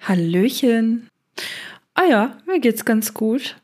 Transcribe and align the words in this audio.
Hallöchen. 0.00 1.08
Ah 1.94 2.04
ja, 2.08 2.36
mir 2.46 2.60
geht's 2.60 2.84
ganz 2.84 3.14
gut. 3.14 3.56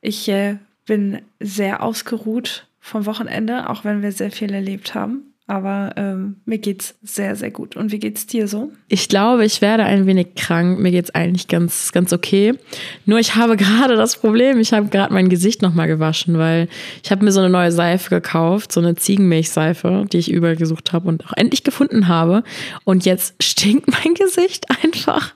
Ich 0.00 0.28
äh, 0.28 0.56
bin 0.86 1.22
sehr 1.40 1.82
ausgeruht 1.82 2.66
vom 2.80 3.06
Wochenende, 3.06 3.70
auch 3.70 3.84
wenn 3.84 4.02
wir 4.02 4.12
sehr 4.12 4.30
viel 4.30 4.52
erlebt 4.52 4.94
haben. 4.94 5.34
Aber 5.46 5.92
ähm, 5.96 6.36
mir 6.46 6.56
geht's 6.56 6.94
sehr, 7.02 7.36
sehr 7.36 7.50
gut. 7.50 7.76
Und 7.76 7.92
wie 7.92 7.98
geht's 7.98 8.26
dir 8.26 8.48
so? 8.48 8.72
Ich 8.88 9.10
glaube, 9.10 9.44
ich 9.44 9.60
werde 9.60 9.84
ein 9.84 10.06
wenig 10.06 10.36
krank. 10.36 10.78
Mir 10.78 10.90
geht's 10.90 11.10
eigentlich 11.10 11.48
ganz, 11.48 11.92
ganz 11.92 12.14
okay. 12.14 12.54
Nur 13.04 13.18
ich 13.18 13.34
habe 13.34 13.56
gerade 13.58 13.96
das 13.96 14.16
Problem, 14.16 14.58
ich 14.58 14.72
habe 14.72 14.88
gerade 14.88 15.12
mein 15.12 15.28
Gesicht 15.28 15.60
nochmal 15.60 15.86
gewaschen, 15.86 16.38
weil 16.38 16.68
ich 17.02 17.10
habe 17.10 17.24
mir 17.24 17.32
so 17.32 17.40
eine 17.40 17.50
neue 17.50 17.72
Seife 17.72 18.08
gekauft, 18.08 18.72
so 18.72 18.80
eine 18.80 18.94
Ziegenmilchseife, 18.94 20.06
die 20.10 20.18
ich 20.18 20.30
überall 20.30 20.56
gesucht 20.56 20.94
habe 20.94 21.08
und 21.08 21.26
auch 21.26 21.34
endlich 21.36 21.62
gefunden 21.62 22.08
habe. 22.08 22.42
Und 22.84 23.04
jetzt 23.04 23.34
stinkt 23.42 23.88
mein 23.88 24.14
Gesicht 24.14 24.66
einfach. 24.82 25.34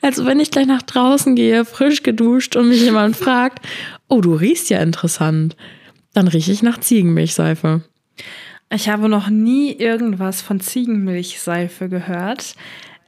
Als 0.00 0.24
wenn 0.24 0.40
ich 0.40 0.50
gleich 0.50 0.66
nach 0.66 0.82
draußen 0.82 1.34
gehe, 1.34 1.64
frisch 1.64 2.02
geduscht 2.02 2.56
und 2.56 2.68
mich 2.68 2.82
jemand 2.82 3.16
fragt, 3.16 3.66
oh, 4.08 4.20
du 4.20 4.34
riechst 4.34 4.70
ja 4.70 4.80
interessant. 4.80 5.56
Dann 6.14 6.28
rieche 6.28 6.52
ich 6.52 6.62
nach 6.62 6.78
Ziegenmilchseife. 6.78 7.82
Ich 8.72 8.88
habe 8.88 9.08
noch 9.08 9.28
nie 9.28 9.72
irgendwas 9.72 10.42
von 10.42 10.60
Ziegenmilchseife 10.60 11.88
gehört. 11.88 12.54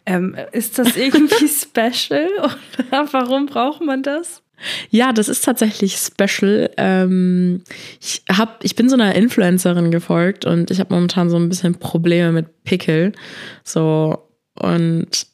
Ähm, 0.05 0.37
ist 0.51 0.79
das 0.79 0.97
irgendwie 0.97 1.48
special 1.48 2.29
oder 2.39 3.09
warum 3.13 3.47
braucht 3.47 3.81
man 3.81 4.03
das? 4.03 4.43
Ja, 4.91 5.13
das 5.13 5.29
ist 5.29 5.45
tatsächlich 5.45 5.97
special. 5.97 6.70
Ähm, 6.77 7.63
ich, 8.01 8.23
hab, 8.31 8.65
ich 8.65 8.77
bin 8.77 8.89
so 8.89 8.95
einer 8.95 9.15
Influencerin 9.15 9.91
gefolgt 9.91 10.45
und 10.45 10.70
ich 10.70 10.81
habe 10.81 10.95
momentan 10.95 11.31
so 11.31 11.37
ein 11.37 11.48
bisschen 11.48 11.77
Probleme 11.77 12.33
mit 12.33 12.65
Pickel. 12.65 13.13
So, 13.65 14.29
und 14.55 15.27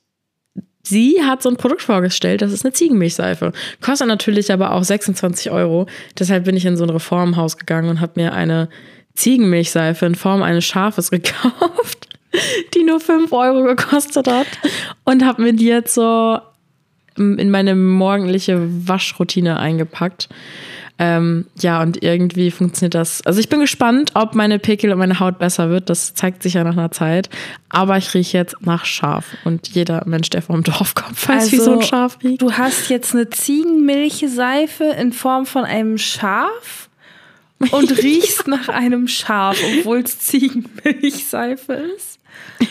sie 0.89 1.23
hat 1.23 1.43
so 1.43 1.49
ein 1.49 1.57
Produkt 1.57 1.83
vorgestellt, 1.83 2.43
das 2.43 2.53
ist 2.53 2.65
eine 2.65 2.73
Ziegenmilchseife. 2.73 3.53
Kostet 3.81 4.09
natürlich 4.09 4.53
aber 4.53 4.73
auch 4.73 4.85
26 4.85 5.51
Euro. 5.51 5.87
Deshalb 6.19 6.45
bin 6.45 6.57
ich 6.57 6.65
in 6.65 6.77
so 6.77 6.85
ein 6.85 6.91
Reformhaus 6.91 7.57
gegangen 7.57 7.89
und 7.89 8.01
habe 8.01 8.13
mir 8.17 8.33
eine 8.33 8.69
Ziegenmilchseife 9.15 10.07
in 10.07 10.15
Form 10.15 10.43
eines 10.43 10.65
Schafes 10.65 11.11
gekauft, 11.13 12.09
die 12.75 12.85
nur 12.85 13.01
5 13.01 13.33
Euro 13.33 13.65
gekostet 13.65 14.29
hat. 14.29 14.47
Und 15.05 15.25
habe 15.25 15.43
mir 15.43 15.53
die 15.53 15.67
jetzt 15.67 15.95
so 15.95 16.39
in 17.17 17.51
meine 17.51 17.75
morgendliche 17.75 18.59
Waschroutine 18.87 19.59
eingepackt. 19.59 20.29
Ähm, 21.01 21.47
ja, 21.61 21.81
und 21.81 22.03
irgendwie 22.03 22.51
funktioniert 22.51 22.95
das. 22.95 23.25
Also 23.25 23.39
ich 23.39 23.49
bin 23.49 23.61
gespannt, 23.61 24.11
ob 24.15 24.35
meine 24.35 24.59
Pickel 24.59 24.93
und 24.93 24.99
meine 24.99 25.21
Haut 25.21 25.39
besser 25.39 25.71
wird. 25.71 25.89
Das 25.89 26.15
zeigt 26.15 26.43
sich 26.43 26.55
ja 26.55 26.65
nach 26.65 26.73
einer 26.73 26.91
Zeit. 26.91 27.31
Aber 27.69 27.97
ich 27.97 28.15
rieche 28.15 28.37
jetzt 28.37 28.57
nach 28.61 28.85
Schaf. 28.85 29.27
Und 29.45 29.69
jeder 29.69 30.03
Mensch, 30.07 30.31
der 30.31 30.43
vom 30.43 30.65
Dorf 30.65 30.95
kommt, 30.95 31.29
weiß, 31.29 31.45
also, 31.45 31.53
wie 31.53 31.57
so 31.57 31.71
ein 31.71 31.77
also, 31.77 31.89
Schaf 31.89 32.19
riecht. 32.23 32.43
Du 32.43 32.53
hast 32.53 32.91
jetzt 32.91 33.15
eine 33.15 33.31
Ziegenmilchseife 33.31 34.85
in 34.85 35.13
Form 35.13 35.47
von 35.47 35.65
einem 35.65 35.99
Schaf? 35.99 36.89
und 37.73 37.99
riechst 38.03 38.47
nach 38.47 38.69
einem 38.69 39.09
Schaf, 39.09 39.59
obwohl 39.79 40.01
es 40.01 40.21
Ziegenmilchseife 40.21 41.73
ist. 41.73 42.21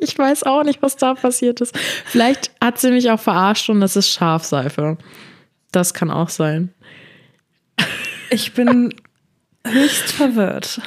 ich 0.00 0.18
weiß 0.18 0.44
auch 0.44 0.64
nicht, 0.64 0.82
was 0.82 0.96
da 0.96 1.14
passiert 1.14 1.60
ist. 1.60 1.76
Vielleicht 2.04 2.50
hat 2.60 2.80
sie 2.80 2.90
mich 2.90 3.10
auch 3.10 3.20
verarscht 3.20 3.68
und 3.70 3.80
das 3.80 3.96
ist 3.96 4.10
Schafseife. 4.10 4.96
Das 5.72 5.94
kann 5.94 6.10
auch 6.10 6.28
sein. 6.28 6.72
Ich 8.30 8.52
bin 8.52 8.94
höchst 9.66 10.12
verwirrt. 10.12 10.80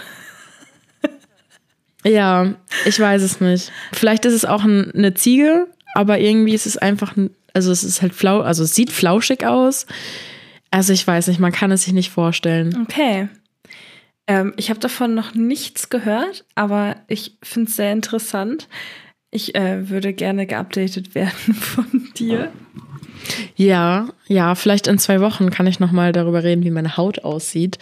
Ja, 2.03 2.55
ich 2.85 2.99
weiß 2.99 3.21
es 3.21 3.41
nicht. 3.41 3.71
Vielleicht 3.93 4.25
ist 4.25 4.33
es 4.33 4.45
auch 4.45 4.63
eine 4.63 5.13
Ziege, 5.13 5.67
aber 5.93 6.19
irgendwie 6.19 6.53
ist 6.53 6.65
es 6.65 6.77
einfach, 6.77 7.15
also 7.53 7.71
es 7.71 7.83
ist 7.83 8.01
halt 8.01 8.13
flau, 8.13 8.41
also 8.41 8.63
es 8.63 8.73
sieht 8.73 8.91
flauschig 8.91 9.45
aus. 9.45 9.85
Also 10.71 10.93
ich 10.93 11.05
weiß 11.05 11.27
nicht, 11.27 11.39
man 11.39 11.51
kann 11.51 11.71
es 11.71 11.83
sich 11.83 11.93
nicht 11.93 12.09
vorstellen. 12.09 12.75
Okay. 12.83 13.29
Ähm, 14.27 14.53
ich 14.57 14.69
habe 14.69 14.79
davon 14.79 15.13
noch 15.13 15.35
nichts 15.35 15.89
gehört, 15.89 16.45
aber 16.55 16.95
ich 17.07 17.37
finde 17.43 17.69
es 17.69 17.75
sehr 17.75 17.91
interessant. 17.91 18.67
Ich 19.29 19.55
äh, 19.55 19.89
würde 19.89 20.13
gerne 20.13 20.47
geupdatet 20.47 21.13
werden 21.13 21.53
von 21.53 22.09
dir. 22.17 22.51
Ja, 23.55 24.09
ja, 24.27 24.55
vielleicht 24.55 24.87
in 24.87 24.97
zwei 24.97 25.21
Wochen 25.21 25.49
kann 25.49 25.67
ich 25.67 25.79
nochmal 25.79 26.11
darüber 26.11 26.43
reden, 26.43 26.63
wie 26.63 26.71
meine 26.71 26.97
Haut 26.97 27.19
aussieht. 27.19 27.77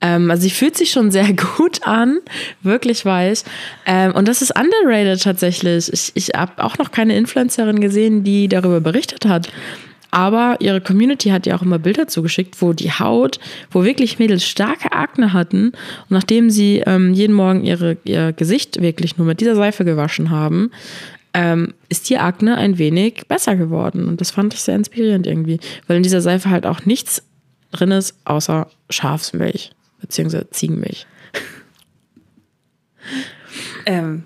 Ähm, 0.00 0.30
also 0.30 0.42
sie 0.42 0.50
fühlt 0.50 0.76
sich 0.76 0.90
schon 0.90 1.10
sehr 1.10 1.32
gut 1.56 1.86
an, 1.86 2.18
wirklich 2.62 3.04
weich. 3.04 3.42
Ähm, 3.86 4.12
und 4.12 4.28
das 4.28 4.42
ist 4.42 4.52
underrated 4.58 5.22
tatsächlich. 5.22 5.92
Ich, 5.92 6.12
ich 6.14 6.28
habe 6.36 6.62
auch 6.64 6.78
noch 6.78 6.90
keine 6.90 7.16
Influencerin 7.16 7.80
gesehen, 7.80 8.24
die 8.24 8.48
darüber 8.48 8.80
berichtet 8.80 9.26
hat. 9.26 9.48
Aber 10.14 10.56
ihre 10.60 10.82
Community 10.82 11.30
hat 11.30 11.46
ja 11.46 11.56
auch 11.56 11.62
immer 11.62 11.78
Bilder 11.78 12.06
zugeschickt, 12.06 12.60
wo 12.60 12.74
die 12.74 12.92
Haut, 12.92 13.40
wo 13.70 13.82
wirklich 13.82 14.18
Mädels 14.18 14.46
starke 14.46 14.92
Akne 14.92 15.32
hatten. 15.32 15.68
Und 15.68 16.10
nachdem 16.10 16.50
sie 16.50 16.82
ähm, 16.86 17.14
jeden 17.14 17.34
Morgen 17.34 17.64
ihre, 17.64 17.96
ihr 18.04 18.34
Gesicht 18.34 18.82
wirklich 18.82 19.16
nur 19.16 19.26
mit 19.26 19.40
dieser 19.40 19.56
Seife 19.56 19.86
gewaschen 19.86 20.28
haben, 20.28 20.70
ähm, 21.34 21.74
ist 21.88 22.08
die 22.10 22.18
Akne 22.18 22.56
ein 22.56 22.78
wenig 22.78 23.26
besser 23.28 23.56
geworden. 23.56 24.06
Und 24.06 24.20
das 24.20 24.30
fand 24.30 24.54
ich 24.54 24.60
sehr 24.62 24.76
inspirierend 24.76 25.26
irgendwie. 25.26 25.60
Weil 25.86 25.96
in 25.96 26.02
dieser 26.02 26.20
Seife 26.20 26.50
halt 26.50 26.66
auch 26.66 26.84
nichts 26.84 27.22
drin 27.70 27.90
ist, 27.90 28.16
außer 28.24 28.68
Schafsmilch, 28.90 29.72
beziehungsweise 30.00 30.50
Ziegenmilch. 30.50 31.06
Ähm, 33.86 34.24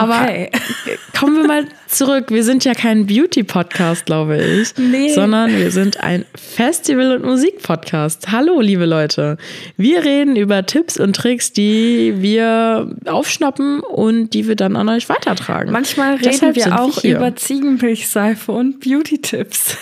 aber 0.00 0.22
okay. 0.22 0.50
kommen 1.18 1.36
wir 1.36 1.46
mal 1.46 1.66
zurück. 1.86 2.30
Wir 2.30 2.42
sind 2.42 2.64
ja 2.64 2.74
kein 2.74 3.06
Beauty-Podcast, 3.06 4.06
glaube 4.06 4.42
ich, 4.42 4.74
nee. 4.78 5.12
sondern 5.12 5.54
wir 5.56 5.70
sind 5.70 6.00
ein 6.00 6.24
Festival- 6.34 7.16
und 7.16 7.24
Musik-Podcast. 7.24 8.32
Hallo, 8.32 8.60
liebe 8.60 8.86
Leute. 8.86 9.36
Wir 9.76 10.02
reden 10.02 10.36
über 10.36 10.64
Tipps 10.64 10.98
und 10.98 11.14
Tricks, 11.14 11.52
die 11.52 12.14
wir 12.16 12.90
aufschnappen 13.04 13.80
und 13.80 14.30
die 14.30 14.48
wir 14.48 14.56
dann 14.56 14.76
an 14.76 14.88
euch 14.88 15.08
weitertragen. 15.10 15.70
Manchmal 15.70 16.12
reden 16.14 16.24
Deshalb 16.24 16.56
wir 16.56 16.80
auch 16.80 17.02
wir 17.02 17.16
über 17.16 17.36
Ziegenmilchseife 17.36 18.52
und 18.52 18.80
Beauty-Tipps. 18.80 19.76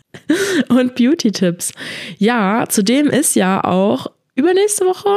und 0.68 0.94
Beauty-Tipps. 0.94 1.72
Ja, 2.16 2.64
zudem 2.68 3.08
ist 3.08 3.36
ja 3.36 3.62
auch 3.64 4.06
übernächste 4.34 4.86
Woche 4.86 5.10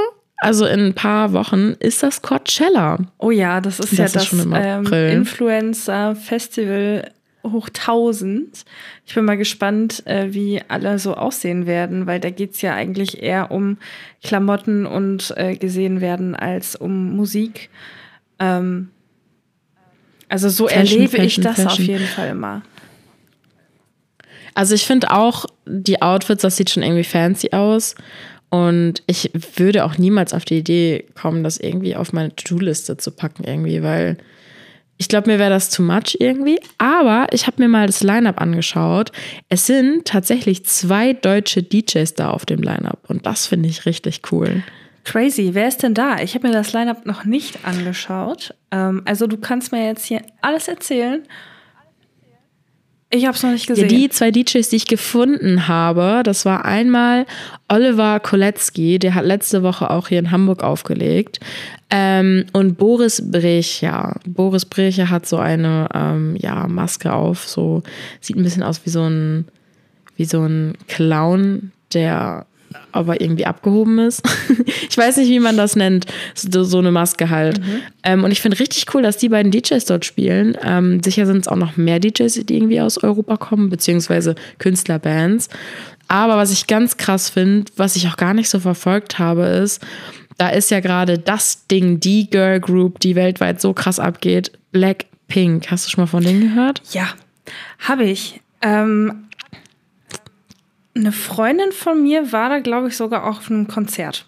also 0.46 0.66
in 0.68 0.80
ein 0.80 0.94
paar 0.94 1.34
Wochen 1.34 1.74
ist 1.80 2.04
das 2.04 2.22
Coachella. 2.22 3.00
Oh 3.18 3.32
ja, 3.32 3.62
das 3.62 3.80
ist 3.80 3.94
das 3.94 3.98
ja 3.98 4.06
ist 4.06 4.16
das 4.16 4.32
ähm, 4.32 4.86
Influencer-Festival 4.86 7.12
hoch 7.44 7.68
1000. 7.70 8.64
Ich 9.08 9.16
bin 9.16 9.26
mal 9.26 9.38
gespannt, 9.38 10.06
äh, 10.06 10.36
wie 10.36 10.62
alle 10.68 11.00
so 11.00 11.16
aussehen 11.16 11.66
werden, 11.66 12.06
weil 12.06 12.20
da 12.20 12.30
geht 12.30 12.54
es 12.54 12.62
ja 12.62 12.76
eigentlich 12.76 13.24
eher 13.24 13.50
um 13.50 13.80
Klamotten 14.22 14.86
und 14.86 15.34
äh, 15.36 15.56
gesehen 15.56 16.00
werden 16.00 16.36
als 16.36 16.76
um 16.76 17.16
Musik. 17.16 17.72
Ähm, 18.38 18.90
also 20.30 20.50
so 20.50 20.68
Fashion, 20.68 21.02
erlebe 21.02 21.18
Fashion, 21.18 21.26
ich 21.26 21.42
das 21.42 21.56
Fashion. 21.56 21.72
auf 21.72 21.80
jeden 21.80 22.06
Fall 22.06 22.30
immer. 22.30 22.62
Also 24.54 24.76
ich 24.76 24.86
finde 24.86 25.10
auch, 25.10 25.48
die 25.66 26.04
Outfits, 26.04 26.44
das 26.44 26.56
sieht 26.56 26.70
schon 26.70 26.84
irgendwie 26.84 27.04
fancy 27.04 27.50
aus. 27.52 27.96
Und 28.50 29.04
ich 29.08 29.32
würde 29.58 29.86
auch 29.86 29.98
niemals 29.98 30.34
auf 30.34 30.46
die 30.46 30.60
Idee 30.60 31.06
kommen, 31.16 31.44
das 31.44 31.58
irgendwie 31.58 31.96
auf 31.96 32.14
meine 32.14 32.36
To-Do-Liste 32.36 32.98
zu 32.98 33.12
packen, 33.12 33.44
irgendwie, 33.44 33.84
weil 33.84 34.18
ich 34.98 35.10
glaube, 35.10 35.30
mir 35.30 35.40
wäre 35.40 35.50
das 35.50 35.70
too 35.70 35.84
much 35.84 36.18
irgendwie. 36.20 36.60
Aber 36.78 37.28
ich 37.32 37.48
habe 37.48 37.62
mir 37.62 37.68
mal 37.68 37.88
das 37.88 38.02
Line-Up 38.02 38.40
angeschaut. 38.40 39.12
Es 39.50 39.66
sind 39.66 40.06
tatsächlich 40.06 40.66
zwei 40.66 41.14
deutsche 41.14 41.64
DJs 41.64 42.14
da 42.14 42.30
auf 42.30 42.46
dem 42.46 42.62
Line-Up. 42.62 43.00
Und 43.10 43.26
das 43.26 43.48
finde 43.48 43.68
ich 43.68 43.86
richtig 43.86 44.22
cool. 44.32 44.64
Crazy. 45.04 45.50
Wer 45.54 45.68
ist 45.68 45.84
denn 45.84 45.94
da? 45.94 46.20
Ich 46.22 46.34
habe 46.34 46.48
mir 46.48 46.54
das 46.54 46.72
Line-Up 46.72 47.06
noch 47.06 47.26
nicht 47.26 47.66
angeschaut. 47.66 48.54
Ähm, 48.72 49.02
also, 49.06 49.28
du 49.28 49.38
kannst 49.38 49.72
mir 49.72 49.86
jetzt 49.86 50.06
hier 50.06 50.22
alles 50.42 50.68
erzählen. 50.68 51.24
Ich 53.16 53.26
habe 53.26 53.36
es 53.36 53.44
noch 53.44 53.52
nicht 53.52 53.68
gesehen. 53.68 53.90
Ja, 53.90 53.98
die 53.98 54.10
zwei 54.10 54.32
DJs, 54.32 54.68
die 54.70 54.76
ich 54.76 54.88
gefunden 54.88 55.68
habe, 55.68 56.22
das 56.24 56.46
war 56.46 56.66
einmal 56.66 57.26
Oliver 57.70 58.20
Kolecki, 58.20 59.00
der 59.00 59.16
hat 59.16 59.26
letzte 59.26 59.64
Woche 59.64 59.90
auch 59.90 60.10
hier 60.10 60.20
in 60.20 60.32
Hamburg 60.32 60.64
aufgelegt. 60.64 61.40
Ähm, 61.90 62.46
und 62.52 62.78
Boris 62.78 63.32
Brecher. 63.32 64.20
Boris 64.26 64.66
Brecher 64.66 65.10
hat 65.10 65.26
so 65.26 65.38
eine 65.38 65.88
ähm, 65.94 66.36
ja, 66.40 66.68
Maske 66.68 67.14
auf, 67.14 67.48
so 67.48 67.84
sieht 68.20 68.36
ein 68.36 68.44
bisschen 68.44 68.64
aus 68.64 68.82
wie 68.86 68.90
so 68.90 69.04
ein, 69.04 69.46
wie 70.18 70.26
so 70.26 70.42
ein 70.42 70.74
Clown, 70.88 71.72
der 71.94 72.46
aber 72.92 73.22
irgendwie 73.22 73.46
abgehoben 73.46 74.00
ist. 74.00 74.22
ich 74.90 74.98
weiß 74.98 75.18
nicht, 75.18 75.30
wie 75.30 75.40
man 75.40 75.58
das 75.58 75.76
nennt, 75.76 76.06
so, 76.34 76.64
so 76.64 76.80
eine 76.80 76.92
Maske 76.92 77.30
halt. 77.30 77.60
Mhm. 77.60 77.82
Ähm, 78.04 78.24
und 78.24 78.32
ich 78.32 78.42
finde 78.42 78.60
richtig 78.60 78.94
cool, 78.94 79.02
dass 79.02 79.18
die 79.18 79.30
beiden 79.30 79.52
DJs 79.52 79.84
dort 79.86 80.06
spielen. 80.06 80.58
Ähm, 80.64 81.02
sicher 81.04 81.26
sind 81.26 81.40
es 81.40 81.48
auch 81.48 81.56
noch 81.56 81.78
mehr 81.78 82.00
DJs, 82.00 82.46
die 82.46 82.56
irgendwie 82.56 82.82
aus 82.82 82.98
Europa 82.98 83.38
kommen, 83.38 83.70
beziehungsweise 83.70 84.36
Künstlerbands. 84.60 85.50
Aber 86.08 86.38
was 86.38 86.52
ich 86.52 86.68
ganz 86.68 86.98
krass 86.98 87.30
finde, 87.30 87.72
was 87.78 87.96
ich 87.96 88.08
auch 88.08 88.18
gar 88.18 88.34
nicht 88.34 88.50
so 88.50 88.60
verfolgt 88.60 89.20
habe, 89.20 89.44
ist, 89.44 89.82
da 90.38 90.50
ist 90.50 90.70
ja 90.72 90.80
gerade 90.80 91.18
das 91.18 91.68
Ding, 91.68 92.00
die 92.00 92.30
Girl 92.30 92.60
Group, 92.60 93.00
die 93.00 93.16
weltweit 93.16 93.62
so 93.62 93.74
krass 93.74 94.00
abgeht, 94.00 94.52
Blackpink. 94.72 95.72
Hast 95.72 95.88
du 95.88 95.92
schon 95.92 96.04
mal 96.04 96.08
von 96.08 96.24
denen 96.24 96.42
gehört? 96.42 96.82
Ja, 96.92 97.08
habe 97.80 98.04
ich. 98.04 98.42
Ähm, 98.62 99.25
eine 100.96 101.12
Freundin 101.12 101.72
von 101.72 102.02
mir 102.02 102.32
war 102.32 102.50
da, 102.50 102.60
glaube 102.60 102.88
ich, 102.88 102.98
sogar 102.98 103.26
auch 103.26 103.40
auf 103.40 103.52
einem 103.52 103.68
Konzert. 103.68 104.28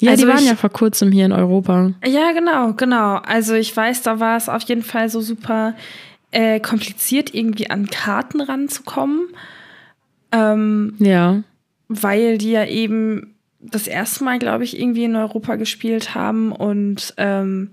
Ja, 0.00 0.12
also 0.12 0.24
die 0.24 0.28
waren 0.28 0.38
ich, 0.38 0.46
ja 0.46 0.56
vor 0.56 0.70
kurzem 0.70 1.12
hier 1.12 1.26
in 1.26 1.32
Europa. 1.32 1.92
Ja, 2.04 2.32
genau, 2.32 2.72
genau. 2.72 3.16
Also 3.16 3.54
ich 3.54 3.76
weiß, 3.76 4.02
da 4.02 4.18
war 4.18 4.36
es 4.36 4.48
auf 4.48 4.62
jeden 4.62 4.82
Fall 4.82 5.08
so 5.08 5.20
super 5.20 5.74
äh, 6.30 6.58
kompliziert, 6.58 7.34
irgendwie 7.34 7.70
an 7.70 7.86
Karten 7.86 8.40
ranzukommen. 8.40 9.28
Ähm, 10.32 10.94
ja. 10.98 11.42
Weil 11.88 12.38
die 12.38 12.52
ja 12.52 12.64
eben 12.64 13.34
das 13.60 13.86
erste 13.86 14.24
Mal, 14.24 14.38
glaube 14.38 14.64
ich, 14.64 14.80
irgendwie 14.80 15.04
in 15.04 15.16
Europa 15.16 15.56
gespielt 15.56 16.14
haben 16.14 16.52
und 16.52 17.12
ähm, 17.18 17.70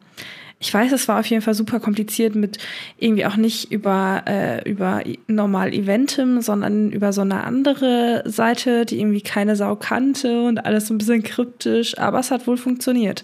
ich 0.59 0.73
weiß, 0.73 0.91
es 0.91 1.07
war 1.07 1.19
auf 1.19 1.25
jeden 1.27 1.43
Fall 1.43 1.53
super 1.53 1.79
kompliziert 1.79 2.35
mit 2.35 2.57
irgendwie 2.97 3.25
auch 3.25 3.35
nicht 3.35 3.71
über, 3.71 4.23
äh, 4.25 4.67
über 4.67 5.03
normal 5.27 5.73
Eventim, 5.73 6.41
sondern 6.41 6.91
über 6.91 7.13
so 7.13 7.21
eine 7.21 7.43
andere 7.43 8.23
Seite, 8.25 8.85
die 8.85 8.99
irgendwie 8.99 9.21
keine 9.21 9.55
Sau 9.55 9.75
kannte 9.75 10.43
und 10.43 10.65
alles 10.65 10.87
so 10.87 10.95
ein 10.95 10.97
bisschen 10.97 11.21
kryptisch, 11.21 11.97
aber 11.99 12.19
es 12.19 12.31
hat 12.31 12.47
wohl 12.47 12.57
funktioniert. 12.57 13.23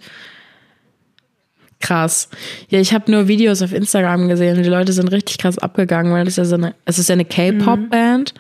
Krass. 1.80 2.30
Ja, 2.70 2.80
ich 2.80 2.94
habe 2.94 3.12
nur 3.12 3.28
Videos 3.28 3.62
auf 3.62 3.74
Instagram 3.74 4.30
gesehen 4.30 4.58
und 4.58 4.64
die 4.64 4.70
Leute 4.70 4.94
sind 4.94 5.12
richtig 5.12 5.40
krass 5.40 5.58
abgegangen, 5.58 6.14
weil 6.14 6.26
das 6.26 6.38
ja 6.38 6.46
so 6.46 6.56
eine, 6.56 6.76
es 6.86 7.00
ist 7.00 7.10
ja 7.10 7.14
eine 7.14 7.26
K-Pop-Band. 7.26 8.34
Mhm. 8.36 8.40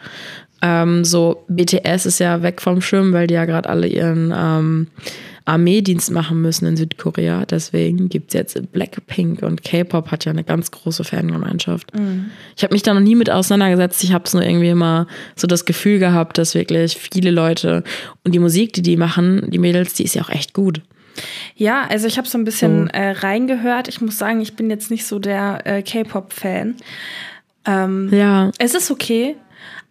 Ähm, 0.61 1.03
so 1.03 1.43
BTS 1.49 2.05
ist 2.05 2.19
ja 2.19 2.41
weg 2.41 2.61
vom 2.61 2.79
Schirm, 2.79 3.11
weil 3.11 3.27
die 3.27 3.33
ja 3.33 3.43
gerade 3.43 3.67
alle 3.67 3.87
ihren 3.87 4.33
ähm, 4.33 4.87
Armeedienst 5.45 6.11
machen 6.11 6.41
müssen 6.41 6.65
in 6.65 6.77
Südkorea. 6.77 7.45
Deswegen 7.45 8.07
gibt 8.09 8.29
es 8.29 8.33
jetzt 8.33 8.71
Blackpink 8.71 9.41
und 9.43 9.63
K-Pop 9.63 10.11
hat 10.11 10.25
ja 10.25 10.31
eine 10.31 10.43
ganz 10.43 10.71
große 10.71 11.03
Fangemeinschaft. 11.03 11.93
Mhm. 11.93 12.31
Ich 12.55 12.63
habe 12.63 12.73
mich 12.73 12.83
da 12.83 12.93
noch 12.93 13.01
nie 13.01 13.15
mit 13.15 13.29
auseinandergesetzt. 13.29 14.03
Ich 14.03 14.13
habe 14.13 14.23
es 14.25 14.33
nur 14.33 14.43
irgendwie 14.43 14.69
immer 14.69 15.07
so 15.35 15.45
das 15.45 15.65
Gefühl 15.65 15.99
gehabt, 15.99 16.37
dass 16.37 16.55
wirklich 16.55 16.95
viele 16.97 17.31
Leute 17.31 17.83
und 18.23 18.33
die 18.33 18.39
Musik, 18.39 18.73
die 18.73 18.81
die 18.81 18.95
machen, 18.97 19.49
die 19.49 19.59
Mädels, 19.59 19.93
die 19.93 20.03
ist 20.03 20.15
ja 20.15 20.21
auch 20.21 20.29
echt 20.29 20.53
gut. 20.53 20.81
Ja, 21.55 21.85
also 21.89 22.07
ich 22.07 22.17
habe 22.17 22.27
so 22.27 22.37
ein 22.37 22.45
bisschen 22.45 22.85
so. 22.87 22.93
äh, 22.93 23.11
reingehört. 23.11 23.87
Ich 23.87 24.01
muss 24.01 24.17
sagen, 24.17 24.41
ich 24.41 24.55
bin 24.55 24.69
jetzt 24.69 24.89
nicht 24.89 25.05
so 25.05 25.19
der 25.19 25.61
äh, 25.65 25.81
K-Pop-Fan. 25.81 26.75
Ähm, 27.65 28.09
ja. 28.11 28.51
Es 28.57 28.73
ist 28.75 28.91
okay, 28.91 29.35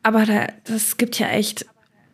aber 0.03 0.27
da, 0.27 0.47
das 0.65 0.97
gibt 0.97 1.19
ja 1.19 1.29
echt 1.29 1.67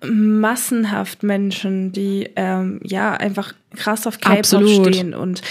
massenhaft 0.05 1.23
Menschen, 1.23 1.93
die 1.93 2.31
ähm, 2.37 2.81
ja 2.83 3.15
einfach 3.15 3.55
krass 3.75 4.07
auf 4.07 4.21
K-Pop 4.21 4.69
stehen 4.69 5.15
und 5.15 5.43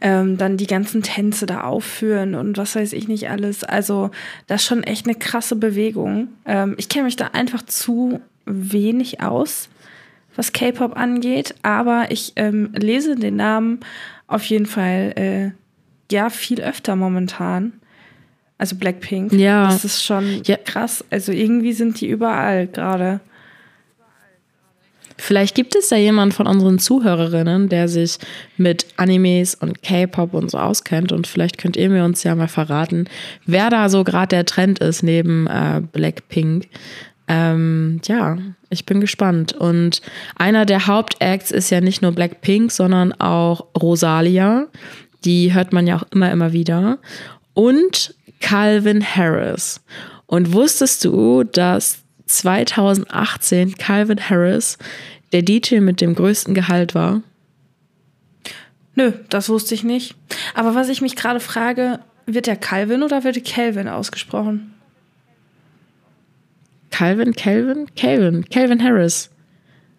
ähm, 0.00 0.38
dann 0.38 0.56
die 0.56 0.66
ganzen 0.66 1.02
Tänze 1.02 1.46
da 1.46 1.62
aufführen 1.62 2.34
und 2.34 2.56
was 2.56 2.74
weiß 2.74 2.94
ich 2.94 3.08
nicht 3.08 3.28
alles. 3.28 3.64
Also 3.64 4.10
das 4.46 4.62
ist 4.62 4.68
schon 4.68 4.82
echt 4.82 5.06
eine 5.06 5.14
krasse 5.14 5.56
Bewegung. 5.56 6.28
Ähm, 6.46 6.74
ich 6.78 6.88
kenne 6.88 7.04
mich 7.04 7.16
da 7.16 7.28
einfach 7.32 7.62
zu 7.62 8.20
wenig 8.46 9.20
aus, 9.20 9.68
was 10.34 10.52
K-Pop 10.52 10.96
angeht, 10.96 11.54
aber 11.62 12.06
ich 12.10 12.32
ähm, 12.36 12.72
lese 12.74 13.16
den 13.16 13.36
Namen 13.36 13.80
auf 14.26 14.44
jeden 14.44 14.66
Fall 14.66 15.12
äh, 15.16 15.50
ja 16.10 16.30
viel 16.30 16.62
öfter 16.62 16.96
momentan. 16.96 17.74
Also 18.56 18.76
Blackpink. 18.76 19.32
Ja. 19.32 19.66
Das 19.66 19.84
ist 19.84 20.04
schon 20.04 20.42
ja. 20.44 20.56
krass. 20.56 21.04
Also 21.10 21.32
irgendwie 21.32 21.72
sind 21.72 22.00
die 22.00 22.08
überall 22.08 22.66
gerade. 22.66 23.20
Vielleicht 25.20 25.54
gibt 25.54 25.76
es 25.76 25.88
da 25.88 25.96
jemand 25.96 26.34
von 26.34 26.46
unseren 26.46 26.78
Zuhörerinnen, 26.78 27.68
der 27.68 27.88
sich 27.88 28.18
mit 28.56 28.86
Animes 28.96 29.54
und 29.54 29.82
K-Pop 29.82 30.34
und 30.34 30.50
so 30.50 30.58
auskennt 30.58 31.12
und 31.12 31.26
vielleicht 31.26 31.58
könnt 31.58 31.76
ihr 31.76 31.90
mir 31.90 32.04
uns 32.04 32.24
ja 32.24 32.34
mal 32.34 32.48
verraten, 32.48 33.08
wer 33.46 33.70
da 33.70 33.88
so 33.88 34.02
gerade 34.04 34.28
der 34.28 34.46
Trend 34.46 34.78
ist 34.78 35.02
neben 35.02 35.46
äh, 35.46 35.82
Blackpink. 35.92 36.68
Ähm, 37.28 38.00
ja, 38.06 38.38
ich 38.70 38.86
bin 38.86 39.00
gespannt. 39.00 39.52
Und 39.52 40.02
einer 40.36 40.66
der 40.66 40.88
Hauptacts 40.88 41.52
ist 41.52 41.70
ja 41.70 41.80
nicht 41.80 42.02
nur 42.02 42.12
Blackpink, 42.12 42.72
sondern 42.72 43.12
auch 43.12 43.66
Rosalia. 43.80 44.66
Die 45.24 45.54
hört 45.54 45.72
man 45.72 45.86
ja 45.86 45.96
auch 45.96 46.04
immer, 46.12 46.32
immer 46.32 46.52
wieder. 46.52 46.98
Und 47.54 48.14
Calvin 48.40 49.04
Harris. 49.04 49.80
Und 50.26 50.52
wusstest 50.52 51.04
du, 51.04 51.44
dass 51.44 51.98
2018 52.38 53.76
Calvin 53.76 54.30
Harris 54.30 54.78
der 55.32 55.42
DJ 55.42 55.80
mit 55.80 56.00
dem 56.00 56.14
größten 56.14 56.54
Gehalt 56.54 56.94
war? 56.94 57.22
Nö, 58.94 59.12
das 59.28 59.48
wusste 59.48 59.74
ich 59.74 59.84
nicht. 59.84 60.16
Aber 60.54 60.74
was 60.74 60.88
ich 60.88 61.00
mich 61.00 61.16
gerade 61.16 61.40
frage, 61.40 62.00
wird 62.26 62.46
der 62.46 62.56
Calvin 62.56 63.02
oder 63.02 63.24
wird 63.24 63.44
Calvin 63.44 63.88
ausgesprochen? 63.88 64.74
Calvin, 66.90 67.34
Calvin, 67.34 67.86
Calvin, 67.94 68.44
Calvin 68.48 68.82
Harris. 68.82 69.30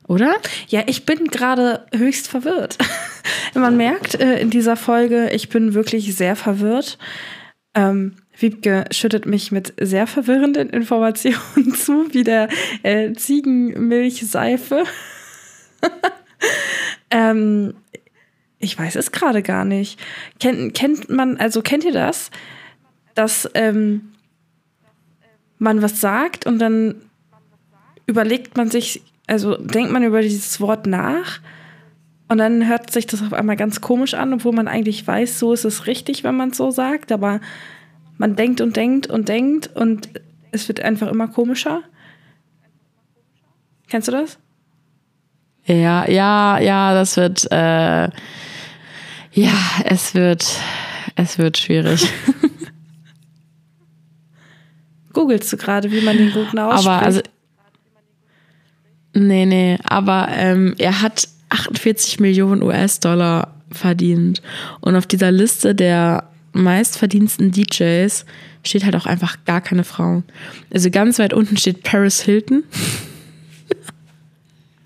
Oder? 0.08 0.36
Ja, 0.68 0.84
ich 0.88 1.06
bin 1.06 1.28
gerade 1.28 1.86
höchst 1.96 2.28
verwirrt. 2.28 2.78
Man 3.54 3.78
merkt 3.78 4.20
äh, 4.20 4.40
in 4.40 4.50
dieser 4.50 4.76
Folge, 4.76 5.30
ich 5.32 5.50
bin 5.50 5.74
wirklich 5.74 6.16
sehr 6.16 6.36
verwirrt. 6.36 6.98
Ähm, 7.74 8.18
Wiebke 8.42 8.86
schüttet 8.92 9.26
mich 9.26 9.52
mit 9.52 9.74
sehr 9.80 10.08
verwirrenden 10.08 10.70
Informationen 10.70 11.74
zu, 11.76 12.14
wie 12.14 12.24
der 12.24 12.50
äh, 12.84 13.14
Ziegenmilchseife. 13.14 14.84
ähm, 17.12 17.74
ich 18.60 18.78
weiß 18.78 18.96
es 18.96 19.12
gerade 19.12 19.42
gar 19.42 19.66
nicht. 19.66 20.00
Kennt, 20.40 20.74
kennt 20.74 21.10
man, 21.10 21.38
also 21.38 21.62
kennt 21.62 21.84
ihr 21.84 21.94
das, 21.94 22.32
dass 23.16 23.50
ähm, 23.54 24.12
man 25.58 25.82
was 25.82 26.00
sagt 26.00 26.46
und 26.46 26.60
dann 26.60 26.96
überlegt 28.06 28.58
man 28.58 28.70
sich, 28.70 29.02
also 29.28 29.56
denkt 29.58 29.92
man 29.92 30.04
über 30.04 30.22
dieses 30.22 30.60
Wort 30.60 30.86
nach 30.88 31.40
und 32.30 32.38
dann 32.38 32.68
hört 32.68 32.92
sich 32.92 33.08
das 33.08 33.22
auf 33.22 33.34
einmal 33.34 33.58
ganz 33.58 33.82
komisch 33.82 34.14
an, 34.14 34.34
obwohl 34.34 34.54
man 34.54 34.68
eigentlich 34.68 35.06
weiß, 35.06 35.38
so 35.38 35.54
ist 35.54 35.66
es 35.66 35.88
richtig, 35.88 36.24
wenn 36.24 36.36
man 36.36 36.52
es 36.52 36.58
so 36.58 36.72
sagt, 36.72 37.12
aber 37.12 37.42
man 38.22 38.36
denkt 38.36 38.62
und 38.62 38.76
denkt 38.76 39.08
und 39.08 39.30
denkt 39.30 39.76
und 39.76 40.08
es 40.52 40.68
wird 40.68 40.80
einfach 40.80 41.08
immer 41.08 41.28
komischer. 41.28 41.82
Kennst 43.90 44.10
du 44.10 44.12
das? 44.12 44.38
Ja, 45.66 46.08
ja, 46.08 46.60
ja, 46.60 46.94
das 46.94 47.18
wird, 47.18 47.52
äh, 47.52 48.10
ja, 49.32 49.54
es 49.86 50.14
wird, 50.14 50.46
es 51.16 51.40
wird 51.40 51.58
schwierig. 51.58 52.08
Googlest 55.14 55.52
du 55.52 55.58
gerade, 55.58 55.92
wie 55.92 56.02
man 56.02 56.16
den 56.16 56.32
guten 56.32 56.60
ausspricht? 56.60 56.88
Aber 56.88 57.04
also, 57.04 57.22
nee, 59.16 59.48
nee, 59.48 59.80
aber 59.84 60.28
ähm, 60.30 60.76
er 60.78 61.02
hat 61.02 61.28
48 61.50 62.20
Millionen 62.20 62.62
US-Dollar 62.62 63.56
verdient 63.72 64.44
und 64.80 64.96
auf 64.96 65.08
dieser 65.08 65.32
Liste 65.32 65.74
der 65.74 66.31
meistverdiensten 66.54 67.52
DJs 67.52 68.26
steht 68.64 68.86
halt 68.86 68.96
auch 68.96 69.06
einfach 69.06 69.38
gar 69.46 69.62
keine 69.62 69.84
Frau. 69.84 70.24
Also 70.74 70.90
ganz 70.90 71.20
weit 71.20 71.34
unten 71.34 71.58
steht 71.58 71.84
Paris 71.84 72.22
Hilton. 72.22 72.64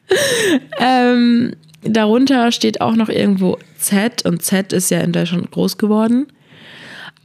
ähm, 0.79 1.53
darunter 1.84 2.51
steht 2.51 2.81
auch 2.81 2.95
noch 2.95 3.10
irgendwo 3.10 3.57
Z 3.77 4.25
und 4.25 4.41
Z 4.41 4.74
ist 4.74 4.91
ja 4.91 5.00
in 5.00 5.12
Deutschland 5.12 5.51
groß 5.51 5.77
geworden. 5.77 6.27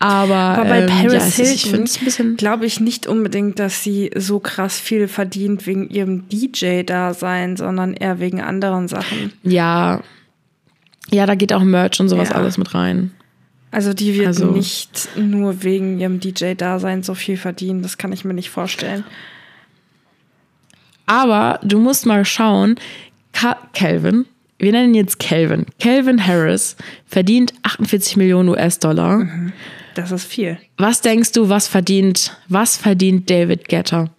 Aber, 0.03 0.35
Aber 0.35 0.65
bei 0.65 0.81
ähm, 0.81 0.87
Paris 0.87 1.37
ja, 1.37 1.45
Hilton 1.45 2.37
glaube 2.39 2.65
ich 2.65 2.81
nicht 2.81 3.07
unbedingt, 3.07 3.59
dass 3.59 3.85
sie 3.85 4.11
so 4.17 4.41
krass 4.41 4.81
viel 4.81 5.09
verdient 5.09 5.67
wegen 5.67 5.91
ihrem 5.91 6.27
DJ-Dasein, 6.31 7.59
sondern 7.59 7.93
eher 7.93 8.19
wegen 8.19 8.41
anderen 8.41 8.89
Sachen. 8.89 9.33
Ja. 9.43 10.01
Ja, 11.11 11.27
da 11.27 11.35
geht 11.35 11.53
auch 11.53 11.63
Merch 11.63 12.01
und 12.01 12.09
sowas 12.09 12.31
ja. 12.31 12.37
alles 12.37 12.57
mit 12.57 12.75
rein. 12.75 13.11
Also 13.71 13.93
die 13.95 14.15
wird 14.15 14.27
Also- 14.29 14.51
nicht 14.51 15.09
nur 15.17 15.63
wegen 15.63 16.01
ihrem 16.01 16.19
DJ-Dasein 16.21 17.03
so 17.03 17.15
viel 17.15 17.37
verdienen. 17.37 17.83
Das 17.83 17.99
kann 17.99 18.13
ich 18.13 18.25
mir 18.25 18.35
nicht 18.35 18.51
vorstellen. 18.51 19.05
Aber 21.07 21.59
du 21.63 21.79
musst 21.79 22.07
mal 22.07 22.25
schauen, 22.25 22.77
Calvin, 23.73 24.27
wir 24.59 24.73
nennen 24.73 24.91
ihn 24.95 24.95
jetzt 24.97 25.19
Calvin. 25.19 25.67
Calvin 25.81 26.25
Harris 26.27 26.77
verdient 27.07 27.53
48 27.63 28.17
Millionen 28.17 28.49
US-Dollar. 28.51 29.27
Das 29.95 30.11
ist 30.13 30.25
viel. 30.25 30.59
Was 30.77 31.01
denkst 31.01 31.33
du, 31.33 31.49
was 31.49 31.67
verdient, 31.67 32.37
was 32.49 32.77
verdient 32.77 33.29
David 33.31 33.69
Getter? 33.69 34.11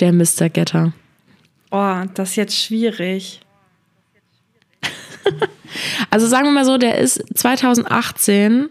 Der 0.00 0.12
Mr. 0.12 0.48
Getter. 0.50 0.92
Oh, 1.70 2.02
das 2.14 2.30
ist 2.30 2.36
jetzt 2.36 2.60
schwierig. 2.60 3.40
Also 6.10 6.26
sagen 6.26 6.44
wir 6.46 6.52
mal 6.52 6.64
so, 6.64 6.78
der 6.78 6.98
ist 6.98 7.22
2018 7.36 8.68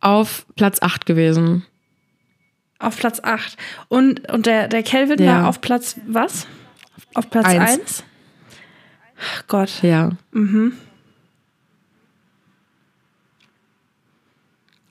auf 0.00 0.44
Platz 0.56 0.78
8 0.82 1.06
gewesen. 1.06 1.64
Auf 2.78 2.96
Platz 2.98 3.20
8. 3.22 3.56
Und, 3.88 4.30
und 4.30 4.44
der, 4.46 4.68
der 4.68 4.82
Kelvin 4.82 5.22
Ja. 5.22 5.42
war 5.42 5.48
auf 5.48 5.60
Platz 5.62 5.96
was? 6.06 6.46
Auf 7.14 7.30
Platz 7.30 7.46
Eins. 7.46 7.62
1? 7.80 8.04
Ach 9.20 9.44
Gott. 9.48 9.70
Ja. 9.82 10.10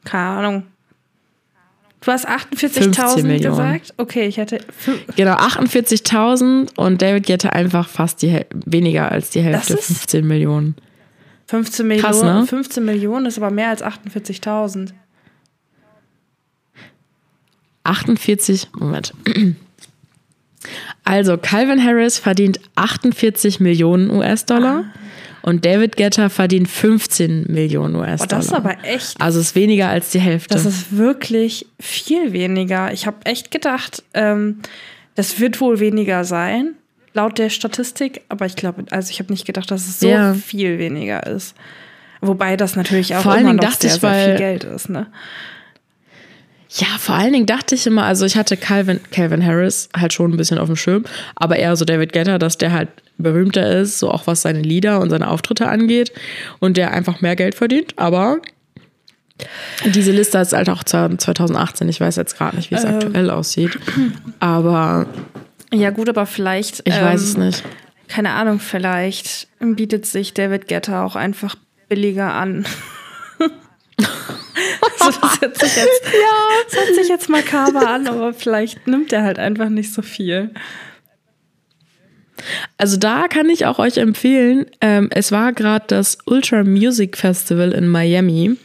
Keine 0.05 0.24
Ahnung. 0.24 0.63
Du 2.01 2.12
hast 2.12 2.25
15 2.27 2.93
48.000 2.93 3.24
Millionen. 3.24 3.41
gesagt? 3.55 3.93
Okay, 3.98 4.25
ich 4.27 4.36
hätte. 4.38 4.60
Genau, 5.15 5.36
48.000 5.36 6.75
und 6.77 7.01
David 7.01 7.25
Getter 7.25 7.53
einfach 7.53 7.88
fast 7.88 8.22
die 8.22 8.27
Häl- 8.29 8.45
weniger 8.65 9.10
als 9.12 9.29
die 9.29 9.41
Hälfte, 9.41 9.74
Das 9.75 9.81
ist- 9.89 9.98
15 10.00 10.27
Millionen. 10.27 10.75
15 11.48 11.88
Millionen. 11.88 12.06
Krass, 12.12 12.24
ne? 12.24 12.46
15 12.48 12.84
Millionen 12.86 13.26
ist 13.26 13.38
aber 13.38 13.52
mehr 13.52 13.70
als 13.70 13.84
48.000. 13.84 14.90
48, 17.84 18.70
Moment. 18.80 19.14
Also, 21.04 21.38
Calvin 21.38 21.84
Harris 21.84 22.18
verdient 22.18 22.60
48 22.76 23.60
Millionen 23.60 24.10
US-Dollar 24.10 24.86
und 25.42 25.66
David 25.66 25.98
Getter 25.98 26.30
verdient 26.30 26.70
15 26.70 27.52
Millionen 27.52 27.96
Oh, 27.96 28.00
US-Dollar. 28.00 28.28
das 28.28 28.46
ist 28.46 28.54
aber 28.54 28.78
echt. 28.86 29.20
Also, 29.20 29.42
ist 29.42 29.56
weniger 29.56 29.90
als 29.90 30.12
die 30.12 30.22
Hälfte. 30.22 30.54
Das 30.54 30.66
ist 30.66 30.96
wirklich 30.96 31.66
viel 31.80 32.32
weniger. 32.32 32.94
Ich 32.94 33.06
habe 33.06 33.18
echt 33.26 33.52
gedacht, 33.52 34.04
ähm, 34.14 34.60
das 35.16 35.40
wird 35.42 35.60
wohl 35.60 35.80
weniger 35.82 36.24
sein, 36.24 36.76
laut 37.13 37.38
der 37.38 37.50
Statistik. 37.50 38.22
Aber 38.29 38.46
ich 38.46 38.55
glaube, 38.55 38.86
also 38.91 39.10
ich 39.12 39.20
habe 39.20 39.32
nicht 39.32 39.46
gedacht, 39.46 39.70
dass 39.72 39.88
es 39.88 40.00
so 40.00 40.08
Ja. 40.08 40.34
viel 40.34 40.79
weniger 40.79 41.25
ist. 41.25 41.55
Wobei 42.22 42.55
das 42.58 42.75
natürlich 42.75 43.15
auch 43.15 43.22
Vor 43.22 43.36
immer 43.36 43.53
noch 43.53 43.63
dachte 43.63 43.88
sehr, 43.88 43.96
ich, 43.96 44.01
sehr 44.01 44.25
viel 44.25 44.36
Geld 44.38 44.63
ist. 44.63 44.89
Ne? 44.89 45.08
Ja, 46.75 46.88
vor 46.98 47.15
allen 47.15 47.34
Dingen 47.34 47.46
dachte 47.46 47.75
ich 47.75 47.86
immer, 47.86 48.05
also 48.05 48.25
ich 48.25 48.36
hatte 48.36 48.58
Calvin, 48.58 49.00
Calvin 49.12 49.46
Harris 49.46 49.89
halt 49.96 50.12
schon 50.13 50.32
ein 50.32 50.38
bisschen 50.38 50.58
auf 50.58 50.67
dem 50.67 50.75
Schirm, 50.75 51.03
aber 51.36 51.58
eher 51.58 51.75
so 51.75 51.86
David 51.86 52.13
Getter, 52.13 52.39
dass 52.39 52.58
der 52.58 52.72
halt 52.72 52.89
berühmter 53.20 53.79
ist, 53.79 54.00
so 54.00 54.10
auch 54.10 54.25
was 54.25 54.41
seine 54.41 54.62
Lieder 54.62 55.00
und 55.00 55.12
seine 55.12 55.29
Auftritte 55.29 55.67
angeht 55.67 56.12
und 56.60 56.77
der 56.77 56.91
einfach 56.91 57.22
mehr 57.22 57.36
Geld 57.36 57.53
verdient, 57.53 57.93
aber 58.00 58.38
diese 59.86 60.12
Liste 60.12 60.39
ist 60.39 60.53
halt 60.53 60.67
auch 60.70 60.84
2018, 60.84 61.89
ich 61.89 62.01
weiß 62.01 62.15
jetzt 62.15 62.38
gerade 62.38 62.55
nicht, 62.55 62.72
wie 62.72 62.75
es 62.75 62.86
aktuell 62.86 63.29
aussieht, 63.29 63.77
aber 64.39 65.05
Ja, 65.74 65.89
gut, 65.89 66.08
aber 66.10 66.25
vielleicht. 66.25 66.82
ich 66.86 66.94
weiß 66.94 67.22
ähm, 67.22 67.27
es 67.27 67.38
nicht. 67.38 67.63
Keine 68.08 68.32
Ahnung, 68.32 68.60
vielleicht 68.60 69.48
bietet 69.60 70.06
sich 70.06 70.34
David 70.34 70.68
Guetta 70.68 71.06
auch 71.06 71.15
einfach 71.15 71.56
billiger 71.89 72.34
an. 72.34 72.65
also 75.00 75.20
das 75.20 75.42
hört 75.42 75.58
sich 75.60 75.75
jetzt, 75.75 76.03
ja. 76.06 76.63
das 76.65 76.80
hört 76.80 76.96
sich 76.96 77.08
jetzt 77.08 77.30
makaber 77.30 77.89
an, 77.89 78.08
aber 78.08 78.34
vielleicht 78.34 78.88
nimmt 78.88 79.12
er 79.13 79.24
halt 79.24 79.39
einfach 79.39 79.70
nicht 79.70 79.94
so 79.94 80.01
viel. 80.01 80.51
Also 82.77 82.98
da 82.98 83.27
kann 83.27 83.50
ich 83.50 83.65
auch 83.65 83.80
euch 83.80 83.98
empfehlen, 83.98 84.65
ähm, 84.82 85.10
es 85.12 85.32
war 85.32 85.53
gerade 85.53 85.86
das 85.88 86.18
Ultra 86.25 86.63
Music 86.63 87.18
Festival 87.18 87.72
in 87.72 87.88
Miami. 87.88 88.58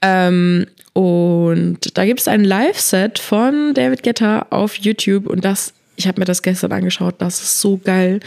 Ähm, 0.00 0.66
und 0.92 1.96
da 1.96 2.04
gibt 2.04 2.20
es 2.20 2.28
ein 2.28 2.44
Live-Set 2.44 3.18
von 3.18 3.74
David 3.74 4.02
Guetta 4.02 4.46
auf 4.50 4.76
YouTube 4.76 5.26
und 5.26 5.44
das, 5.44 5.72
ich 6.02 6.08
habe 6.08 6.20
mir 6.20 6.24
das 6.24 6.42
gestern 6.42 6.72
angeschaut, 6.72 7.14
das 7.18 7.40
ist 7.40 7.60
so 7.60 7.78
geil. 7.82 8.20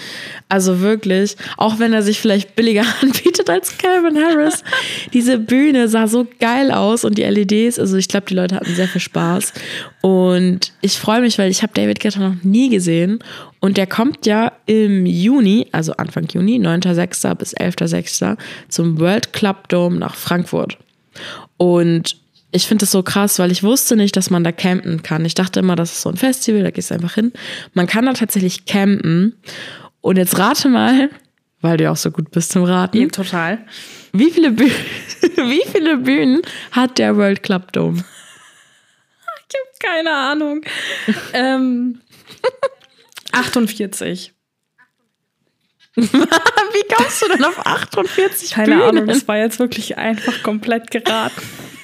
Also 0.50 0.80
wirklich, 0.80 1.36
auch 1.58 1.80
wenn 1.80 1.94
er 1.94 2.02
sich 2.02 2.20
vielleicht 2.20 2.56
billiger 2.56 2.86
anbietet 3.02 3.50
als 3.50 3.78
Calvin 3.78 4.18
Harris, 4.18 4.64
diese 5.14 5.38
Bühne 5.38 5.88
sah 5.88 6.08
so 6.08 6.26
geil 6.40 6.72
aus 6.72 7.04
und 7.04 7.18
die 7.18 7.24
LEDs, 7.24 7.78
also 7.80 7.98
ich 7.98 8.08
glaube, 8.08 8.28
die 8.28 8.34
Leute 8.36 8.56
hatten 8.56 8.74
sehr 8.74 8.88
viel 8.88 9.02
Spaß. 9.02 9.54
Und 10.02 10.74
ich 10.82 10.98
freue 10.98 11.22
mich, 11.22 11.38
weil 11.38 11.52
ich 11.52 11.64
habe 11.64 11.74
David 11.74 12.00
Guetta 12.00 12.20
noch 12.20 12.44
nie 12.44 12.70
gesehen 12.70 13.20
und 13.60 13.78
der 13.78 13.88
kommt 13.88 14.26
ja 14.26 14.54
im 14.66 15.06
Juni, 15.06 15.68
also 15.72 15.94
Anfang 15.94 16.28
Juni, 16.32 16.60
9.6. 16.60 17.36
bis 17.36 17.56
11.6. 17.56 18.38
zum 18.70 19.00
World 19.00 19.34
Club 19.34 19.68
Dome 19.70 19.98
nach 19.98 20.16
Frankfurt. 20.16 20.78
Und 21.58 22.25
ich 22.52 22.68
finde 22.68 22.84
das 22.84 22.92
so 22.92 23.04
krass, 23.04 23.40
weil 23.40 23.52
ich 23.52 23.64
wusste 23.64 23.96
nicht, 23.96 24.16
dass 24.16 24.30
man 24.30 24.44
da 24.44 24.52
campen 24.52 25.04
kann. 25.04 25.26
Ich 25.26 25.34
dachte 25.34 25.60
immer, 25.60 25.76
das 25.76 25.92
ist 25.92 26.02
so 26.02 26.10
ein 26.10 26.18
Festival, 26.18 26.64
da 26.64 26.72
gehst 26.72 26.90
du 26.90 26.96
einfach 26.96 27.16
hin. 27.16 27.34
Man 27.74 27.88
kann 27.88 28.06
da 28.06 28.14
tatsächlich 28.14 28.66
campen. 28.66 29.36
Und 30.02 30.18
jetzt 30.18 30.38
rate 30.38 30.70
mal, 30.70 31.10
weil 31.62 31.78
du 31.78 31.86
ja 31.86 31.92
auch 31.92 31.98
so 31.98 32.12
gut 32.12 32.32
bist 32.32 32.52
zum 32.52 32.64
Raten, 32.64 33.12
total. 33.12 33.66
wie 34.14 34.32
viele, 34.32 34.52
Bühnen, 34.52 34.72
wie 35.22 35.64
viele 35.72 35.98
Bühnen 35.98 36.42
hat 36.72 36.98
der 36.98 37.18
World 37.18 37.44
Club 37.44 37.74
Dome? 37.74 38.04
Ich 39.50 39.90
habe 39.90 39.96
keine 39.96 40.12
Ahnung. 40.16 40.62
ähm, 41.34 42.02
48. 43.32 44.34
Wie 45.96 46.08
kommst 46.94 47.22
du 47.22 47.28
denn 47.30 47.44
auf 47.44 47.66
48 47.66 48.52
Keine 48.52 48.76
Bühnen? 48.76 48.82
Ahnung, 48.82 49.08
das 49.08 49.28
war 49.28 49.38
jetzt 49.38 49.60
wirklich 49.60 49.98
einfach 49.98 50.44
komplett 50.44 50.92
geraten. 50.92 51.42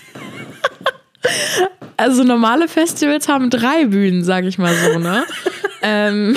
Also 1.97 2.23
normale 2.23 2.67
Festivals 2.67 3.27
haben 3.27 3.49
drei 3.49 3.85
Bühnen, 3.85 4.23
sag 4.23 4.45
ich 4.45 4.57
mal 4.57 4.73
so, 4.75 4.97
ne? 4.99 5.23
ähm, 5.83 6.35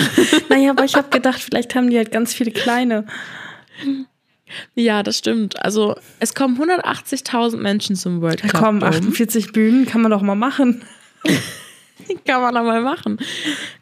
Naja, 0.50 0.71
aber 0.71 0.85
ich 0.85 0.95
habe 0.95 1.09
gedacht, 1.09 1.40
vielleicht 1.40 1.75
haben 1.75 1.88
die 1.88 1.97
halt 1.97 2.11
ganz 2.12 2.35
viele 2.35 2.50
kleine. 2.50 3.07
ja, 4.75 5.02
das 5.02 5.19
stimmt. 5.19 5.62
Also 5.64 5.97
es 6.21 6.35
kommen 6.35 6.61
180.000 6.61 7.57
Menschen 7.57 7.97
zum 7.97 8.21
World 8.21 8.43
Club 8.43 8.52
Komm, 8.62 8.81
Dome. 8.81 8.90
48 8.95 9.52
Bühnen 9.52 9.87
kann 9.87 10.02
man 10.02 10.11
doch 10.11 10.23
mal 10.23 10.35
machen. 10.35 10.83
Kann 12.26 12.43
man 12.43 12.54
aber 12.54 12.81
machen. 12.83 13.19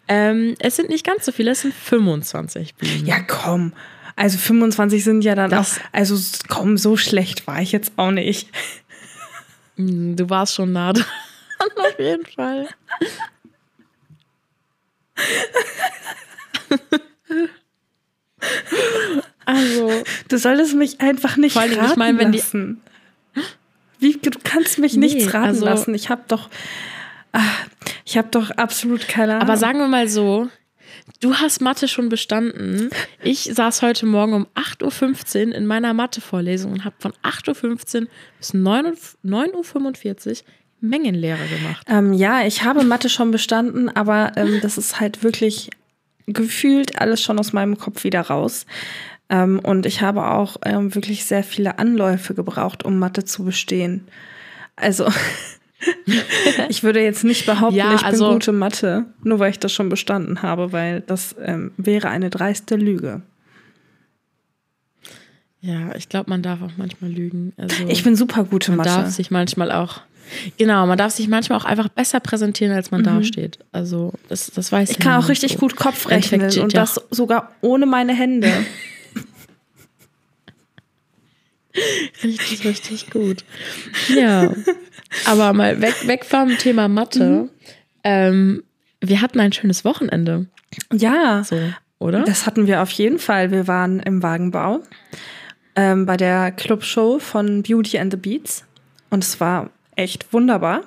Ähm, 0.06 0.54
es 0.60 0.76
sind 0.76 0.90
nicht 0.90 1.04
ganz 1.04 1.24
so 1.24 1.32
viele, 1.32 1.50
es 1.52 1.62
sind 1.62 1.74
25 1.74 2.76
Bühnen. 2.76 3.04
Ja, 3.06 3.18
komm. 3.20 3.72
Also 4.14 4.38
25 4.38 5.02
sind 5.02 5.24
ja 5.24 5.34
dann 5.34 5.50
Das- 5.50 5.78
auch. 5.78 5.82
Also 5.92 6.16
komm, 6.48 6.76
so 6.76 6.96
schlecht 6.96 7.46
war 7.48 7.60
ich 7.62 7.72
jetzt 7.72 7.92
auch 7.96 8.12
nicht. 8.12 8.48
Hm, 9.76 10.16
Du 10.16 10.28
warst 10.30 10.54
schon 10.54 10.72
nah 10.72 10.92
dran, 10.94 11.04
auf 11.76 11.98
jeden 11.98 12.26
Fall. 12.26 12.68
Also, 19.44 19.90
Du 20.28 20.38
solltest 20.38 20.74
mich 20.74 21.00
einfach 21.00 21.36
nicht 21.36 21.52
Vor 21.54 21.62
allem, 21.62 21.72
ich 21.72 21.78
raten 21.78 21.98
meine, 21.98 22.18
wenn 22.18 22.32
die- 22.32 22.38
lassen. 22.38 22.80
Wie, 23.98 24.14
du 24.14 24.30
kannst 24.42 24.78
mich 24.78 24.96
nichts 24.96 25.24
Nee, 25.26 25.30
raten 25.30 25.46
also- 25.48 25.64
lassen. 25.64 25.94
Ich 25.94 26.08
habe 26.10 26.22
doch, 26.28 26.48
ah, 27.32 27.40
ich 28.04 28.16
habe 28.18 28.28
doch 28.30 28.50
absolut 28.52 29.06
keine 29.08 29.32
Ahnung. 29.34 29.42
aber 29.42 29.56
sagen 29.56 29.78
wir 29.78 29.86
mal 29.88 30.08
so, 30.08 30.48
du 31.20 31.34
hast 31.34 31.60
Mathe 31.60 31.88
schon 31.88 32.08
bestanden. 32.08 32.90
Ich 33.22 33.50
saß 33.52 33.82
heute 33.82 34.06
Morgen 34.06 34.34
um 34.34 34.46
8.15 34.54 35.48
Uhr 35.48 35.54
in 35.54 35.66
meiner 35.66 35.94
Mathe-Vorlesung 35.94 36.72
und 36.72 36.84
habe 36.84 36.96
von 36.98 37.12
8.15 37.22 38.02
Uhr 38.02 38.08
bis 38.38 38.54
9 38.54 38.86
Uhr- 38.86 38.92
9.45 39.24 40.28
Uhr 40.28 40.36
Mengenlehre 40.80 41.46
gemacht. 41.46 41.86
Ähm, 41.88 42.12
ja, 42.12 42.44
ich 42.44 42.64
habe 42.64 42.82
Mathe 42.84 43.08
schon 43.08 43.30
bestanden, 43.30 43.88
aber 43.88 44.32
ähm, 44.36 44.58
das 44.62 44.78
ist 44.78 44.98
halt 44.98 45.22
wirklich 45.22 45.70
gefühlt 46.26 47.00
alles 47.00 47.22
schon 47.22 47.38
aus 47.38 47.52
meinem 47.52 47.78
Kopf 47.78 48.04
wieder 48.04 48.22
raus. 48.22 48.66
Ähm, 49.28 49.60
und 49.60 49.86
ich 49.86 50.02
habe 50.02 50.26
auch 50.28 50.56
ähm, 50.64 50.94
wirklich 50.94 51.24
sehr 51.24 51.44
viele 51.44 51.78
Anläufe 51.78 52.34
gebraucht, 52.34 52.84
um 52.84 52.98
Mathe 52.98 53.24
zu 53.24 53.44
bestehen. 53.44 54.08
Also, 54.76 55.06
ich 56.68 56.82
würde 56.82 57.00
jetzt 57.02 57.24
nicht 57.24 57.46
behaupten, 57.46 57.76
Ja, 57.76 57.94
ich 57.94 58.02
also- 58.04 58.26
bin 58.26 58.34
gute 58.34 58.52
Mathe, 58.52 59.06
nur 59.22 59.38
weil 59.38 59.50
ich 59.50 59.58
das 59.58 59.72
schon 59.72 59.88
bestanden 59.88 60.42
habe, 60.42 60.72
weil 60.72 61.00
das 61.00 61.34
ähm, 61.42 61.72
wäre 61.76 62.08
eine 62.08 62.30
dreiste 62.30 62.76
Lüge. 62.76 63.22
Ja, 65.60 65.94
ich 65.94 66.08
glaube, 66.08 66.28
man 66.30 66.42
darf 66.42 66.60
auch 66.62 66.72
manchmal 66.76 67.10
lügen. 67.12 67.52
Also, 67.56 67.86
Ich 67.88 68.02
bin 68.02 68.16
super 68.16 68.42
gute 68.44 68.72
man 68.72 68.84
darf 68.84 68.98
Mathe. 69.02 69.10
sich 69.12 69.30
manchmal 69.30 69.70
auch. 69.70 70.00
Genau, 70.56 70.86
man 70.86 70.98
darf 70.98 71.12
sich 71.12 71.28
manchmal 71.28 71.58
auch 71.58 71.64
einfach 71.64 71.88
besser 71.88 72.18
präsentieren, 72.20 72.72
als 72.74 72.90
man 72.90 73.02
dasteht. 73.04 73.58
Also, 73.70 74.12
das, 74.28 74.50
das 74.50 74.72
weiß 74.72 74.90
Ich 74.90 74.96
ja 74.98 75.02
kann 75.04 75.22
auch 75.22 75.28
richtig 75.28 75.52
so. 75.52 75.58
gut 75.58 75.76
Kopf 75.76 76.08
rechnen 76.08 76.50
steht 76.50 76.62
und 76.62 76.72
ja 76.72 76.80
das 76.80 77.00
sogar 77.10 77.52
ohne 77.60 77.86
meine 77.86 78.12
Hände. 78.14 78.50
Richtig, 82.22 82.64
richtig 82.66 83.10
gut. 83.10 83.44
Ja. 84.14 84.52
Aber 85.26 85.52
mal 85.52 85.80
weg, 85.80 86.06
weg 86.06 86.24
vom 86.24 86.56
Thema 86.58 86.88
Mathe. 86.88 87.24
Mhm. 87.24 87.50
Ähm, 88.04 88.64
wir 89.00 89.20
hatten 89.20 89.40
ein 89.40 89.52
schönes 89.52 89.84
Wochenende. 89.84 90.46
Ja. 90.92 91.42
So, 91.44 91.58
oder? 91.98 92.22
Das 92.22 92.46
hatten 92.46 92.66
wir 92.66 92.82
auf 92.82 92.90
jeden 92.90 93.18
Fall. 93.18 93.50
Wir 93.50 93.68
waren 93.68 94.00
im 94.00 94.22
Wagenbau 94.22 94.80
ähm, 95.76 96.06
bei 96.06 96.16
der 96.16 96.52
Clubshow 96.52 97.18
von 97.18 97.62
Beauty 97.62 97.98
and 97.98 98.12
the 98.12 98.16
Beats. 98.16 98.64
Und 99.10 99.24
es 99.24 99.40
war 99.40 99.70
echt 99.96 100.32
wunderbar. 100.32 100.82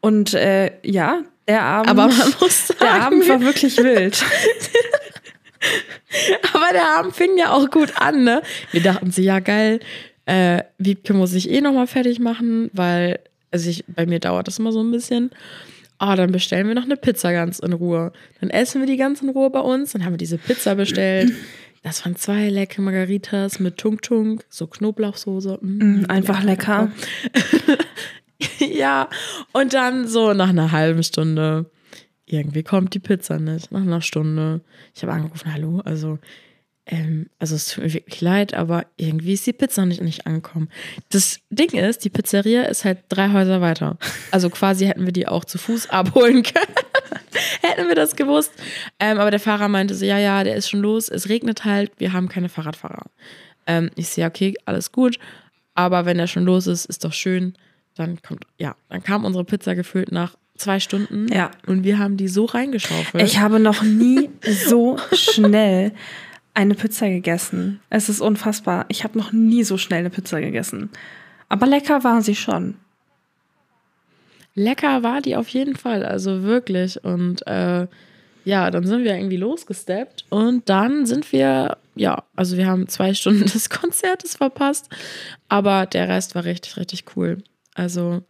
Und 0.00 0.34
äh, 0.34 0.72
ja, 0.82 1.22
der 1.46 1.62
Abend, 1.62 1.90
Aber 1.90 2.08
man 2.08 2.34
muss 2.40 2.68
sagen, 2.68 2.78
der 2.80 3.02
Abend 3.02 3.28
war 3.28 3.40
wirklich 3.40 3.76
wild. 3.78 4.24
Aber 6.52 6.72
der 6.72 6.98
Abend 6.98 7.14
fing 7.14 7.38
ja 7.38 7.52
auch 7.52 7.70
gut 7.70 7.92
an, 7.96 8.24
ne? 8.24 8.42
Wir 8.72 8.82
dachten 8.82 9.10
sie, 9.10 9.24
ja 9.24 9.40
geil, 9.40 9.80
äh, 10.26 10.62
Wiebke 10.78 11.14
muss 11.14 11.34
ich 11.34 11.50
eh 11.50 11.60
nochmal 11.60 11.86
fertig 11.86 12.18
machen, 12.18 12.70
weil, 12.72 13.20
also 13.50 13.68
ich, 13.68 13.84
bei 13.86 14.06
mir 14.06 14.20
dauert 14.20 14.48
das 14.48 14.58
immer 14.58 14.72
so 14.72 14.82
ein 14.82 14.90
bisschen. 14.90 15.30
Oh, 16.00 16.14
dann 16.16 16.32
bestellen 16.32 16.66
wir 16.66 16.74
noch 16.74 16.84
eine 16.84 16.96
Pizza 16.96 17.32
ganz 17.32 17.60
in 17.60 17.72
Ruhe. 17.72 18.12
Dann 18.40 18.50
essen 18.50 18.80
wir 18.80 18.86
die 18.86 18.96
ganz 18.96 19.22
in 19.22 19.28
Ruhe 19.28 19.50
bei 19.50 19.60
uns. 19.60 19.92
Dann 19.92 20.04
haben 20.04 20.14
wir 20.14 20.18
diese 20.18 20.38
Pizza 20.38 20.74
bestellt. 20.74 21.32
Das 21.82 22.04
waren 22.04 22.16
zwei 22.16 22.48
leckere 22.48 22.82
Margaritas 22.82 23.60
mit 23.60 23.76
Tung 23.76 24.00
Tung, 24.00 24.42
so 24.48 24.66
Knoblauchsoße. 24.66 25.58
Mm, 25.60 26.06
einfach 26.08 26.40
ja, 26.40 26.46
lecker. 26.46 26.92
ja, 28.58 29.08
und 29.52 29.74
dann 29.74 30.08
so 30.08 30.32
nach 30.32 30.48
einer 30.48 30.72
halben 30.72 31.02
Stunde 31.02 31.70
irgendwie 32.26 32.62
kommt 32.62 32.94
die 32.94 33.00
Pizza 33.00 33.38
nicht. 33.38 33.70
Nach 33.70 33.82
einer 33.82 34.00
Stunde. 34.00 34.62
Ich 34.94 35.02
habe 35.02 35.12
angerufen, 35.12 35.52
hallo, 35.52 35.82
also, 35.84 36.18
ähm, 36.86 37.30
also 37.38 37.54
es 37.54 37.68
tut 37.68 37.84
mir 37.84 37.92
wirklich 37.94 38.20
leid, 38.20 38.52
aber 38.52 38.86
irgendwie 38.96 39.32
ist 39.32 39.46
die 39.46 39.52
Pizza 39.54 39.86
nicht, 39.86 40.02
nicht 40.02 40.26
angekommen. 40.26 40.68
Das 41.10 41.40
Ding 41.48 41.70
ist, 41.70 42.04
die 42.04 42.10
Pizzeria 42.10 42.64
ist 42.64 42.84
halt 42.84 42.98
drei 43.08 43.32
Häuser 43.32 43.60
weiter. 43.60 43.96
Also 44.30 44.50
quasi 44.50 44.86
hätten 44.86 45.06
wir 45.06 45.12
die 45.12 45.26
auch 45.26 45.44
zu 45.44 45.56
Fuß 45.56 45.90
abholen 45.90 46.42
können. 46.42 46.74
hätten 47.62 47.88
wir 47.88 47.94
das 47.94 48.16
gewusst. 48.16 48.52
Ähm, 49.00 49.18
aber 49.18 49.30
der 49.30 49.40
Fahrer 49.40 49.68
meinte 49.68 49.94
so, 49.94 50.04
ja, 50.04 50.18
ja, 50.18 50.44
der 50.44 50.56
ist 50.56 50.68
schon 50.68 50.80
los, 50.80 51.08
es 51.08 51.28
regnet 51.28 51.64
halt, 51.64 51.90
wir 51.98 52.12
haben 52.12 52.28
keine 52.28 52.48
Fahrradfahrer. 52.48 53.06
Ähm, 53.66 53.90
ich 53.96 54.08
sehe, 54.08 54.26
okay, 54.26 54.54
alles 54.66 54.92
gut, 54.92 55.18
aber 55.74 56.04
wenn 56.04 56.18
er 56.18 56.26
schon 56.26 56.44
los 56.44 56.66
ist, 56.66 56.84
ist 56.84 57.04
doch 57.04 57.14
schön. 57.14 57.54
Dann 57.96 58.20
kommt, 58.22 58.44
ja, 58.58 58.76
dann 58.90 59.02
kam 59.02 59.24
unsere 59.24 59.44
Pizza 59.44 59.74
gefüllt 59.74 60.12
nach 60.12 60.36
zwei 60.56 60.80
Stunden. 60.80 61.32
Ja. 61.32 61.50
Und 61.66 61.84
wir 61.84 61.98
haben 61.98 62.16
die 62.16 62.28
so 62.28 62.44
reingeschaufelt. 62.44 63.24
Ich 63.24 63.38
habe 63.38 63.58
noch 63.58 63.82
nie 63.82 64.30
so 64.42 64.98
schnell 65.12 65.92
eine 66.54 66.74
Pizza 66.74 67.08
gegessen. 67.08 67.80
Es 67.90 68.08
ist 68.08 68.20
unfassbar. 68.20 68.86
Ich 68.88 69.04
habe 69.04 69.18
noch 69.18 69.32
nie 69.32 69.64
so 69.64 69.76
schnell 69.76 70.00
eine 70.00 70.10
Pizza 70.10 70.40
gegessen. 70.40 70.90
Aber 71.48 71.66
lecker 71.66 72.04
war 72.04 72.22
sie 72.22 72.36
schon. 72.36 72.76
Lecker 74.54 75.02
war 75.02 75.20
die 75.20 75.36
auf 75.36 75.48
jeden 75.48 75.74
Fall, 75.74 76.04
also 76.04 76.44
wirklich. 76.44 77.02
Und 77.04 77.44
äh, 77.46 77.88
ja, 78.44 78.70
dann 78.70 78.86
sind 78.86 79.04
wir 79.04 79.16
irgendwie 79.16 79.36
losgesteppt 79.36 80.26
und 80.28 80.68
dann 80.68 81.06
sind 81.06 81.32
wir, 81.32 81.78
ja, 81.96 82.22
also 82.36 82.56
wir 82.56 82.66
haben 82.66 82.88
zwei 82.88 83.14
Stunden 83.14 83.46
des 83.46 83.68
Konzertes 83.68 84.36
verpasst, 84.36 84.88
aber 85.48 85.86
der 85.86 86.08
Rest 86.08 86.34
war 86.34 86.44
richtig, 86.44 86.76
richtig 86.76 87.04
cool. 87.16 87.38
Also 87.74 88.22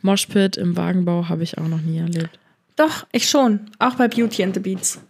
Moshpit 0.00 0.56
im 0.56 0.76
Wagenbau 0.76 1.28
habe 1.28 1.42
ich 1.42 1.58
auch 1.58 1.68
noch 1.68 1.82
nie 1.82 1.98
erlebt. 1.98 2.38
Doch, 2.76 3.06
ich 3.12 3.28
schon. 3.28 3.60
Auch 3.78 3.96
bei 3.96 4.08
Beauty 4.08 4.44
and 4.44 4.54
the 4.54 4.60
Beats. 4.60 5.00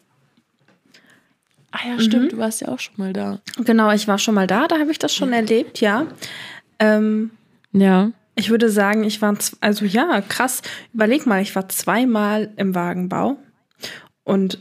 Ah 1.79 1.89
ja, 1.89 2.01
stimmt, 2.01 2.25
mhm. 2.25 2.29
du 2.31 2.39
warst 2.39 2.61
ja 2.61 2.69
auch 2.69 2.81
schon 2.81 2.95
mal 2.97 3.13
da. 3.13 3.41
Genau, 3.65 3.93
ich 3.93 4.09
war 4.09 4.19
schon 4.19 4.35
mal 4.35 4.47
da, 4.47 4.67
da 4.67 4.79
habe 4.79 4.91
ich 4.91 4.99
das 4.99 5.15
schon 5.15 5.33
erlebt, 5.33 5.81
ja. 5.81 6.07
Ähm, 6.79 7.31
ja. 7.73 8.11
Ich 8.35 8.51
würde 8.51 8.71
sagen, 8.71 9.05
ich 9.05 9.21
war, 9.21 9.37
also 9.61 9.85
ja, 9.85 10.21
krass. 10.21 10.63
Überleg 10.93 11.27
mal, 11.27 11.43
ich 11.43 11.55
war 11.55 11.69
zweimal 11.69 12.53
im 12.57 12.75
Wagenbau 12.75 13.37
und 14.25 14.59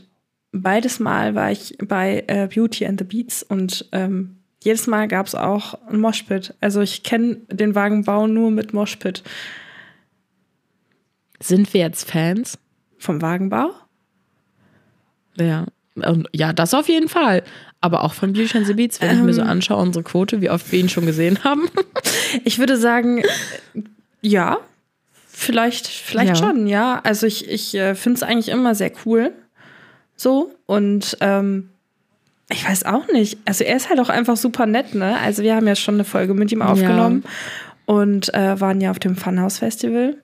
beides 0.52 1.00
Mal 1.00 1.34
war 1.34 1.50
ich 1.50 1.76
bei 1.78 2.24
äh, 2.26 2.48
Beauty 2.52 2.86
and 2.86 3.00
the 3.00 3.04
Beats 3.04 3.42
und 3.42 3.88
ähm, 3.92 4.36
jedes 4.62 4.86
Mal 4.86 5.08
gab 5.08 5.26
es 5.26 5.34
auch 5.34 5.74
ein 5.88 6.00
Moshpit. 6.00 6.54
Also 6.60 6.80
ich 6.80 7.02
kenne 7.02 7.36
den 7.50 7.74
Wagenbau 7.74 8.26
nur 8.26 8.50
mit 8.50 8.72
Moshpit. 8.72 9.22
Sind 11.40 11.72
wir 11.72 11.82
jetzt 11.82 12.10
Fans? 12.10 12.58
Vom 12.98 13.22
Wagenbau? 13.22 13.70
Ja. 15.36 15.66
Und 16.02 16.28
ja, 16.32 16.52
das 16.52 16.74
auf 16.74 16.88
jeden 16.88 17.08
Fall. 17.08 17.42
Aber 17.80 18.04
auch 18.04 18.14
von 18.14 18.32
Beauty 18.32 18.58
and 18.58 18.66
the 18.66 18.74
Beats, 18.74 19.00
wenn 19.00 19.10
ähm, 19.10 19.18
ich 19.18 19.22
mir 19.24 19.34
so 19.34 19.42
ähm. 19.42 19.48
anschaue, 19.48 19.80
unsere 19.82 20.02
Quote, 20.02 20.40
wie 20.40 20.50
oft 20.50 20.70
wir 20.72 20.80
ihn 20.80 20.88
schon 20.88 21.06
gesehen 21.06 21.44
haben. 21.44 21.68
ich 22.44 22.58
würde 22.58 22.76
sagen, 22.76 23.22
ja. 24.20 24.58
Vielleicht, 25.28 25.86
vielleicht 25.86 26.30
ja. 26.30 26.34
schon, 26.36 26.66
ja. 26.66 27.00
Also 27.04 27.26
ich, 27.26 27.48
ich 27.48 27.74
äh, 27.74 27.94
finde 27.94 28.16
es 28.16 28.22
eigentlich 28.24 28.48
immer 28.48 28.74
sehr 28.74 28.90
cool. 29.06 29.32
So. 30.16 30.52
Und 30.66 31.16
ähm, 31.20 31.68
ich 32.50 32.68
weiß 32.68 32.84
auch 32.86 33.06
nicht. 33.08 33.38
Also 33.44 33.64
er 33.64 33.76
ist 33.76 33.88
halt 33.88 34.00
auch 34.00 34.08
einfach 34.08 34.36
super 34.36 34.66
nett, 34.66 34.94
ne? 34.94 35.18
Also 35.20 35.42
wir 35.42 35.54
haben 35.54 35.66
ja 35.66 35.76
schon 35.76 35.94
eine 35.94 36.04
Folge 36.04 36.34
mit 36.34 36.50
ihm 36.50 36.62
aufgenommen 36.62 37.22
ja. 37.24 37.94
und 37.94 38.32
äh, 38.34 38.60
waren 38.60 38.80
ja 38.80 38.90
auf 38.90 38.98
dem 38.98 39.16
Funhouse 39.16 39.58
Festival. 39.58 40.16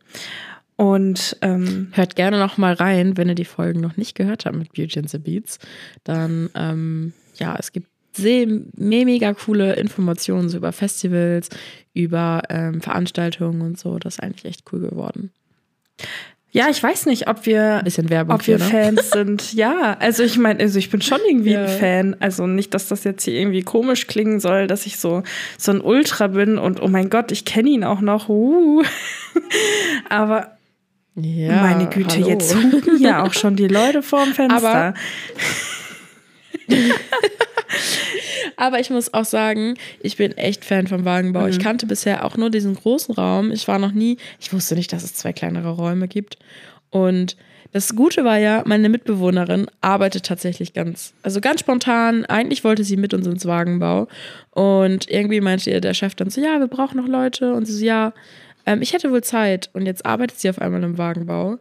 Und 0.76 1.37
ähm, 1.40 1.88
hört 1.92 2.16
gerne 2.16 2.38
noch 2.38 2.58
mal 2.58 2.74
rein, 2.74 3.16
wenn 3.16 3.28
ihr 3.28 3.37
die 3.37 3.44
Folgen 3.44 3.80
noch 3.80 3.96
nicht 3.96 4.16
gehört 4.16 4.44
habt 4.44 4.56
mit 4.56 4.72
Beauty 4.72 4.98
and 4.98 5.10
the 5.10 5.18
Beats. 5.18 5.58
Dann 6.02 6.50
ähm, 6.54 7.12
ja, 7.37 7.56
es 7.58 7.72
gibt 7.72 7.88
sehr 8.16 8.46
mega 8.76 9.34
coole 9.34 9.74
Informationen 9.74 10.48
so 10.48 10.56
über 10.56 10.72
Festivals, 10.72 11.48
über 11.92 12.42
ähm, 12.48 12.80
Veranstaltungen 12.80 13.60
und 13.60 13.78
so. 13.78 13.98
Das 13.98 14.14
ist 14.14 14.20
eigentlich 14.20 14.44
echt 14.44 14.64
cool 14.72 14.80
geworden. 14.80 15.32
Ja, 16.50 16.68
ich 16.70 16.80
weiß 16.80 17.06
nicht, 17.06 17.28
ob 17.28 17.46
wir, 17.46 17.80
bisschen 17.82 18.10
Werbung 18.10 18.37
ob 18.37 18.46
wir 18.46 18.58
hier, 18.58 18.64
ne? 18.64 18.70
Fans 18.70 19.10
sind. 19.12 19.54
Ja, 19.54 19.96
also 19.98 20.22
ich 20.22 20.38
meine, 20.38 20.60
also 20.60 20.78
ich 20.78 20.88
bin 20.88 21.02
schon 21.02 21.18
irgendwie 21.26 21.52
ja. 21.52 21.64
ein 21.64 21.68
Fan. 21.68 22.16
Also 22.20 22.46
nicht, 22.46 22.74
dass 22.74 22.87
das 22.87 23.02
jetzt 23.02 23.24
hier 23.24 23.34
irgendwie 23.34 23.62
komisch 23.62 24.06
klingen 24.06 24.38
soll, 24.38 24.68
dass 24.68 24.87
ich 24.87 24.98
so, 24.98 25.24
so 25.58 25.72
ein 25.72 25.80
Ultra 25.80 26.28
bin 26.28 26.56
und 26.58 26.80
oh 26.80 26.87
mein 26.87 27.10
Gott, 27.10 27.32
ich 27.32 27.44
kenne 27.44 27.70
ihn 27.70 27.82
auch 27.82 28.00
noch. 28.00 28.28
Uh. 28.28 28.84
Aber 30.08 30.56
ja, 31.16 31.62
Meine 31.62 31.88
Güte, 31.88 32.16
hallo. 32.16 32.29
jetzt 32.29 32.55
hupen 32.55 33.00
ja 33.00 33.22
auch 33.24 33.33
schon 33.33 33.57
die 33.57 33.68
Leute 33.68 34.03
vorm 34.03 34.33
Fenster. 34.35 34.57
Aber, 34.57 34.94
Aber 38.57 38.81
ich 38.81 38.90
muss 38.90 39.12
auch 39.12 39.24
sagen, 39.24 39.74
ich 40.00 40.16
bin 40.16 40.33
echt 40.37 40.64
Fan 40.64 40.87
vom 40.87 41.05
Wagenbau. 41.05 41.42
Mhm. 41.42 41.48
Ich 41.48 41.59
kannte 41.59 41.87
bisher 41.87 42.24
auch 42.24 42.37
nur 42.37 42.50
diesen 42.50 42.74
großen 42.74 43.14
Raum. 43.14 43.50
Ich 43.50 43.68
war 43.68 43.79
noch 43.79 43.92
nie, 43.92 44.16
ich 44.40 44.53
wusste 44.53 44.74
nicht, 44.74 44.92
dass 44.92 45.03
es 45.03 45.14
zwei 45.14 45.33
kleinere 45.33 45.70
Räume 45.70 46.09
gibt. 46.09 46.38
Und 46.90 47.37
das 47.72 47.96
Gute 47.96 48.24
war 48.24 48.38
ja, 48.38 48.62
meine 48.66 48.88
Mitbewohnerin 48.88 49.66
arbeitet 49.81 50.27
tatsächlich 50.27 50.74
ganz, 50.74 51.12
also 51.22 51.40
ganz 51.40 51.61
spontan. 51.61 52.24
Eigentlich 52.27 52.62
wollte 52.62 52.85
sie 52.85 52.96
mit 52.96 53.12
uns 53.12 53.27
ins 53.27 53.46
Wagenbau. 53.46 54.07
Und 54.50 55.11
irgendwie 55.11 55.40
meinte 55.40 55.70
ihr 55.70 55.81
der 55.81 55.94
Chef 55.94 56.14
dann 56.14 56.31
so, 56.31 56.40
ja, 56.40 56.61
wir 56.61 56.68
brauchen 56.68 56.98
noch 56.98 57.09
Leute. 57.09 57.53
Und 57.55 57.66
sie 57.66 57.72
so, 57.72 57.85
ja, 57.85 58.12
ähm, 58.66 58.83
ich 58.83 58.92
hätte 58.92 59.11
wohl 59.11 59.22
Zeit 59.22 59.70
und 59.72 59.87
jetzt 59.87 60.05
arbeitet 60.07 60.38
sie 60.38 60.50
auf 60.50 60.61
einmal 60.61 60.83
im 60.83 60.98
Wagenbau. 60.98 61.59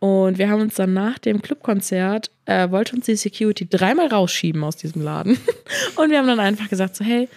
Und 0.00 0.38
wir 0.38 0.48
haben 0.48 0.60
uns 0.60 0.76
dann 0.76 0.92
nach 0.92 1.18
dem 1.18 1.42
Clubkonzert, 1.42 2.30
äh, 2.44 2.70
wollte 2.70 2.94
uns 2.94 3.06
die 3.06 3.16
Security 3.16 3.68
dreimal 3.68 4.06
rausschieben 4.06 4.62
aus 4.62 4.76
diesem 4.76 5.02
Laden. 5.02 5.36
und 5.96 6.10
wir 6.10 6.18
haben 6.18 6.28
dann 6.28 6.38
einfach 6.38 6.68
gesagt, 6.68 6.94
so, 6.94 7.04
hey, 7.04 7.28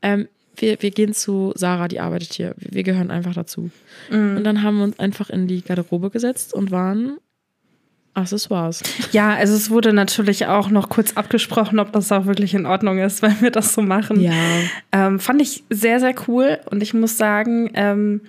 ähm, 0.00 0.26
wir, 0.56 0.80
wir 0.80 0.90
gehen 0.90 1.12
zu 1.12 1.52
Sarah, 1.54 1.88
die 1.88 2.00
arbeitet 2.00 2.32
hier. 2.32 2.54
Wir 2.56 2.82
gehören 2.82 3.10
einfach 3.10 3.34
dazu. 3.34 3.70
Mhm. 4.10 4.38
Und 4.38 4.44
dann 4.44 4.62
haben 4.62 4.78
wir 4.78 4.84
uns 4.84 4.98
einfach 4.98 5.28
in 5.28 5.46
die 5.46 5.62
Garderobe 5.62 6.08
gesetzt 6.08 6.54
und 6.54 6.70
waren 6.70 7.18
Accessoires. 8.16 8.82
Ja, 9.12 9.34
also 9.34 9.54
es 9.54 9.70
wurde 9.70 9.92
natürlich 9.92 10.46
auch 10.46 10.70
noch 10.70 10.88
kurz 10.88 11.12
abgesprochen, 11.16 11.78
ob 11.78 11.92
das 11.92 12.10
auch 12.12 12.26
wirklich 12.26 12.54
in 12.54 12.66
Ordnung 12.66 12.98
ist, 12.98 13.22
wenn 13.22 13.40
wir 13.40 13.50
das 13.50 13.74
so 13.74 13.82
machen. 13.82 14.20
Ja. 14.20 14.32
Ähm, 14.92 15.20
fand 15.20 15.42
ich 15.42 15.64
sehr, 15.70 16.00
sehr 16.00 16.14
cool 16.26 16.58
und 16.70 16.82
ich 16.82 16.94
muss 16.94 17.16
sagen, 17.16 17.70
ähm, 17.74 18.22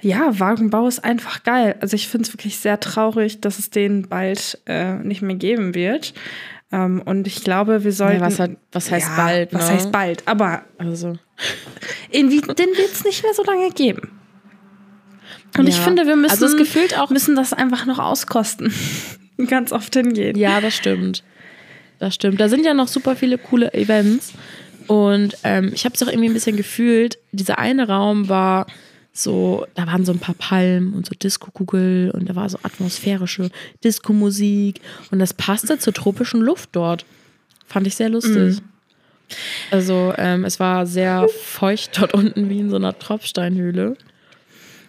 ja, 0.00 0.38
Wagenbau 0.40 0.88
ist 0.88 1.04
einfach 1.04 1.44
geil. 1.44 1.76
Also 1.80 1.94
ich 1.94 2.08
finde 2.08 2.26
es 2.26 2.34
wirklich 2.34 2.58
sehr 2.58 2.80
traurig, 2.80 3.40
dass 3.40 3.58
es 3.60 3.70
den 3.70 4.08
bald 4.08 4.60
äh, 4.66 4.94
nicht 4.94 5.22
mehr 5.22 5.36
geben 5.36 5.74
wird. 5.74 6.12
Ähm, 6.72 7.02
und 7.04 7.26
ich 7.26 7.44
glaube, 7.44 7.84
wir 7.84 7.92
sollten. 7.92 8.20
Ja, 8.20 8.26
was, 8.26 8.40
hat, 8.40 8.52
was, 8.72 8.90
heißt 8.90 9.08
ja, 9.08 9.16
bald? 9.16 9.52
Ne? 9.52 9.58
Was 9.58 9.70
heißt 9.70 9.92
bald? 9.92 10.26
Aber 10.26 10.62
also. 10.78 11.18
irgendwie, 12.10 12.40
den 12.40 12.56
wird 12.56 12.92
es 12.92 13.04
nicht 13.04 13.22
mehr 13.22 13.34
so 13.34 13.44
lange 13.44 13.70
geben. 13.70 14.21
Und 15.56 15.66
ja. 15.66 15.70
ich 15.70 15.80
finde, 15.80 16.06
wir 16.06 16.16
müssen, 16.16 16.32
also 16.32 16.46
es 16.46 16.56
gefühlt 16.56 16.98
auch 16.98 17.10
müssen 17.10 17.36
das 17.36 17.52
einfach 17.52 17.86
noch 17.86 17.98
auskosten. 17.98 18.72
Ganz 19.48 19.72
oft 19.72 19.94
hingehen. 19.94 20.36
Ja, 20.36 20.60
das 20.60 20.74
stimmt. 20.74 21.22
Das 21.98 22.14
stimmt. 22.14 22.40
Da 22.40 22.48
sind 22.48 22.64
ja 22.64 22.74
noch 22.74 22.88
super 22.88 23.16
viele 23.16 23.38
coole 23.38 23.72
Events. 23.74 24.32
Und 24.86 25.36
ähm, 25.44 25.70
ich 25.74 25.84
habe 25.84 25.94
es 25.94 26.02
auch 26.02 26.08
irgendwie 26.08 26.28
ein 26.28 26.34
bisschen 26.34 26.56
gefühlt. 26.56 27.18
Dieser 27.32 27.58
eine 27.58 27.86
Raum 27.88 28.28
war 28.28 28.66
so, 29.12 29.66
da 29.74 29.86
waren 29.86 30.04
so 30.04 30.12
ein 30.12 30.18
paar 30.18 30.34
Palmen 30.34 30.94
und 30.94 31.06
so 31.06 31.14
Disco-Kugel 31.14 32.10
und 32.12 32.28
da 32.28 32.34
war 32.34 32.48
so 32.48 32.58
atmosphärische 32.62 33.50
Disco-Musik. 33.84 34.80
Und 35.10 35.18
das 35.18 35.34
passte 35.34 35.78
zur 35.78 35.92
tropischen 35.92 36.40
Luft 36.40 36.70
dort. 36.72 37.04
Fand 37.66 37.86
ich 37.86 37.94
sehr 37.94 38.08
lustig. 38.08 38.34
Mhm. 38.34 38.60
Also 39.70 40.12
ähm, 40.18 40.44
es 40.44 40.60
war 40.60 40.86
sehr 40.86 41.26
feucht 41.28 41.98
dort 41.98 42.14
unten 42.14 42.48
wie 42.48 42.58
in 42.58 42.70
so 42.70 42.76
einer 42.76 42.98
Tropfsteinhöhle. 42.98 43.96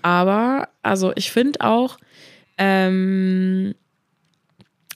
Aber 0.04 0.70
also 0.84 1.12
ich 1.16 1.32
finde 1.32 1.62
auch 1.62 1.98
ähm, 2.58 3.74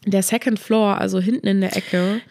der 0.06 0.22
Second 0.24 0.60
Floor, 0.60 1.00
also 1.00 1.20
hinten 1.20 1.48
in 1.48 1.62
der 1.62 1.76
Ecke, 1.76 2.22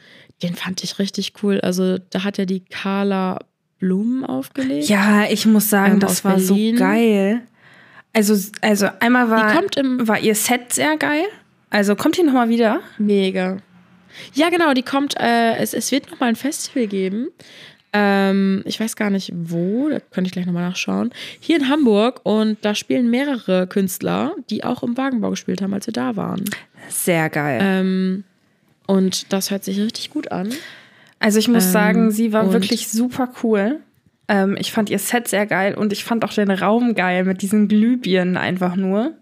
den 0.43 0.55
fand 0.55 0.85
ich 0.85 0.99
richtig 0.99 1.33
cool. 1.43 1.61
Also 1.61 1.99
da 1.99 2.25
hat 2.25 2.39
ja 2.39 2.45
die 2.45 2.61
Carla 2.61 3.41
Blumen 3.79 4.25
aufgelegt. 4.25 4.89
Ja, 4.89 5.25
ich 5.29 5.45
muss 5.47 5.69
sagen, 5.69 5.95
Ähm, 5.95 6.01
das 6.01 6.25
war 6.25 6.37
Berlin. 6.37 6.77
so 6.77 6.83
geil. 6.83 7.43
Also, 8.15 8.35
also 8.63 8.89
einmal 9.01 9.29
war, 9.29 9.49
Die 9.53 9.57
kommt 9.59 9.77
im- 9.77 10.09
war 10.09 10.19
ihr 10.19 10.35
Set 10.35 10.73
sehr 10.73 10.97
geil. 10.97 11.25
Also 11.69 11.97
kommt 11.97 12.17
die 12.17 12.23
nochmal 12.23 12.49
wieder? 12.49 12.81
Mega. 12.97 13.59
Ja, 14.33 14.49
genau, 14.49 14.73
die 14.73 14.83
kommt, 14.83 15.19
äh, 15.21 15.57
es, 15.57 15.75
es 15.75 15.93
wird 15.93 16.11
nochmal 16.11 16.31
ein 16.31 16.37
Festival 16.37 16.87
geben. 16.87 17.29
Ähm, 17.99 18.63
ich 18.67 18.79
weiß 18.79 18.95
gar 18.97 19.09
nicht 19.09 19.33
wo, 19.35 19.89
da 19.89 20.01
könnte 20.01 20.29
ich 20.29 20.33
gleich 20.33 20.45
nochmal 20.45 20.69
nachschauen. 20.69 21.13
Hier 21.41 21.57
in 21.57 21.71
Hamburg 21.71 22.21
und 22.25 22.59
da 22.61 22.75
spielen 22.75 23.11
mehrere 23.11 23.67
Künstler, 23.67 24.35
die 24.51 24.65
auch 24.65 24.83
im 24.83 24.99
Wagenbau 24.99 25.31
gespielt 25.31 25.63
haben, 25.63 25.73
als 25.73 25.87
wir 25.87 25.95
da 25.95 26.15
waren. 26.15 26.45
Sehr 26.89 27.31
geil. 27.31 27.61
Ähm, 27.63 28.25
und 28.87 29.33
das 29.33 29.51
hört 29.51 29.65
sich 29.65 29.81
richtig 29.81 30.11
gut 30.11 30.31
an. 30.31 30.53
Also 31.21 31.39
ich 31.39 31.49
muss 31.49 31.65
Ähm, 31.67 31.73
sagen, 31.73 32.11
sie 32.11 32.35
war 32.35 32.53
wirklich 32.53 32.89
super 32.89 33.33
cool. 33.43 33.81
Ähm, 34.29 34.57
ich 34.59 34.73
fand 34.73 34.91
ihr 34.91 34.99
Set 34.99 35.29
sehr 35.29 35.47
geil 35.47 35.75
und 35.75 35.93
ich 35.93 36.05
fand 36.05 36.23
auch 36.25 36.33
den 36.35 36.51
Raum 36.51 36.95
geil 36.95 37.25
mit 37.25 37.41
diesen 37.41 37.69
Glühbirnen 37.69 38.37
einfach 38.37 38.77
nur. 38.77 39.13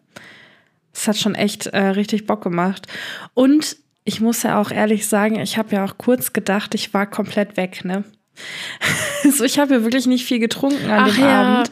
Es 0.93 1.07
hat 1.07 1.17
schon 1.17 1.37
echt 1.37 1.67
äh, 1.67 1.79
richtig 1.79 2.27
Bock 2.27 2.43
gemacht. 2.43 2.89
Und 3.35 3.77
ich 4.05 4.21
muss 4.21 4.43
ja 4.43 4.61
auch 4.61 4.71
ehrlich 4.71 5.07
sagen, 5.07 5.39
ich 5.39 5.57
habe 5.59 5.77
ja 5.77 5.85
auch 5.85 5.97
kurz 5.97 6.33
gedacht, 6.33 6.75
ich 6.75 6.93
war 6.93 7.07
komplett 7.07 7.57
weg, 7.57 7.85
ne? 7.85 8.03
So, 9.31 9.45
ich 9.45 9.59
habe 9.59 9.75
ja 9.75 9.83
wirklich 9.83 10.07
nicht 10.07 10.25
viel 10.25 10.39
getrunken 10.39 10.91
an 10.91 11.09
Ach 11.11 11.15
dem 11.15 11.25
ja. 11.25 11.43
Abend. 11.43 11.71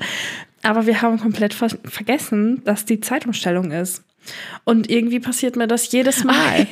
Aber 0.63 0.87
wir 0.87 1.03
haben 1.03 1.19
komplett 1.19 1.55
ver 1.55 1.71
vergessen, 1.85 2.63
dass 2.65 2.85
die 2.85 3.01
Zeitumstellung 3.01 3.73
ist. 3.73 4.05
Und 4.65 4.89
irgendwie 4.89 5.19
passiert 5.19 5.57
mir 5.57 5.67
das 5.67 5.91
jedes 5.91 6.23
Mal. 6.25 6.67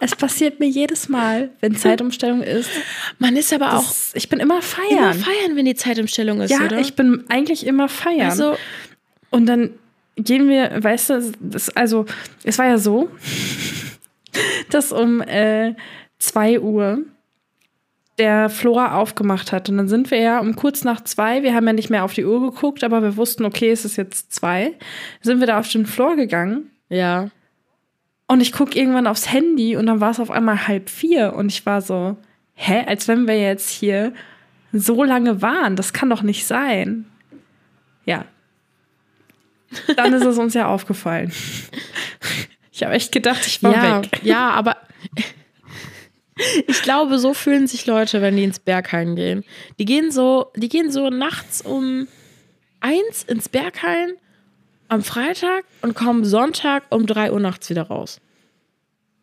Es 0.00 0.16
passiert 0.16 0.60
mir 0.60 0.66
jedes 0.68 1.08
Mal, 1.08 1.50
wenn 1.60 1.76
Zeitumstellung 1.76 2.42
ist. 2.42 2.70
Man 3.18 3.36
ist 3.36 3.52
aber 3.52 3.76
auch 3.76 3.86
Das, 3.86 4.12
ich 4.14 4.28
bin 4.28 4.40
immer 4.40 4.54
immer 4.54 4.62
feiern. 4.62 5.14
feiern, 5.14 5.56
wenn 5.56 5.66
die 5.66 5.74
Zeitumstellung 5.74 6.40
ist, 6.40 6.50
ja, 6.50 6.64
oder? 6.64 6.80
ich 6.80 6.94
bin 6.94 7.24
eigentlich 7.28 7.66
immer 7.66 7.88
feiern. 7.88 8.30
also, 8.30 8.56
Und 9.28 9.46
dann 9.46 9.70
gehen 10.16 10.48
wir, 10.48 10.82
weißt 10.82 11.10
du, 11.10 11.32
das, 11.40 11.68
also 11.76 12.06
es 12.44 12.58
war 12.58 12.66
ja 12.66 12.78
so, 12.78 13.10
dass 14.70 14.90
um 14.90 15.20
äh, 15.20 15.74
2 16.18 16.60
Uhr 16.60 17.04
der 18.20 18.50
Flora 18.50 18.96
aufgemacht 18.96 19.50
hat. 19.50 19.68
Und 19.68 19.78
dann 19.78 19.88
sind 19.88 20.10
wir 20.10 20.20
ja 20.20 20.38
um 20.38 20.54
kurz 20.54 20.84
nach 20.84 21.02
zwei, 21.02 21.42
wir 21.42 21.54
haben 21.54 21.66
ja 21.66 21.72
nicht 21.72 21.90
mehr 21.90 22.04
auf 22.04 22.12
die 22.12 22.24
Uhr 22.24 22.40
geguckt, 22.52 22.84
aber 22.84 23.02
wir 23.02 23.16
wussten, 23.16 23.44
okay, 23.44 23.70
es 23.70 23.84
ist 23.84 23.96
jetzt 23.96 24.32
zwei, 24.32 24.74
sind 25.22 25.40
wir 25.40 25.46
da 25.46 25.58
auf 25.58 25.68
den 25.68 25.86
Floor 25.86 26.16
gegangen. 26.16 26.70
ja. 26.88 27.30
Und 28.28 28.40
ich 28.40 28.52
gucke 28.52 28.78
irgendwann 28.78 29.08
aufs 29.08 29.32
Handy 29.32 29.74
und 29.74 29.86
dann 29.86 30.00
war 30.00 30.12
es 30.12 30.20
auf 30.20 30.30
einmal 30.30 30.68
halb 30.68 30.88
vier. 30.88 31.34
Und 31.34 31.48
ich 31.48 31.66
war 31.66 31.82
so, 31.82 32.16
hä, 32.54 32.84
als 32.86 33.08
wenn 33.08 33.26
wir 33.26 33.36
jetzt 33.36 33.68
hier 33.68 34.12
so 34.72 35.02
lange 35.02 35.42
waren. 35.42 35.74
Das 35.74 35.92
kann 35.92 36.10
doch 36.10 36.22
nicht 36.22 36.46
sein. 36.46 37.06
Ja. 38.04 38.24
Dann 39.96 40.12
ist 40.12 40.24
es 40.24 40.38
uns 40.38 40.54
ja 40.54 40.68
aufgefallen. 40.68 41.32
Ich 42.72 42.84
habe 42.84 42.94
echt 42.94 43.12
gedacht, 43.12 43.46
ich 43.46 43.62
war 43.62 43.74
ja, 43.74 44.02
weg. 44.02 44.20
Ja, 44.22 44.50
aber 44.52 44.78
ich 46.66 46.82
glaube, 46.82 47.18
so 47.18 47.34
fühlen 47.34 47.66
sich 47.66 47.86
Leute, 47.86 48.22
wenn 48.22 48.36
die 48.36 48.44
ins 48.44 48.58
Berghain 48.58 49.16
gehen. 49.16 49.44
Die 49.78 49.84
gehen 49.84 50.10
so, 50.10 50.50
die 50.56 50.68
gehen 50.68 50.90
so 50.90 51.10
nachts 51.10 51.62
um 51.62 52.06
eins 52.80 53.24
ins 53.24 53.48
Berghain 53.48 54.12
am 54.88 55.02
Freitag 55.02 55.64
und 55.82 55.94
kommen 55.94 56.24
Sonntag 56.24 56.84
um 56.90 57.06
drei 57.06 57.32
Uhr 57.32 57.40
nachts 57.40 57.70
wieder 57.70 57.82
raus. 57.82 58.20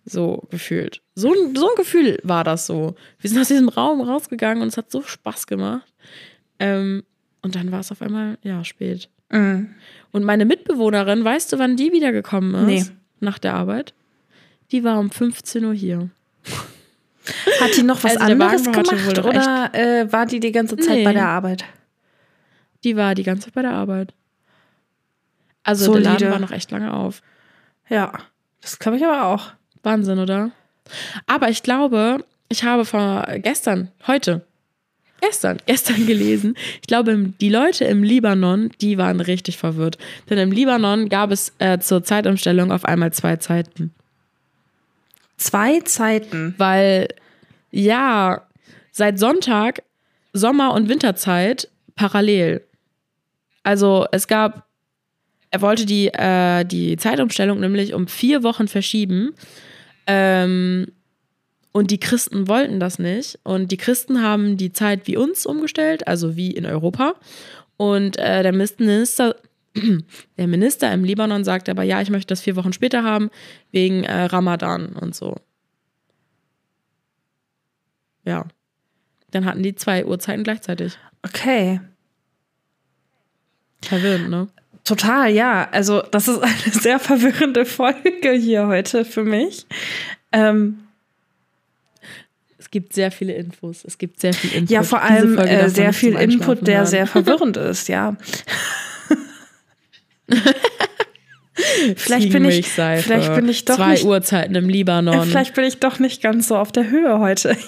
So 0.06 0.44
gefühlt. 0.50 1.02
So, 1.16 1.34
ein- 1.34 1.56
so 1.56 1.68
ein 1.70 1.76
Gefühl 1.76 2.20
war 2.24 2.44
das 2.44 2.66
so. 2.68 2.96
Wir 3.20 3.30
sind 3.30 3.40
aus 3.42 3.50
diesem 3.50 3.68
Raum 3.68 4.00
rausgegangen 4.02 4.62
und 4.64 4.70
es 4.70 4.78
hat 4.78 4.90
so 4.92 5.02
Spaß 5.02 5.48
gemacht. 5.48 5.86
Ähm, 6.60 7.04
und 7.42 7.56
dann 7.56 7.72
war 7.72 7.82
es 7.82 7.92
auf 7.92 8.02
einmal, 8.02 8.38
ja, 8.44 8.64
spät. 8.64 9.10
Mhm. 9.30 9.76
Und 10.12 10.24
meine 10.24 10.46
Mitbewohnerin, 10.46 11.24
weißt 11.26 11.52
du, 11.52 11.60
wann 11.60 11.76
die 11.76 11.92
wiedergekommen 11.92 12.70
ist? 12.70 12.90
Nee. 12.90 12.96
Nach 13.20 13.38
der 13.40 13.56
Arbeit? 13.56 13.94
Die 14.72 14.84
war 14.84 15.00
um 15.00 15.12
15 15.12 15.66
Uhr 15.66 15.74
hier. 15.74 16.10
Hat 17.60 17.76
die 17.76 17.84
noch 17.84 18.04
was 18.04 18.18
Also 18.18 18.36
der 18.36 18.48
anderes 18.48 18.64
gemacht 18.64 19.20
oder 19.20 19.74
äh, 19.74 20.12
war 20.12 20.26
die 20.26 20.40
die 20.40 20.52
ganze 20.52 20.78
Zeit 20.78 20.98
Nee. 20.98 21.04
bei 21.04 21.14
der 21.14 21.28
Arbeit? 21.28 21.66
Die 22.84 22.96
war 22.96 23.16
die 23.16 23.24
ganze 23.24 23.46
Zeit 23.46 23.54
bei 23.54 23.62
der 23.62 23.72
Arbeit. 23.74 24.14
Also 25.64 25.86
der 25.94 26.04
Solide. 26.04 26.10
Laden 26.26 26.32
war 26.32 26.40
noch 26.40 26.52
echt 26.52 26.72
lange 26.72 26.94
auf. 26.94 27.22
Ja, 27.90 28.14
das 28.62 28.80
glaube 28.80 28.98
ich 28.98 29.06
aber 29.06 29.26
auch. 29.26 29.52
Wahnsinn, 29.84 30.20
oder? 30.20 30.52
Aber 31.26 31.50
ich 31.50 31.64
glaube, 31.64 32.24
ich 32.50 32.64
habe 32.64 32.86
vor 32.86 33.26
gestern, 33.40 33.92
heute, 34.08 34.46
gestern, 35.22 35.58
gestern 35.66 36.06
gelesen, 36.08 36.56
ich 36.82 36.88
glaube, 36.88 37.34
die 37.42 37.50
Leute 37.50 37.84
im 37.86 38.04
Libanon, 38.04 38.72
die 38.80 38.98
waren 38.98 39.20
richtig 39.20 39.58
verwirrt. 39.58 39.98
Denn 40.30 40.38
im 40.38 40.52
Libanon 40.52 41.10
gab 41.10 41.32
es 41.32 41.54
äh, 41.60 41.80
zur 41.80 42.04
Zeitumstellung 42.04 42.72
auf 42.72 42.86
einmal 42.86 43.12
zwei 43.12 43.36
Zeiten. 43.36 43.94
Zwei 45.38 45.80
Zeiten. 45.82 46.56
Weil, 46.58 47.08
ja, 47.72 48.48
seit 48.92 49.20
Sonntag 49.20 49.84
Sommer- 50.34 50.74
und 50.74 50.90
Winterzeit 50.90 51.70
parallel. 51.96 52.64
Also 53.64 54.06
es 54.12 54.28
gab, 54.28 54.68
er 55.52 55.62
wollte 55.62 55.86
die, 55.86 56.08
äh, 56.08 56.64
die 56.64 56.98
Zeitumstellung 56.98 57.60
nämlich 57.60 57.94
um 57.94 58.08
vier 58.08 58.44
Wochen 58.44 58.68
verschieben. 58.68 59.34
Ähm, 60.06 60.88
und 61.72 61.92
die 61.92 62.00
Christen 62.00 62.48
wollten 62.48 62.80
das 62.80 62.98
nicht. 62.98 63.40
Und 63.44 63.72
die 63.72 63.78
Christen 63.78 64.24
haben 64.24 64.58
die 64.58 64.72
Zeit 64.72 65.06
wie 65.06 65.18
uns 65.18 65.46
umgestellt, 65.46 66.08
also 66.08 66.36
wie 66.36 66.52
in 66.52 66.66
Europa. 66.66 67.16
Und 67.78 68.18
äh, 68.18 68.42
der 68.42 68.54
Minister, 68.54 69.36
der 70.38 70.48
Minister 70.48 70.92
im 70.94 71.04
Libanon 71.04 71.44
sagt 71.44 71.70
aber, 71.70 71.84
ja, 71.84 72.02
ich 72.02 72.10
möchte 72.10 72.28
das 72.28 72.42
vier 72.42 72.56
Wochen 72.56 72.74
später 72.74 73.04
haben, 73.04 73.30
wegen 73.72 74.04
äh, 74.04 74.24
Ramadan 74.24 74.88
und 74.88 75.16
so. 75.16 75.36
Ja. 78.26 78.46
Dann 79.32 79.46
hatten 79.46 79.64
die 79.64 79.76
zwei 79.76 80.06
Uhrzeiten 80.06 80.44
gleichzeitig. 80.44 80.98
Okay. 81.24 81.80
Verwirrend, 83.82 84.30
ne? 84.30 84.48
Total, 84.84 85.30
ja. 85.32 85.68
Also, 85.72 86.02
das 86.02 86.28
ist 86.28 86.40
eine 86.40 86.74
sehr 86.74 87.00
verwirrende 87.00 87.66
Folge 87.66 88.32
hier 88.32 88.68
heute 88.68 89.04
für 89.06 89.24
mich. 89.24 89.66
Ähm, 90.32 90.80
Es 92.58 92.72
gibt 92.72 92.94
sehr 92.94 93.12
viele 93.12 93.34
Infos. 93.34 93.84
Es 93.86 93.98
gibt 93.98 94.20
sehr 94.20 94.34
viel 94.34 94.52
Input. 94.54 94.70
ja, 94.70 94.84
vor 94.84 95.02
allem 95.02 95.38
äh, 95.38 95.70
sehr 95.70 95.94
viel 95.94 96.16
Input, 96.16 96.68
der 96.68 96.86
sehr 96.86 97.08
verwirrend 97.08 97.56
ist, 97.72 97.88
ja. 97.88 98.16
vielleicht 101.96 102.32
bin 102.32 102.46
ich, 102.46 102.68
vielleicht 102.68 103.36
bin 103.36 103.50
ich 103.50 103.66
doch 103.66 103.76
zwei 103.76 103.92
nicht, 103.92 104.06
Uhrzeiten 104.06 104.56
im 104.56 104.70
Libanon. 104.70 105.28
vielleicht 105.28 105.54
bin 105.54 105.66
ich 105.66 105.80
doch 105.80 106.00
nicht 106.00 106.22
ganz 106.22 106.48
so 106.48 106.58
auf 106.58 106.72
der 106.72 106.90
Höhe 106.90 107.20
heute. 107.20 107.58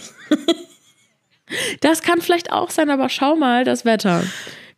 Das 1.82 2.04
kann 2.04 2.22
vielleicht 2.22 2.52
auch 2.52 2.70
sein, 2.70 2.90
aber 2.90 3.10
schau 3.10 3.36
mal 3.36 3.64
das 3.64 3.86
Wetter. 3.86 4.24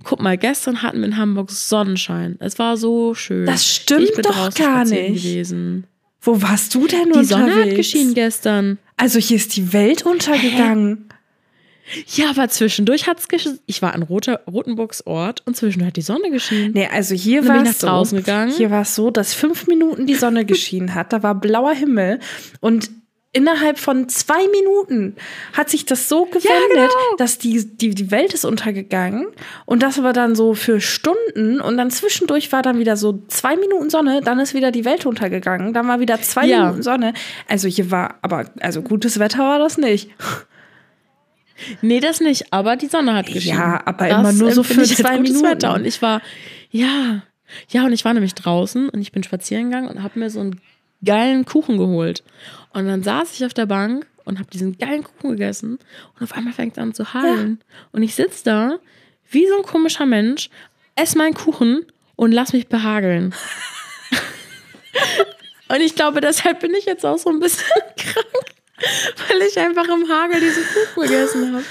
Guck 0.03 0.21
mal, 0.21 0.37
gestern 0.37 0.81
hatten 0.81 0.99
wir 0.99 1.05
in 1.05 1.17
Hamburg 1.17 1.51
Sonnenschein. 1.51 2.37
Es 2.39 2.57
war 2.59 2.77
so 2.77 3.13
schön. 3.13 3.45
Das 3.45 3.67
stimmt 3.67 4.03
ich 4.03 4.13
bin 4.13 4.23
doch 4.23 4.53
gar 4.55 4.85
nicht. 4.85 5.23
gewesen. 5.23 5.85
Wo 6.21 6.41
warst 6.41 6.73
du 6.75 6.87
denn 6.87 7.11
Die 7.11 7.19
unterwegs? 7.19 7.29
Sonne 7.29 7.55
hat 7.55 7.75
geschienen 7.75 8.13
gestern. 8.13 8.77
Also 8.95 9.19
hier 9.19 9.37
ist 9.37 9.55
die 9.57 9.73
Welt 9.73 10.05
untergegangen. 10.05 11.09
Ja, 12.15 12.29
aber 12.29 12.47
zwischendurch 12.49 13.07
hat 13.07 13.19
es 13.19 13.27
geschienen. 13.27 13.59
Ich 13.65 13.81
war 13.81 13.93
an 13.93 14.03
Roter, 14.03 14.41
Rotenburgs 14.51 15.05
Ort 15.05 15.43
und 15.45 15.55
zwischendurch 15.55 15.87
hat 15.87 15.97
die 15.97 16.01
Sonne 16.01 16.31
geschienen. 16.31 16.71
Nee, 16.73 16.89
also 16.91 17.15
hier 17.15 17.47
war 17.47 17.63
es 17.63 17.79
so. 17.79 17.87
draußen 17.87 18.17
gegangen. 18.17 18.51
Hier 18.51 18.71
war 18.71 18.81
es 18.81 18.95
so, 18.95 19.11
dass 19.11 19.33
fünf 19.33 19.67
Minuten 19.67 20.07
die 20.07 20.15
Sonne 20.15 20.45
geschienen 20.45 20.95
hat. 20.95 21.13
Da 21.13 21.23
war 21.23 21.35
blauer 21.35 21.73
Himmel 21.73 22.19
und 22.59 22.89
innerhalb 23.33 23.79
von 23.79 24.09
zwei 24.09 24.45
Minuten 24.49 25.15
hat 25.53 25.69
sich 25.69 25.85
das 25.85 26.09
so 26.09 26.25
gewendet, 26.25 26.49
genau. 26.69 27.15
dass 27.17 27.37
die, 27.37 27.65
die, 27.77 27.95
die 27.95 28.11
Welt 28.11 28.33
ist 28.33 28.43
untergegangen 28.43 29.27
und 29.65 29.83
das 29.83 30.03
war 30.03 30.11
dann 30.11 30.35
so 30.35 30.53
für 30.53 30.81
Stunden 30.81 31.61
und 31.61 31.77
dann 31.77 31.91
zwischendurch 31.91 32.51
war 32.51 32.61
dann 32.61 32.77
wieder 32.79 32.97
so 32.97 33.23
zwei 33.29 33.55
Minuten 33.55 33.89
Sonne, 33.89 34.21
dann 34.21 34.39
ist 34.39 34.53
wieder 34.53 34.71
die 34.71 34.83
Welt 34.83 35.05
untergegangen, 35.05 35.73
dann 35.73 35.87
war 35.87 36.01
wieder 36.01 36.21
zwei 36.21 36.45
Ja. 36.45 36.63
Minuten 36.63 36.83
Sonne. 36.83 37.13
Also 37.47 37.69
hier 37.69 37.89
war, 37.89 38.15
aber 38.21 38.45
also 38.59 38.81
gutes 38.81 39.17
Wetter 39.17 39.39
war 39.39 39.59
das 39.59 39.77
nicht. 39.77 40.09
Nee, 41.81 41.99
das 41.99 42.19
nicht, 42.19 42.51
aber 42.51 42.75
die 42.75 42.87
Sonne 42.87 43.13
hat 43.13 43.27
geschienen. 43.27 43.57
Ja, 43.59 43.81
aber 43.85 44.07
Das 44.07 44.19
immer 44.19 44.31
nur 44.33 44.51
so 44.51 44.61
empfinde 44.61 44.87
für 44.87 44.95
zwei 44.95 45.19
Minuten. 45.19 45.43
Wetter. 45.43 45.73
Und 45.73 45.85
ich 45.85 46.01
war, 46.01 46.21
ja, 46.69 47.23
ja, 47.69 47.85
und 47.85 47.93
ich 47.93 48.05
war 48.05 48.13
nämlich 48.13 48.33
draußen 48.35 48.89
und 48.89 49.01
ich 49.01 49.11
bin 49.11 49.23
spazieren 49.23 49.65
gegangen 49.65 49.87
und 49.89 50.03
habe 50.03 50.19
mir 50.19 50.29
so 50.29 50.39
einen 50.39 50.61
geilen 51.03 51.45
Kuchen 51.45 51.77
geholt. 51.77 52.23
Und 52.73 52.87
dann 52.87 53.03
saß 53.03 53.33
ich 53.33 53.45
auf 53.45 53.53
der 53.53 53.65
Bank 53.65 54.05
und 54.23 54.39
habe 54.39 54.49
diesen 54.49 54.77
geilen 54.77 55.03
Kuchen 55.03 55.31
gegessen 55.31 55.79
und 56.15 56.23
auf 56.23 56.33
einmal 56.33 56.53
fängt 56.53 56.73
es 56.73 56.77
an 56.77 56.93
zu 56.93 57.13
hageln. 57.13 57.61
Und 57.91 58.03
ich 58.03 58.15
sitze 58.15 58.43
da 58.45 58.79
wie 59.29 59.47
so 59.47 59.57
ein 59.57 59.63
komischer 59.63 60.05
Mensch, 60.05 60.49
esse 60.95 61.17
meinen 61.17 61.33
Kuchen 61.33 61.85
und 62.15 62.31
lass 62.31 62.53
mich 62.53 62.67
behageln. 62.67 63.33
und 65.69 65.81
ich 65.81 65.95
glaube, 65.95 66.21
deshalb 66.21 66.59
bin 66.59 66.73
ich 66.75 66.85
jetzt 66.85 67.05
auch 67.05 67.17
so 67.17 67.29
ein 67.29 67.39
bisschen 67.39 67.65
krank. 67.97 68.20
Ich 69.51 69.59
einfach 69.59 69.87
im 69.87 70.07
Hagel 70.09 70.39
diesen 70.39 70.63
Kuchen 70.63 71.03
gegessen 71.09 71.53
habe. 71.53 71.63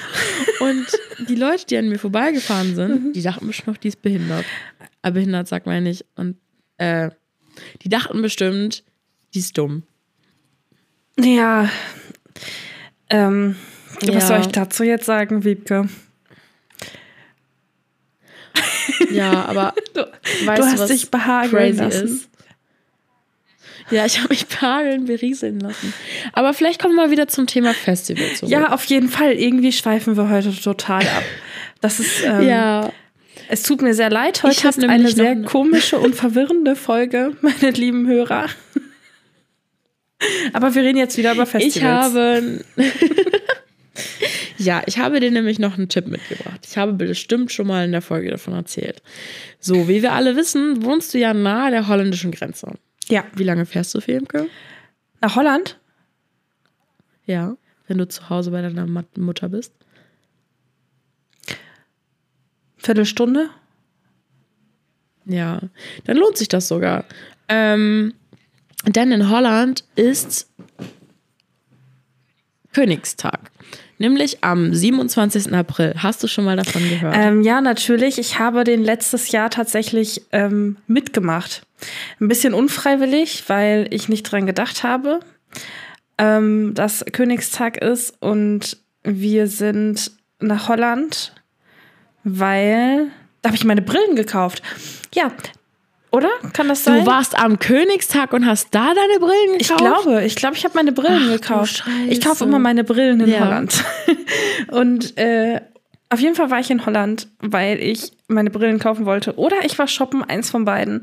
Und 0.60 0.86
die 1.28 1.34
Leute, 1.34 1.64
die 1.66 1.76
an 1.78 1.88
mir 1.88 1.98
vorbeigefahren 1.98 2.74
sind, 2.74 3.12
die 3.14 3.22
dachten 3.22 3.46
bestimmt 3.46 3.68
noch, 3.68 3.76
die 3.78 3.88
ist 3.88 4.02
behindert. 4.02 4.44
Aber 5.02 5.14
behindert 5.14 5.48
sagt 5.48 5.66
man 5.66 5.76
ja 5.76 5.80
nicht. 5.80 6.04
Und 6.16 6.36
äh, 6.76 7.10
die 7.82 7.88
dachten 7.88 8.20
bestimmt, 8.22 8.84
die 9.34 9.38
ist 9.38 9.56
dumm. 9.56 9.82
Ja. 11.18 11.70
Ähm, 13.08 13.56
Ja. 14.02 14.14
Was 14.14 14.28
soll 14.28 14.40
ich 14.40 14.46
dazu 14.48 14.82
jetzt 14.84 15.04
sagen, 15.06 15.44
Wiebke? 15.44 15.88
Ja, 19.10 19.44
aber 19.46 19.74
Du, 19.94 20.06
weißt 20.46 20.62
du 20.62 20.66
hast 20.66 20.90
dich 20.90 21.10
behageln 21.10 21.50
crazy 21.52 21.78
lassen. 21.82 22.04
ist? 22.06 22.29
Ja, 23.90 24.06
ich 24.06 24.18
habe 24.18 24.28
mich 24.28 24.46
behageln, 24.46 25.06
berieseln 25.06 25.60
lassen. 25.60 25.92
Aber 26.32 26.54
vielleicht 26.54 26.80
kommen 26.80 26.94
wir 26.94 27.06
mal 27.06 27.10
wieder 27.10 27.28
zum 27.28 27.46
Thema 27.46 27.74
Festival 27.74 28.24
zurück. 28.34 28.50
Ja, 28.50 28.72
auf 28.72 28.84
jeden 28.84 29.08
Fall. 29.08 29.32
Irgendwie 29.32 29.72
schweifen 29.72 30.16
wir 30.16 30.30
heute 30.30 30.54
total 30.54 31.02
ab. 31.02 31.24
Das 31.80 31.98
ist, 31.98 32.22
ähm, 32.24 32.42
ja. 32.48 32.92
es 33.48 33.62
tut 33.62 33.82
mir 33.82 33.94
sehr 33.94 34.10
leid. 34.10 34.42
Heute 34.42 34.68
ist 34.68 34.84
eine 34.84 35.10
sehr 35.10 35.30
eine- 35.30 35.44
komische 35.44 35.98
und 35.98 36.14
verwirrende 36.14 36.76
Folge, 36.76 37.36
meine 37.40 37.70
lieben 37.70 38.06
Hörer. 38.06 38.46
Aber 40.52 40.74
wir 40.74 40.82
reden 40.82 40.98
jetzt 40.98 41.16
wieder 41.16 41.32
über 41.32 41.46
Festivals. 41.46 41.74
Ich 41.74 41.82
habe. 41.82 42.64
ja, 44.58 44.82
ich 44.84 44.98
habe 44.98 45.18
dir 45.18 45.30
nämlich 45.30 45.58
noch 45.58 45.78
einen 45.78 45.88
Tipp 45.88 46.06
mitgebracht. 46.08 46.60
Ich 46.68 46.76
habe 46.76 46.92
bestimmt 46.92 47.50
schon 47.52 47.66
mal 47.66 47.86
in 47.86 47.92
der 47.92 48.02
Folge 48.02 48.30
davon 48.30 48.52
erzählt. 48.52 49.02
So, 49.58 49.88
wie 49.88 50.02
wir 50.02 50.12
alle 50.12 50.36
wissen, 50.36 50.84
wohnst 50.84 51.14
du 51.14 51.18
ja 51.18 51.32
nahe 51.32 51.70
der 51.70 51.88
holländischen 51.88 52.32
Grenze. 52.32 52.74
Ja, 53.10 53.24
Wie 53.34 53.44
lange 53.44 53.66
fährst 53.66 53.94
du 53.94 54.00
für 54.00 54.12
Imke? 54.12 54.48
nach 55.20 55.36
Holland? 55.36 55.78
Ja, 57.26 57.56
wenn 57.86 57.98
du 57.98 58.08
zu 58.08 58.30
Hause 58.30 58.50
bei 58.50 58.62
deiner 58.62 58.86
Mutter 59.16 59.48
bist. 59.48 59.72
Viertelstunde? 62.76 63.50
Ja, 65.26 65.60
dann 66.04 66.16
lohnt 66.16 66.38
sich 66.38 66.48
das 66.48 66.68
sogar. 66.68 67.04
Ähm, 67.48 68.14
denn 68.86 69.12
in 69.12 69.28
Holland 69.28 69.84
ist 69.96 70.48
Königstag. 72.72 73.50
Nämlich 73.98 74.42
am 74.42 74.72
27. 74.72 75.52
April. 75.52 75.94
Hast 75.98 76.22
du 76.22 76.26
schon 76.26 76.46
mal 76.46 76.56
davon 76.56 76.88
gehört? 76.88 77.14
Ähm, 77.16 77.42
ja, 77.42 77.60
natürlich. 77.60 78.18
Ich 78.18 78.38
habe 78.38 78.64
den 78.64 78.82
letztes 78.82 79.30
Jahr 79.30 79.50
tatsächlich 79.50 80.22
ähm, 80.32 80.78
mitgemacht. 80.86 81.66
Ein 82.20 82.28
bisschen 82.28 82.54
unfreiwillig, 82.54 83.44
weil 83.48 83.86
ich 83.90 84.08
nicht 84.08 84.24
dran 84.24 84.46
gedacht 84.46 84.82
habe, 84.82 85.20
ähm, 86.18 86.72
dass 86.74 87.04
Königstag 87.12 87.78
ist 87.78 88.14
und 88.20 88.76
wir 89.02 89.46
sind 89.46 90.12
nach 90.40 90.68
Holland, 90.68 91.34
weil 92.24 93.08
da 93.42 93.48
habe 93.48 93.56
ich 93.56 93.64
meine 93.64 93.82
Brillen 93.82 94.16
gekauft. 94.16 94.62
Ja, 95.14 95.32
oder? 96.12 96.28
Kann 96.52 96.68
das 96.68 96.84
sein? 96.84 97.04
Du 97.04 97.06
warst 97.10 97.38
am 97.38 97.58
Königstag 97.58 98.32
und 98.32 98.44
hast 98.44 98.74
da 98.74 98.92
deine 98.94 99.20
Brillen 99.20 99.58
gekauft? 99.58 99.60
Ich 99.60 99.76
glaube, 99.76 100.24
ich 100.24 100.36
glaube, 100.36 100.56
ich 100.56 100.64
habe 100.64 100.74
meine 100.74 100.92
Brillen 100.92 101.28
Ach, 101.28 101.32
gekauft. 101.40 101.84
Ich 102.08 102.20
kaufe 102.20 102.44
immer 102.44 102.58
meine 102.58 102.82
Brillen 102.84 103.20
in 103.20 103.28
Ja. 103.30 103.40
Holland. 103.40 103.84
Und 104.72 105.16
äh, 105.16 105.60
auf 106.08 106.18
jeden 106.18 106.34
Fall 106.34 106.50
war 106.50 106.58
ich 106.58 106.70
in 106.70 106.84
Holland, 106.84 107.28
weil 107.38 107.80
ich 107.80 108.10
meine 108.30 108.50
Brillen 108.50 108.78
kaufen 108.78 109.06
wollte. 109.06 109.36
Oder 109.36 109.64
ich 109.64 109.78
war 109.78 109.86
shoppen, 109.86 110.22
eins 110.22 110.50
von 110.50 110.64
beiden. 110.64 111.02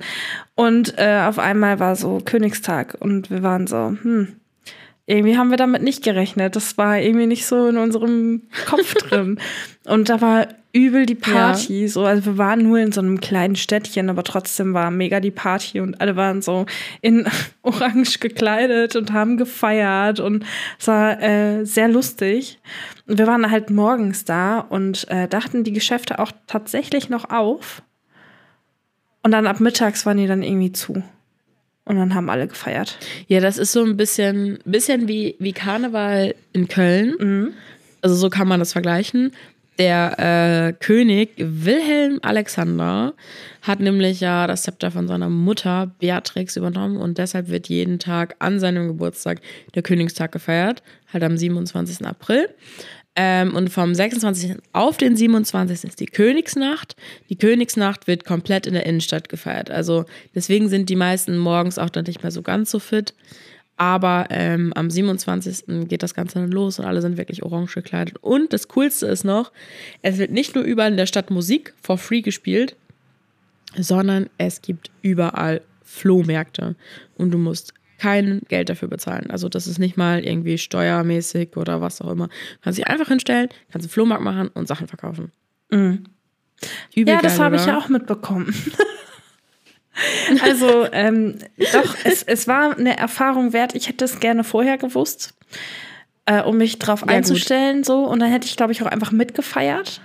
Und 0.55 0.97
äh, 0.97 1.21
auf 1.27 1.39
einmal 1.39 1.79
war 1.79 1.95
so 1.95 2.19
Königstag 2.23 2.97
und 2.99 3.29
wir 3.29 3.43
waren 3.43 3.67
so, 3.67 3.95
hm, 4.01 4.35
irgendwie 5.05 5.37
haben 5.37 5.49
wir 5.49 5.57
damit 5.57 5.81
nicht 5.81 6.03
gerechnet. 6.03 6.55
Das 6.55 6.77
war 6.77 6.99
irgendwie 6.99 7.27
nicht 7.27 7.45
so 7.45 7.67
in 7.67 7.77
unserem 7.77 8.43
Kopf 8.65 8.93
drin. 9.09 9.39
Und 9.85 10.09
da 10.09 10.21
war 10.21 10.47
übel 10.77 11.07
die 11.07 11.15
Party. 11.15 11.87
So, 11.87 12.05
also 12.05 12.25
wir 12.25 12.37
waren 12.37 12.61
nur 12.61 12.77
in 12.77 12.91
so 12.91 13.01
einem 13.01 13.19
kleinen 13.19 13.55
Städtchen, 13.55 14.09
aber 14.09 14.23
trotzdem 14.23 14.75
war 14.75 14.91
mega 14.91 15.19
die 15.19 15.31
Party 15.31 15.79
und 15.79 15.99
alle 15.99 16.15
waren 16.15 16.43
so 16.43 16.67
in 17.01 17.27
orange 17.63 18.19
gekleidet 18.19 18.95
und 18.95 19.11
haben 19.11 19.37
gefeiert 19.37 20.19
und 20.19 20.45
es 20.79 20.87
war 20.87 21.21
äh, 21.21 21.65
sehr 21.65 21.87
lustig. 21.87 22.59
Und 23.07 23.17
wir 23.17 23.25
waren 23.25 23.49
halt 23.49 23.71
morgens 23.71 24.23
da 24.23 24.59
und 24.59 25.09
äh, 25.09 25.27
dachten 25.27 25.63
die 25.63 25.73
Geschäfte 25.73 26.19
auch 26.19 26.31
tatsächlich 26.45 27.09
noch 27.09 27.29
auf. 27.31 27.81
Und 29.23 29.31
dann 29.31 29.47
ab 29.47 29.59
mittags 29.59 30.05
waren 30.05 30.17
die 30.17 30.27
dann 30.27 30.43
irgendwie 30.43 30.71
zu. 30.71 31.03
Und 31.85 31.95
dann 31.95 32.13
haben 32.13 32.29
alle 32.29 32.47
gefeiert. 32.47 32.97
Ja, 33.27 33.39
das 33.39 33.57
ist 33.57 33.71
so 33.71 33.83
ein 33.83 33.97
bisschen, 33.97 34.59
bisschen 34.65 35.07
wie, 35.07 35.35
wie 35.39 35.53
Karneval 35.53 36.35
in 36.53 36.67
Köln. 36.67 37.53
Also 38.01 38.15
so 38.15 38.29
kann 38.29 38.47
man 38.47 38.59
das 38.59 38.73
vergleichen. 38.73 39.31
Der 39.77 40.17
äh, 40.17 40.73
König 40.73 41.35
Wilhelm 41.37 42.19
Alexander 42.23 43.13
hat 43.61 43.79
nämlich 43.79 44.21
ja 44.21 44.47
das 44.47 44.63
Zepter 44.63 44.89
von 44.89 45.07
seiner 45.07 45.29
Mutter 45.29 45.91
Beatrix 45.99 46.55
übernommen 46.55 46.97
und 46.97 47.19
deshalb 47.19 47.49
wird 47.49 47.69
jeden 47.69 47.99
Tag 47.99 48.35
an 48.39 48.59
seinem 48.59 48.87
Geburtstag 48.87 49.39
der 49.75 49.83
Königstag 49.83 50.31
gefeiert, 50.31 50.81
halt 51.13 51.23
am 51.23 51.37
27. 51.37 52.05
April. 52.07 52.49
Ähm, 53.19 53.55
und 53.55 53.69
vom 53.69 53.95
26. 53.95 54.57
auf 54.73 54.97
den 54.97 55.15
27. 55.15 55.89
ist 55.89 55.99
die 55.99 56.05
Königsnacht. 56.05 56.95
Die 57.29 57.35
Königsnacht 57.35 58.05
wird 58.05 58.25
komplett 58.25 58.67
in 58.67 58.73
der 58.73 58.85
Innenstadt 58.85 59.27
gefeiert. 59.27 59.71
Also 59.71 60.05
deswegen 60.35 60.69
sind 60.69 60.89
die 60.89 60.95
meisten 60.95 61.35
morgens 61.37 61.79
auch 61.79 61.89
dann 61.89 62.05
nicht 62.05 62.21
mehr 62.21 62.31
so 62.31 62.43
ganz 62.43 62.69
so 62.69 62.77
fit. 62.77 63.15
Aber 63.77 64.25
ähm, 64.31 64.73
am 64.73 64.89
27. 64.89 65.87
geht 65.87 66.01
das 66.01 66.15
Ganze 66.15 66.39
dann 66.39 66.51
los 66.51 66.79
und 66.79 66.85
alle 66.85 67.01
sind 67.01 67.17
wirklich 67.17 67.43
orange 67.43 67.75
gekleidet. 67.75 68.17
Und 68.21 68.51
das 68.51 68.67
Coolste 68.69 69.05
ist 69.05 69.23
noch, 69.23 69.51
es 70.01 70.17
wird 70.17 70.31
nicht 70.31 70.55
nur 70.55 70.63
überall 70.63 70.91
in 70.91 70.97
der 70.97 71.05
Stadt 71.05 71.29
Musik 71.29 71.73
for 71.81 71.99
free 71.99 72.21
gespielt, 72.21 72.75
sondern 73.77 74.29
es 74.39 74.63
gibt 74.63 74.89
überall 75.03 75.61
Flohmärkte. 75.83 76.75
Und 77.17 77.31
du 77.31 77.37
musst 77.37 77.73
kein 77.99 78.41
Geld 78.47 78.69
dafür 78.69 78.87
bezahlen. 78.87 79.29
Also 79.29 79.47
das 79.47 79.67
ist 79.67 79.79
nicht 79.79 79.95
mal 79.95 80.23
irgendwie 80.23 80.57
steuermäßig 80.57 81.55
oder 81.55 81.79
was 81.79 82.01
auch 82.01 82.11
immer. 82.11 82.27
Du 82.27 82.33
kannst 82.63 82.79
dich 82.79 82.87
einfach 82.87 83.07
hinstellen, 83.07 83.49
kannst 83.71 83.85
einen 83.85 83.91
Flohmarkt 83.91 84.23
machen 84.23 84.49
und 84.49 84.67
Sachen 84.67 84.87
verkaufen. 84.87 85.31
Übel 86.95 87.13
Ja, 87.13 87.21
das 87.21 87.39
habe 87.39 87.55
ich 87.55 87.65
ja 87.65 87.77
auch 87.77 87.89
mitbekommen. 87.89 88.53
also, 90.41 90.87
ähm, 90.91 91.39
doch, 91.73 91.95
es, 92.03 92.23
es 92.23 92.47
war 92.47 92.77
eine 92.77 92.97
Erfahrung 92.97 93.53
wert. 93.53 93.75
Ich 93.75 93.87
hätte 93.87 94.05
es 94.05 94.19
gerne 94.19 94.43
vorher 94.43 94.77
gewusst, 94.77 95.33
äh, 96.25 96.41
um 96.41 96.57
mich 96.57 96.79
drauf 96.79 97.01
gut. 97.01 97.09
einzustellen. 97.09 97.83
So. 97.83 98.05
Und 98.05 98.19
dann 98.19 98.31
hätte 98.31 98.47
ich, 98.47 98.55
glaube 98.55 98.71
ich, 98.71 98.81
auch 98.81 98.87
einfach 98.87 99.11
mitgefeiert. 99.11 100.01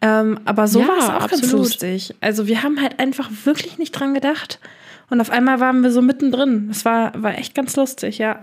Ähm, 0.00 0.40
aber 0.44 0.68
so 0.68 0.80
Ja, 0.80 0.88
war 0.88 0.98
es 0.98 1.04
auch 1.04 1.28
ganz 1.28 1.42
absolut. 1.42 1.66
lustig. 1.66 2.14
Also, 2.20 2.46
wir 2.46 2.62
haben 2.62 2.80
halt 2.80 2.98
einfach 3.00 3.30
wirklich 3.44 3.78
nicht 3.78 3.92
dran 3.92 4.14
gedacht. 4.14 4.60
Und 5.10 5.20
auf 5.20 5.30
einmal 5.30 5.58
waren 5.58 5.82
wir 5.82 5.90
so 5.90 6.02
mittendrin. 6.02 6.68
Es 6.70 6.84
war, 6.84 7.12
war 7.20 7.36
echt 7.36 7.54
ganz 7.54 7.74
lustig, 7.76 8.18
ja. 8.18 8.42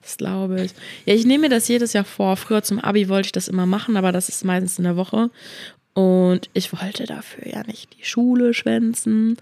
Das 0.00 0.16
glaube 0.18 0.62
ich. 0.62 0.72
Ja, 1.04 1.14
ich 1.14 1.26
nehme 1.26 1.42
mir 1.42 1.48
das 1.48 1.66
jedes 1.66 1.92
Jahr 1.92 2.04
vor. 2.04 2.36
Früher 2.36 2.62
zum 2.62 2.78
Abi 2.78 3.08
wollte 3.08 3.26
ich 3.26 3.32
das 3.32 3.48
immer 3.48 3.66
machen, 3.66 3.96
aber 3.96 4.12
das 4.12 4.28
ist 4.28 4.44
meistens 4.44 4.78
in 4.78 4.84
der 4.84 4.96
Woche. 4.96 5.30
Und 5.96 6.50
ich 6.52 6.74
wollte 6.74 7.06
dafür 7.06 7.48
ja 7.48 7.62
nicht 7.66 7.96
die 7.98 8.04
Schule 8.04 8.52
schwänzen. 8.52 9.38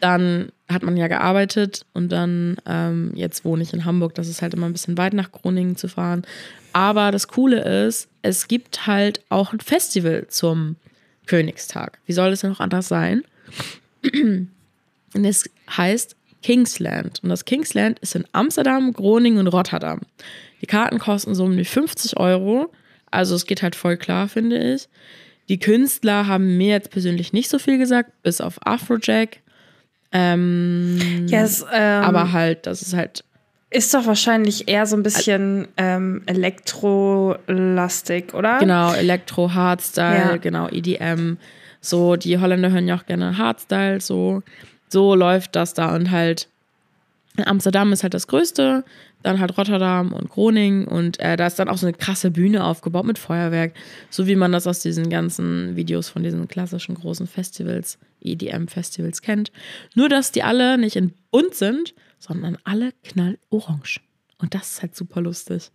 Dann 0.00 0.50
hat 0.66 0.82
man 0.82 0.96
ja 0.96 1.06
gearbeitet 1.06 1.84
und 1.92 2.10
dann, 2.10 2.56
ähm, 2.64 3.12
jetzt 3.14 3.44
wohne 3.44 3.62
ich 3.62 3.74
in 3.74 3.84
Hamburg, 3.84 4.14
das 4.14 4.26
ist 4.26 4.40
halt 4.40 4.54
immer 4.54 4.64
ein 4.64 4.72
bisschen 4.72 4.96
weit 4.96 5.12
nach 5.12 5.30
Groningen 5.30 5.76
zu 5.76 5.88
fahren. 5.88 6.22
Aber 6.72 7.10
das 7.10 7.28
Coole 7.28 7.60
ist, 7.86 8.08
es 8.22 8.48
gibt 8.48 8.86
halt 8.86 9.20
auch 9.28 9.52
ein 9.52 9.60
Festival 9.60 10.28
zum 10.28 10.76
Königstag. 11.26 11.98
Wie 12.06 12.14
soll 12.14 12.30
es 12.30 12.40
denn 12.40 12.50
noch 12.50 12.60
anders 12.60 12.88
sein? 12.88 13.22
Und 14.02 14.48
es 15.26 15.44
heißt 15.76 16.16
Kingsland. 16.42 17.22
Und 17.22 17.28
das 17.28 17.44
Kingsland 17.44 17.98
ist 17.98 18.14
in 18.14 18.24
Amsterdam, 18.32 18.94
Groningen 18.94 19.40
und 19.40 19.48
Rotterdam. 19.48 20.00
Die 20.62 20.66
Karten 20.66 20.98
kosten 20.98 21.34
so 21.34 21.44
um 21.44 21.54
die 21.54 21.66
50 21.66 22.16
Euro. 22.16 22.72
Also 23.10 23.34
es 23.34 23.44
geht 23.44 23.62
halt 23.62 23.76
voll 23.76 23.98
klar, 23.98 24.26
finde 24.26 24.56
ich. 24.56 24.88
Die 25.52 25.58
Künstler 25.58 26.26
haben 26.26 26.56
mir 26.56 26.70
jetzt 26.70 26.90
persönlich 26.90 27.34
nicht 27.34 27.50
so 27.50 27.58
viel 27.58 27.76
gesagt, 27.76 28.10
bis 28.22 28.40
auf 28.40 28.58
Afrojack. 28.66 29.40
Ähm, 30.10 31.26
Ja, 31.28 31.42
es 31.42 31.62
ähm, 31.70 32.04
aber 32.04 32.32
halt, 32.32 32.66
das 32.66 32.80
ist 32.80 32.94
halt 32.94 33.22
ist 33.68 33.92
doch 33.92 34.06
wahrscheinlich 34.06 34.66
eher 34.68 34.86
so 34.86 34.96
ein 34.96 35.02
bisschen 35.02 35.68
ähm, 35.76 36.22
elektrolastig, 36.24 38.32
oder? 38.32 38.60
Genau, 38.60 38.94
Elektro, 38.94 39.52
Hardstyle, 39.52 40.16
Ja. 40.16 40.36
genau, 40.38 40.68
EDM. 40.68 41.36
So, 41.82 42.16
die 42.16 42.38
Holländer 42.38 42.70
hören 42.70 42.88
ja 42.88 42.96
auch 42.96 43.04
gerne 43.04 43.36
Hardstyle, 43.36 44.00
so. 44.00 44.42
So 44.88 45.14
läuft 45.14 45.54
das 45.54 45.74
da 45.74 45.94
und 45.94 46.10
halt 46.10 46.48
Amsterdam 47.38 47.92
ist 47.92 48.02
halt 48.02 48.14
das 48.14 48.26
größte, 48.26 48.84
dann 49.22 49.40
halt 49.40 49.56
Rotterdam 49.56 50.12
und 50.12 50.28
Groningen 50.28 50.86
und 50.86 51.18
äh, 51.20 51.36
da 51.36 51.46
ist 51.46 51.58
dann 51.58 51.68
auch 51.68 51.78
so 51.78 51.86
eine 51.86 51.96
krasse 51.96 52.30
Bühne 52.30 52.64
aufgebaut 52.64 53.06
mit 53.06 53.18
Feuerwerk, 53.18 53.72
so 54.10 54.26
wie 54.26 54.36
man 54.36 54.52
das 54.52 54.66
aus 54.66 54.80
diesen 54.80 55.08
ganzen 55.08 55.74
Videos 55.76 56.08
von 56.08 56.22
diesen 56.22 56.46
klassischen 56.48 56.94
großen 56.94 57.26
Festivals, 57.26 57.98
EDM-Festivals 58.20 59.22
kennt. 59.22 59.50
Nur, 59.94 60.08
dass 60.08 60.32
die 60.32 60.42
alle 60.42 60.76
nicht 60.76 60.96
in 60.96 61.12
bunt 61.30 61.54
sind, 61.54 61.94
sondern 62.18 62.58
alle 62.64 62.92
knallorange. 63.04 64.00
Und 64.38 64.54
das 64.54 64.72
ist 64.72 64.82
halt 64.82 64.94
super 64.94 65.20
lustig. 65.20 65.70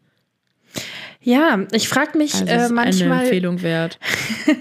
Ja, 1.21 1.65
ich 1.71 1.89
frage 1.89 2.17
mich 2.17 2.35
Also 2.35 2.45
äh, 2.45 2.65
ist 2.65 2.71
manchmal. 2.71 3.11
eine 3.11 3.21
Empfehlung 3.23 3.61
wert. 3.61 3.99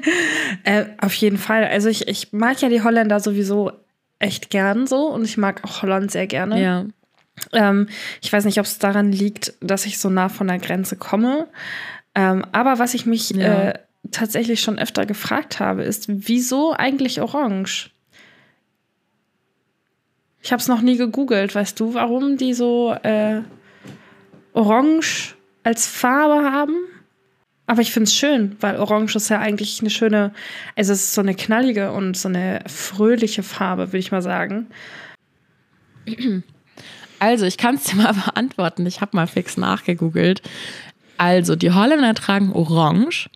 Äh, 0.64 0.87
auf 0.98 1.14
jeden 1.14 1.38
Fall. 1.38 1.64
Also 1.64 1.88
ich, 1.88 2.09
ich 2.09 2.32
mag 2.32 2.61
ja 2.61 2.68
die 2.68 2.82
Holländer 2.82 3.20
sowieso 3.20 3.70
echt 4.18 4.50
gern 4.50 4.87
so 4.87 5.09
und 5.09 5.24
ich 5.24 5.37
mag 5.37 5.62
auch 5.64 5.83
Holland 5.83 6.11
sehr 6.11 6.26
gerne. 6.26 6.62
Ja. 6.62 6.85
Ähm, 7.52 7.88
ich 8.22 8.33
weiß 8.33 8.44
nicht, 8.46 8.59
ob 8.59 8.64
es 8.66 8.79
daran 8.79 9.12
liegt, 9.12 9.55
dass 9.61 9.85
ich 9.87 9.98
so 9.98 10.09
nah 10.09 10.29
von 10.29 10.48
der 10.48 10.59
Grenze 10.59 10.96
komme. 10.96 11.48
Ähm, 12.14 12.44
aber 12.52 12.79
was 12.79 12.94
ich 12.94 13.05
mich 13.07 13.31
Ja. 13.31 13.70
äh, 13.70 13.79
tatsächlich 14.11 14.61
schon 14.62 14.79
öfter 14.79 15.05
gefragt 15.05 15.61
habe, 15.61 15.83
ist, 15.83 16.07
wieso 16.09 16.72
eigentlich 16.72 17.20
orange? 17.20 17.90
Ich 20.42 20.52
habe 20.52 20.61
es 20.61 20.68
noch 20.68 20.81
nie 20.81 20.96
gegoogelt. 20.96 21.55
Weißt 21.55 21.79
du, 21.81 21.94
warum 21.94 22.37
die 22.37 22.55
so 22.55 22.94
äh, 23.02 23.42
orange 24.52 25.35
als 25.64 25.87
Farbe 25.87 26.50
haben? 26.50 26.76
Aber 27.66 27.83
ich 27.83 27.92
finde 27.92 28.05
es 28.05 28.14
schön, 28.14 28.57
weil 28.61 28.76
Orange 28.76 29.16
ist 29.16 29.29
ja 29.29 29.40
eigentlich 29.40 29.81
eine 29.81 29.90
schöne, 29.90 30.33
also 30.76 30.92
es 30.92 31.05
ist 31.05 31.14
so 31.14 31.20
eine 31.20 31.35
knallige 31.35 31.92
und 31.92 32.16
so 32.16 32.29
eine 32.29 32.62
fröhliche 32.66 33.42
Farbe, 33.42 33.88
würde 33.88 33.98
ich 33.98 34.12
mal 34.12 34.22
sagen. 34.22 34.68
Also, 37.18 37.46
ich 37.46 37.59
kann 37.59 37.76
es 37.76 37.85
dir 37.85 37.96
mal 37.96 38.14
beantworten. 38.26 38.87
Ich 38.87 39.00
habe 39.00 39.16
mal 39.16 39.26
fix 39.26 39.57
nachgegoogelt. 39.57 40.42
Also, 41.16 41.57
die 41.57 41.72
Holländer 41.72 42.14
tragen 42.14 42.52
Orange, 42.52 43.31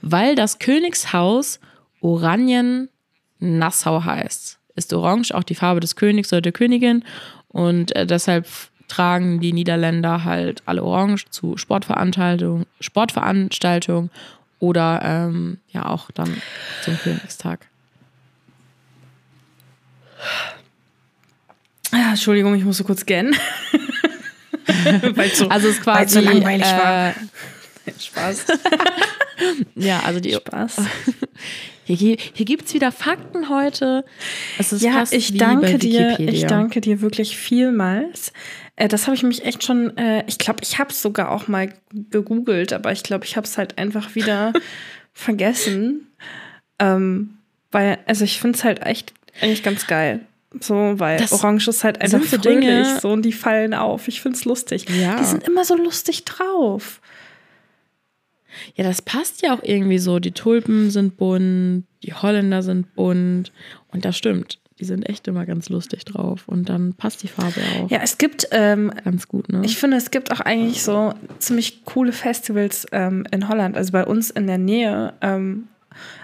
weil 0.00 0.36
das 0.36 0.58
Königshaus 0.58 1.58
Oranien-Nassau 2.00 4.04
heißt. 4.04 4.58
Ist 4.74 4.92
Orange 4.92 5.34
auch 5.34 5.44
die 5.44 5.54
Farbe 5.54 5.80
des 5.80 5.96
Königs 5.96 6.32
oder 6.32 6.40
der 6.40 6.52
Königin 6.52 7.04
und 7.48 7.94
äh, 7.94 8.06
deshalb 8.06 8.46
tragen 8.92 9.40
die 9.40 9.54
Niederländer 9.54 10.24
halt 10.24 10.62
alle 10.66 10.82
Orange 10.82 11.24
zu 11.30 11.56
Sportveranstaltungen 11.56 12.66
Sportveranstaltungen 12.78 14.10
oder 14.58 15.00
ähm, 15.02 15.58
ja 15.70 15.86
auch 15.86 16.10
dann 16.10 16.36
zum 16.84 16.98
Königstag. 16.98 17.66
Ah, 21.90 22.10
Entschuldigung, 22.10 22.54
ich 22.54 22.64
musste 22.64 22.84
kurz 22.84 23.00
scannen. 23.00 23.34
weil 25.14 25.30
so, 25.30 25.48
Also 25.48 25.68
es 25.68 25.76
ist 25.76 25.82
quasi 25.82 26.20
so 26.20 26.20
langweilig 26.20 26.66
war. 26.66 27.10
äh, 27.10 27.12
Spaß. 27.98 28.44
ja, 29.74 30.00
also 30.00 30.20
die 30.20 30.34
Spaß. 30.34 30.82
Hier, 31.84 32.16
hier, 32.34 32.46
gibt 32.46 32.66
es 32.66 32.74
wieder 32.74 32.92
Fakten 32.92 33.48
heute. 33.48 34.04
Es 34.58 34.72
ist 34.72 34.82
Ja, 34.82 35.04
ich 35.10 35.36
danke 35.36 35.78
dir. 35.78 36.18
Ich 36.20 36.46
danke 36.46 36.80
dir 36.80 37.00
wirklich 37.00 37.36
vielmals. 37.36 38.32
Äh, 38.76 38.88
das 38.88 39.06
habe 39.06 39.16
ich 39.16 39.22
mich 39.22 39.44
echt 39.44 39.64
schon, 39.64 39.96
äh, 39.96 40.24
ich 40.26 40.38
glaube, 40.38 40.60
ich 40.62 40.78
habe 40.78 40.90
es 40.90 41.02
sogar 41.02 41.30
auch 41.30 41.48
mal 41.48 41.72
gegoogelt, 42.10 42.72
aber 42.72 42.92
ich 42.92 43.02
glaube, 43.02 43.24
ich 43.24 43.36
habe 43.36 43.46
es 43.46 43.58
halt 43.58 43.78
einfach 43.78 44.14
wieder 44.14 44.52
vergessen. 45.12 46.06
Ähm, 46.78 47.34
weil, 47.70 47.98
also 48.06 48.24
ich 48.24 48.40
finde 48.40 48.56
es 48.58 48.64
halt 48.64 48.82
echt 48.84 49.12
eigentlich 49.40 49.62
ganz 49.62 49.86
geil. 49.86 50.20
So, 50.60 50.94
weil 50.98 51.16
Das 51.18 51.32
Orange 51.32 51.68
ist 51.68 51.82
halt 51.82 52.00
einfach 52.00 52.22
so 52.22 52.38
fröhlich, 52.38 52.64
Dinge- 52.68 53.00
so 53.00 53.10
und 53.10 53.22
die 53.22 53.32
fallen 53.32 53.72
auf. 53.72 54.06
Ich 54.08 54.20
finde 54.20 54.36
es 54.36 54.44
lustig. 54.44 54.84
Ja. 55.00 55.16
Die 55.16 55.24
sind 55.24 55.44
immer 55.48 55.64
so 55.64 55.74
lustig 55.76 56.24
drauf. 56.26 57.00
Ja, 58.74 58.84
das 58.84 59.02
passt 59.02 59.42
ja 59.42 59.54
auch 59.54 59.62
irgendwie 59.62 59.98
so. 59.98 60.18
Die 60.18 60.32
Tulpen 60.32 60.90
sind 60.90 61.16
bunt, 61.16 61.84
die 62.02 62.14
Holländer 62.14 62.62
sind 62.62 62.94
bunt. 62.94 63.52
Und 63.92 64.04
das 64.04 64.16
stimmt. 64.16 64.58
Die 64.80 64.84
sind 64.84 65.08
echt 65.08 65.28
immer 65.28 65.46
ganz 65.46 65.68
lustig 65.68 66.04
drauf. 66.04 66.48
Und 66.48 66.68
dann 66.68 66.94
passt 66.94 67.22
die 67.22 67.28
Farbe 67.28 67.60
auch 67.80 67.90
Ja, 67.90 68.00
es 68.02 68.18
gibt 68.18 68.48
ähm, 68.50 68.90
ganz 69.04 69.28
gut, 69.28 69.48
ne? 69.48 69.62
Ich 69.64 69.76
finde, 69.76 69.96
es 69.96 70.10
gibt 70.10 70.32
auch 70.32 70.40
eigentlich 70.40 70.82
so 70.82 71.14
ziemlich 71.38 71.84
coole 71.84 72.12
Festivals 72.12 72.86
ähm, 72.90 73.24
in 73.30 73.48
Holland. 73.48 73.76
Also 73.76 73.92
bei 73.92 74.04
uns 74.04 74.30
in 74.30 74.46
der 74.46 74.58
Nähe, 74.58 75.14
ähm, 75.20 75.68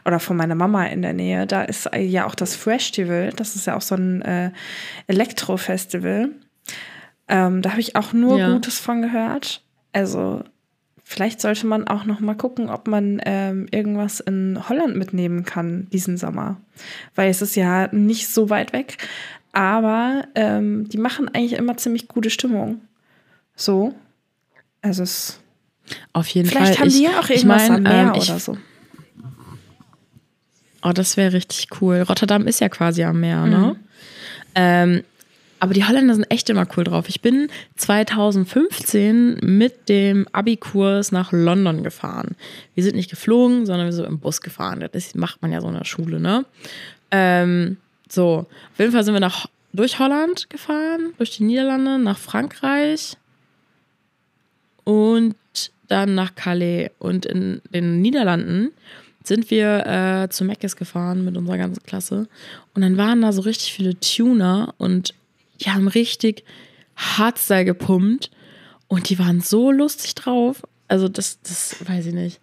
oder 0.04 0.18
von 0.18 0.36
meiner 0.36 0.54
Mama 0.54 0.86
in 0.86 1.02
der 1.02 1.12
Nähe, 1.12 1.46
da 1.46 1.62
ist 1.62 1.90
ja 1.94 2.26
auch 2.26 2.34
das 2.34 2.56
Freshtival. 2.56 3.32
Das 3.36 3.54
ist 3.54 3.66
ja 3.66 3.76
auch 3.76 3.82
so 3.82 3.94
ein 3.94 4.22
äh, 4.22 4.50
Elektro-Festival. 5.06 6.30
Ähm, 7.28 7.62
da 7.62 7.70
habe 7.70 7.80
ich 7.80 7.94
auch 7.96 8.12
nur 8.12 8.38
Ja. 8.38 8.52
Gutes 8.52 8.78
von 8.78 9.02
gehört. 9.02 9.62
Also 9.92 10.42
vielleicht 11.10 11.40
sollte 11.40 11.66
man 11.66 11.88
auch 11.88 12.04
noch 12.04 12.20
mal 12.20 12.34
gucken, 12.36 12.68
ob 12.68 12.86
man 12.86 13.18
ähm, 13.24 13.66
irgendwas 13.70 14.20
in 14.20 14.58
Holland 14.68 14.94
mitnehmen 14.94 15.46
kann 15.46 15.86
diesen 15.90 16.18
Sommer. 16.18 16.58
Weil 17.14 17.30
es 17.30 17.40
ist 17.40 17.56
ja 17.56 17.88
nicht 17.92 18.28
so 18.28 18.50
weit 18.50 18.74
weg. 18.74 18.98
Aber 19.52 20.24
ähm, 20.34 20.86
die 20.90 20.98
machen 20.98 21.28
eigentlich 21.28 21.54
immer 21.54 21.78
ziemlich 21.78 22.08
gute 22.08 22.28
Stimmung. 22.28 22.82
So. 23.56 23.94
Also 24.82 25.02
es, 25.02 25.40
Auf 26.12 26.28
jeden 26.28 26.50
vielleicht 26.50 26.74
Fall. 26.74 26.80
haben 26.80 26.88
ich, 26.88 26.96
die 26.98 27.04
ja 27.04 27.18
auch 27.18 27.30
ich 27.30 27.36
irgendwas 27.42 27.68
mein, 27.70 27.76
am 27.76 27.82
Meer 27.84 28.12
ähm, 28.14 28.20
ich, 28.22 28.30
oder 28.30 28.38
so. 28.38 28.58
Oh, 30.82 30.92
das 30.92 31.16
wäre 31.16 31.32
richtig 31.32 31.68
cool. 31.80 32.02
Rotterdam 32.02 32.46
ist 32.46 32.60
ja 32.60 32.68
quasi 32.68 33.02
am 33.02 33.18
Meer, 33.20 33.46
Mhm. 33.46 33.50
ne? 33.50 33.76
Ähm, 34.54 35.04
aber 35.60 35.74
die 35.74 35.84
Holländer 35.84 36.14
sind 36.14 36.30
echt 36.30 36.48
immer 36.50 36.66
cool 36.76 36.84
drauf. 36.84 37.08
Ich 37.08 37.20
bin 37.20 37.48
2015 37.76 39.38
mit 39.42 39.88
dem 39.88 40.26
Abikurs 40.32 41.12
nach 41.12 41.32
London 41.32 41.82
gefahren. 41.82 42.36
Wir 42.74 42.84
sind 42.84 42.96
nicht 42.96 43.10
geflogen, 43.10 43.66
sondern 43.66 43.86
wir 43.86 43.92
sind 43.92 44.06
im 44.06 44.18
Bus 44.18 44.40
gefahren. 44.40 44.86
Das 44.92 45.14
macht 45.14 45.42
man 45.42 45.52
ja 45.52 45.60
so 45.60 45.68
in 45.68 45.74
der 45.74 45.84
Schule, 45.84 46.20
ne? 46.20 46.44
Ähm, 47.10 47.78
so, 48.08 48.46
auf 48.72 48.78
jeden 48.78 48.92
Fall 48.92 49.04
sind 49.04 49.14
wir 49.14 49.20
nach, 49.20 49.46
durch 49.72 49.98
Holland 49.98 50.48
gefahren, 50.50 51.12
durch 51.18 51.36
die 51.36 51.44
Niederlande, 51.44 51.98
nach 51.98 52.18
Frankreich 52.18 53.16
und 54.84 55.36
dann 55.88 56.14
nach 56.14 56.34
Calais. 56.34 56.90
Und 56.98 57.26
in 57.26 57.60
den 57.72 58.00
Niederlanden 58.00 58.70
sind 59.24 59.50
wir 59.50 59.86
äh, 59.86 60.28
zu 60.30 60.44
Meckes 60.44 60.76
gefahren 60.76 61.24
mit 61.24 61.36
unserer 61.36 61.58
ganzen 61.58 61.82
Klasse. 61.82 62.28
Und 62.74 62.82
dann 62.82 62.96
waren 62.96 63.22
da 63.22 63.32
so 63.32 63.42
richtig 63.42 63.72
viele 63.72 63.98
Tuner 64.00 64.74
und 64.78 65.14
die 65.60 65.70
haben 65.70 65.88
richtig 65.88 66.44
Hardstyle 66.96 67.64
gepumpt. 67.64 68.30
Und 68.88 69.10
die 69.10 69.18
waren 69.18 69.40
so 69.40 69.70
lustig 69.70 70.14
drauf. 70.14 70.62
Also 70.88 71.08
das, 71.08 71.40
das 71.42 71.76
weiß 71.86 72.06
ich 72.06 72.14
nicht. 72.14 72.40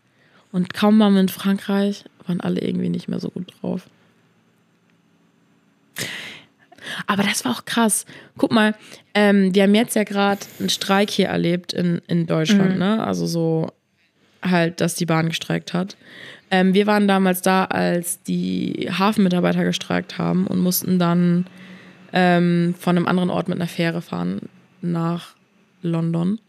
Und 0.51 0.73
kaum 0.73 0.99
waren 0.99 1.13
wir 1.13 1.21
in 1.21 1.29
Frankreich, 1.29 2.05
waren 2.27 2.39
alle 2.39 2.61
irgendwie 2.61 2.89
nicht 2.89 3.07
mehr 3.07 3.19
so 3.19 3.29
gut 3.29 3.51
drauf. 3.59 3.87
Aber 7.07 7.23
das 7.23 7.43
war 7.43 7.51
auch 7.51 7.65
krass. 7.65 8.05
Guck 8.37 8.51
mal, 8.51 8.75
ähm, 9.15 9.55
wir 9.55 9.63
haben 9.63 9.73
jetzt 9.73 9.95
ja 9.95 10.03
gerade 10.03 10.41
einen 10.59 10.69
Streik 10.69 11.09
hier 11.09 11.27
erlebt 11.27 11.73
in, 11.73 11.99
in 12.07 12.27
Deutschland, 12.27 12.77
ne? 12.77 13.03
Also 13.03 13.25
so 13.25 13.71
halt, 14.43 14.81
dass 14.81 14.93
die 14.93 15.07
Bahn 15.07 15.29
gestreikt 15.29 15.73
hat. 15.73 15.97
Ähm, 16.51 16.75
wir 16.75 16.85
waren 16.85 17.07
damals 17.07 17.41
da, 17.41 17.65
als 17.65 18.21
die 18.21 18.87
Hafenmitarbeiter 18.91 19.63
gestreikt 19.63 20.19
haben 20.19 20.45
und 20.45 20.59
mussten 20.59 20.99
dann 20.99 21.47
ähm, 22.15 22.73
von 22.79 22.97
einem 22.97 23.07
anderen 23.07 23.29
Ort 23.29 23.49
mit 23.49 23.57
einer 23.57 23.67
Fähre 23.67 24.01
fahren 24.01 24.49
nach 24.81 25.35
London. 25.83 26.39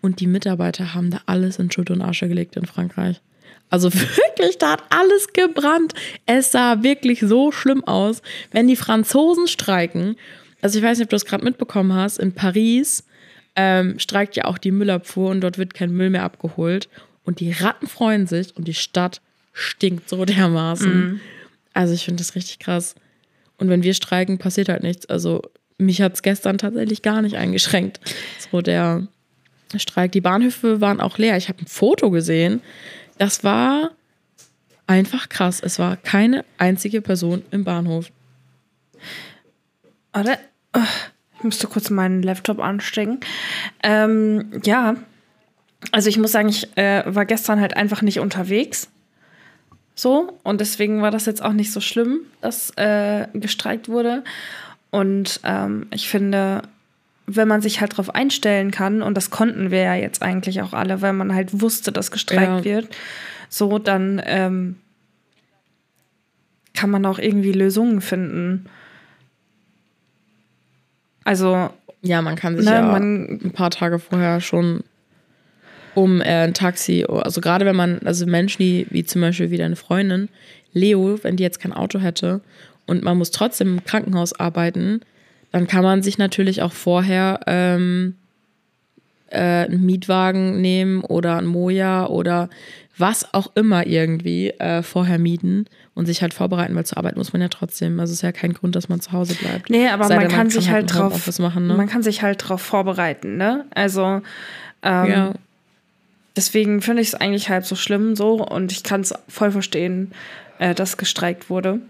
Und 0.00 0.20
die 0.20 0.28
Mitarbeiter 0.28 0.94
haben 0.94 1.10
da 1.10 1.20
alles 1.26 1.58
in 1.58 1.70
Schutt 1.70 1.90
und 1.90 2.00
Asche 2.00 2.28
gelegt 2.28 2.56
in 2.56 2.64
Frankreich. 2.64 3.20
Also 3.68 3.92
wirklich, 3.94 4.56
da 4.58 4.72
hat 4.72 4.84
alles 4.90 5.32
gebrannt. 5.32 5.92
Es 6.24 6.52
sah 6.52 6.82
wirklich 6.82 7.20
so 7.20 7.52
schlimm 7.52 7.84
aus. 7.84 8.22
Wenn 8.52 8.68
die 8.68 8.76
Franzosen 8.76 9.48
streiken, 9.48 10.16
also 10.62 10.78
ich 10.78 10.84
weiß 10.84 10.98
nicht, 10.98 11.06
ob 11.06 11.10
du 11.10 11.16
das 11.16 11.26
gerade 11.26 11.44
mitbekommen 11.44 11.92
hast, 11.92 12.18
in 12.18 12.32
Paris 12.32 13.04
ähm, 13.56 13.98
streikt 13.98 14.36
ja 14.36 14.44
auch 14.44 14.56
die 14.56 14.70
Müllabfuhr 14.70 15.30
und 15.30 15.40
dort 15.40 15.58
wird 15.58 15.74
kein 15.74 15.90
Müll 15.90 16.10
mehr 16.10 16.22
abgeholt. 16.22 16.88
Und 17.24 17.40
die 17.40 17.50
Ratten 17.50 17.88
freuen 17.88 18.28
sich 18.28 18.56
und 18.56 18.68
die 18.68 18.74
Stadt 18.74 19.20
stinkt 19.52 20.08
so 20.08 20.24
dermaßen. 20.24 21.20
Also 21.74 21.92
ich 21.92 22.04
finde 22.04 22.22
das 22.22 22.36
richtig 22.36 22.60
krass. 22.60 22.94
Und 23.58 23.68
wenn 23.68 23.82
wir 23.82 23.94
streiken, 23.94 24.38
passiert 24.38 24.68
halt 24.68 24.82
nichts. 24.82 25.06
Also 25.06 25.42
mich 25.78 26.00
hat 26.00 26.14
es 26.14 26.22
gestern 26.22 26.58
tatsächlich 26.58 27.02
gar 27.02 27.22
nicht 27.22 27.36
eingeschränkt. 27.36 28.00
So 28.50 28.60
der 28.62 29.06
Streik. 29.76 30.12
Die 30.12 30.20
Bahnhöfe 30.20 30.80
waren 30.80 31.00
auch 31.00 31.18
leer. 31.18 31.36
Ich 31.36 31.48
habe 31.48 31.62
ein 31.62 31.66
Foto 31.66 32.10
gesehen. 32.10 32.62
Das 33.18 33.44
war 33.44 33.90
einfach 34.86 35.28
krass. 35.28 35.60
Es 35.62 35.78
war 35.78 35.96
keine 35.96 36.44
einzige 36.56 37.02
Person 37.02 37.42
im 37.50 37.64
Bahnhof. 37.64 38.10
Warte. 40.12 40.38
Ich 41.38 41.44
müsste 41.44 41.66
kurz 41.68 41.90
meinen 41.90 42.22
Laptop 42.22 42.58
anstecken. 42.58 43.20
Ähm, 43.82 44.60
ja. 44.64 44.96
Also 45.92 46.08
ich 46.08 46.18
muss 46.18 46.32
sagen, 46.32 46.48
ich 46.48 46.76
äh, 46.76 47.02
war 47.06 47.26
gestern 47.26 47.60
halt 47.60 47.76
einfach 47.76 48.02
nicht 48.02 48.18
unterwegs. 48.18 48.88
So. 49.98 50.38
Und 50.44 50.60
deswegen 50.60 51.02
war 51.02 51.10
das 51.10 51.26
jetzt 51.26 51.42
auch 51.42 51.52
nicht 51.52 51.72
so 51.72 51.80
schlimm, 51.80 52.20
dass 52.40 52.70
äh, 52.76 53.26
gestreikt 53.34 53.88
wurde. 53.88 54.22
Und 54.92 55.40
ähm, 55.42 55.88
ich 55.92 56.08
finde, 56.08 56.62
wenn 57.26 57.48
man 57.48 57.62
sich 57.62 57.80
halt 57.80 57.94
darauf 57.94 58.14
einstellen 58.14 58.70
kann, 58.70 59.02
und 59.02 59.16
das 59.16 59.30
konnten 59.30 59.72
wir 59.72 59.82
ja 59.82 59.96
jetzt 59.96 60.22
eigentlich 60.22 60.62
auch 60.62 60.72
alle, 60.72 61.02
weil 61.02 61.14
man 61.14 61.34
halt 61.34 61.60
wusste, 61.60 61.90
dass 61.90 62.12
gestreikt 62.12 62.64
Ja. 62.64 62.64
wird, 62.64 62.96
so 63.48 63.80
dann 63.80 64.22
ähm, 64.24 64.76
kann 66.74 66.90
man 66.90 67.04
auch 67.04 67.18
irgendwie 67.18 67.50
Lösungen 67.52 68.00
finden. 68.00 68.66
Also, 71.24 71.70
Ja, 72.02 72.22
man 72.22 72.36
kann 72.36 72.56
sich 72.56 72.66
ne, 72.66 72.76
ja 72.76 72.82
man, 72.82 73.40
ein 73.44 73.50
paar 73.50 73.70
Tage 73.70 73.98
vorher 73.98 74.40
schon 74.40 74.84
um 75.94 76.20
äh, 76.20 76.44
ein 76.44 76.54
Taxi, 76.54 77.04
also 77.08 77.40
gerade 77.40 77.64
wenn 77.64 77.76
man, 77.76 78.00
also 78.04 78.26
Menschen, 78.26 78.62
die, 78.62 78.86
wie 78.90 79.04
zum 79.04 79.20
Beispiel 79.20 79.50
wie 79.50 79.56
deine 79.56 79.76
Freundin, 79.76 80.28
Leo, 80.72 81.18
wenn 81.22 81.36
die 81.36 81.42
jetzt 81.42 81.60
kein 81.60 81.72
Auto 81.72 81.98
hätte 81.98 82.40
und 82.86 83.02
man 83.02 83.18
muss 83.18 83.30
trotzdem 83.30 83.78
im 83.78 83.84
Krankenhaus 83.84 84.38
arbeiten, 84.38 85.00
dann 85.52 85.66
kann 85.66 85.82
man 85.82 86.02
sich 86.02 86.18
natürlich 86.18 86.62
auch 86.62 86.72
vorher 86.72 87.40
ähm, 87.46 88.16
äh, 89.30 89.38
einen 89.38 89.84
Mietwagen 89.84 90.60
nehmen 90.60 91.02
oder 91.02 91.36
ein 91.36 91.46
Moja 91.46 92.06
oder 92.06 92.48
was 92.96 93.32
auch 93.32 93.52
immer 93.54 93.86
irgendwie 93.86 94.50
äh, 94.50 94.82
vorher 94.82 95.18
mieten 95.18 95.66
und 95.94 96.06
sich 96.06 96.22
halt 96.22 96.34
vorbereiten, 96.34 96.74
weil 96.74 96.84
zur 96.84 96.98
Arbeit 96.98 97.16
muss 97.16 97.32
man 97.32 97.40
ja 97.40 97.48
trotzdem. 97.48 97.98
Also 98.00 98.12
es 98.12 98.18
ist 98.18 98.22
ja 98.22 98.32
kein 98.32 98.52
Grund, 98.52 98.74
dass 98.74 98.88
man 98.88 99.00
zu 99.00 99.12
Hause 99.12 99.34
bleibt. 99.34 99.70
nee, 99.70 99.88
aber 99.88 100.08
man 100.08 100.20
denn, 100.20 100.28
kann 100.28 100.50
sich 100.50 100.70
halt 100.70 100.84
ein 100.84 100.86
drauf, 100.86 101.38
machen, 101.38 101.68
ne? 101.68 101.74
man 101.74 101.88
kann 101.88 102.02
sich 102.02 102.22
halt 102.22 102.48
drauf 102.48 102.60
vorbereiten, 102.60 103.36
ne? 103.36 103.66
Also, 103.74 104.20
ähm, 104.82 105.10
ja. 105.10 105.32
Deswegen 106.38 106.80
finde 106.82 107.02
ich 107.02 107.08
es 107.08 107.14
eigentlich 107.16 107.48
halb 107.48 107.66
so 107.66 107.74
schlimm 107.74 108.14
so 108.14 108.34
und 108.46 108.70
ich 108.70 108.84
kann 108.84 109.00
es 109.00 109.12
voll 109.28 109.50
verstehen, 109.50 110.12
äh, 110.60 110.72
dass 110.72 110.96
gestreikt 110.96 111.50
wurde. 111.50 111.80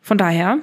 Von 0.00 0.16
daher, 0.16 0.56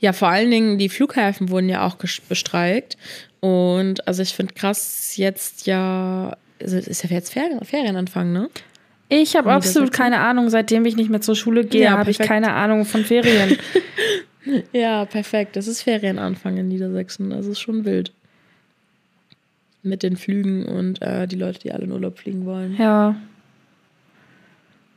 Ja, 0.00 0.12
vor 0.12 0.26
allen 0.28 0.50
Dingen, 0.50 0.76
die 0.78 0.88
Flughäfen 0.88 1.50
wurden 1.50 1.68
ja 1.68 1.86
auch 1.86 1.96
bestreikt. 2.28 2.96
Und 3.38 4.06
also 4.08 4.22
ich 4.22 4.34
finde 4.34 4.54
krass, 4.54 5.16
jetzt 5.16 5.68
ja, 5.68 6.36
also 6.60 6.76
es 6.76 6.88
ist 6.88 7.04
ja 7.04 7.10
jetzt 7.10 7.32
Ferien, 7.32 7.64
Ferienanfang, 7.64 8.32
ne? 8.32 8.50
ich 9.08 9.36
habe 9.36 9.52
absolut 9.52 9.90
das- 9.90 9.96
keine 9.96 10.18
Ahnung, 10.18 10.50
seitdem 10.50 10.84
ich 10.84 10.96
nicht 10.96 11.10
mehr 11.10 11.20
zur 11.20 11.36
Schule 11.36 11.64
gehe, 11.64 11.84
Ja, 11.84 11.96
habe 11.96 12.10
ich 12.10 12.18
keine 12.18 12.52
Ahnung 12.54 12.84
von 12.84 13.04
Ferien. 13.04 13.56
Ja, 14.72 15.04
perfekt. 15.04 15.58
Es 15.58 15.68
ist 15.68 15.82
Ferienanfang 15.82 16.56
in 16.56 16.68
Niedersachsen. 16.68 17.32
Es 17.32 17.46
ist 17.46 17.60
schon 17.60 17.84
wild. 17.84 18.12
Mit 19.82 20.02
den 20.02 20.16
Flügen 20.16 20.66
und 20.66 21.00
äh, 21.02 21.26
die 21.26 21.36
Leute, 21.36 21.60
die 21.60 21.72
alle 21.72 21.84
in 21.84 21.92
Urlaub 21.92 22.18
fliegen 22.18 22.44
wollen. 22.46 22.76
ja, 22.78 23.14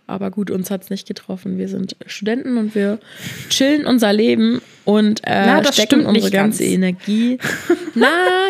Aber 0.08 0.32
gut, 0.32 0.50
uns 0.52 0.72
hat 0.72 0.84
es 0.84 0.90
nicht 0.90 1.08
getroffen. 1.08 1.58
Wir 1.58 1.68
sind 1.70 1.96
Studenten 2.08 2.58
und 2.58 2.76
wir 2.76 3.00
chillen 3.50 3.86
unser 3.86 4.12
Leben 4.12 4.62
und 4.84 5.22
äh, 5.24 5.46
Na, 5.46 5.62
das 5.62 5.76
stecken 5.76 6.02
stimmt 6.02 6.08
unsere 6.08 6.32
ganze 6.32 6.64
ganz. 6.64 6.74
Energie. 6.74 7.38
Na, 7.96 8.08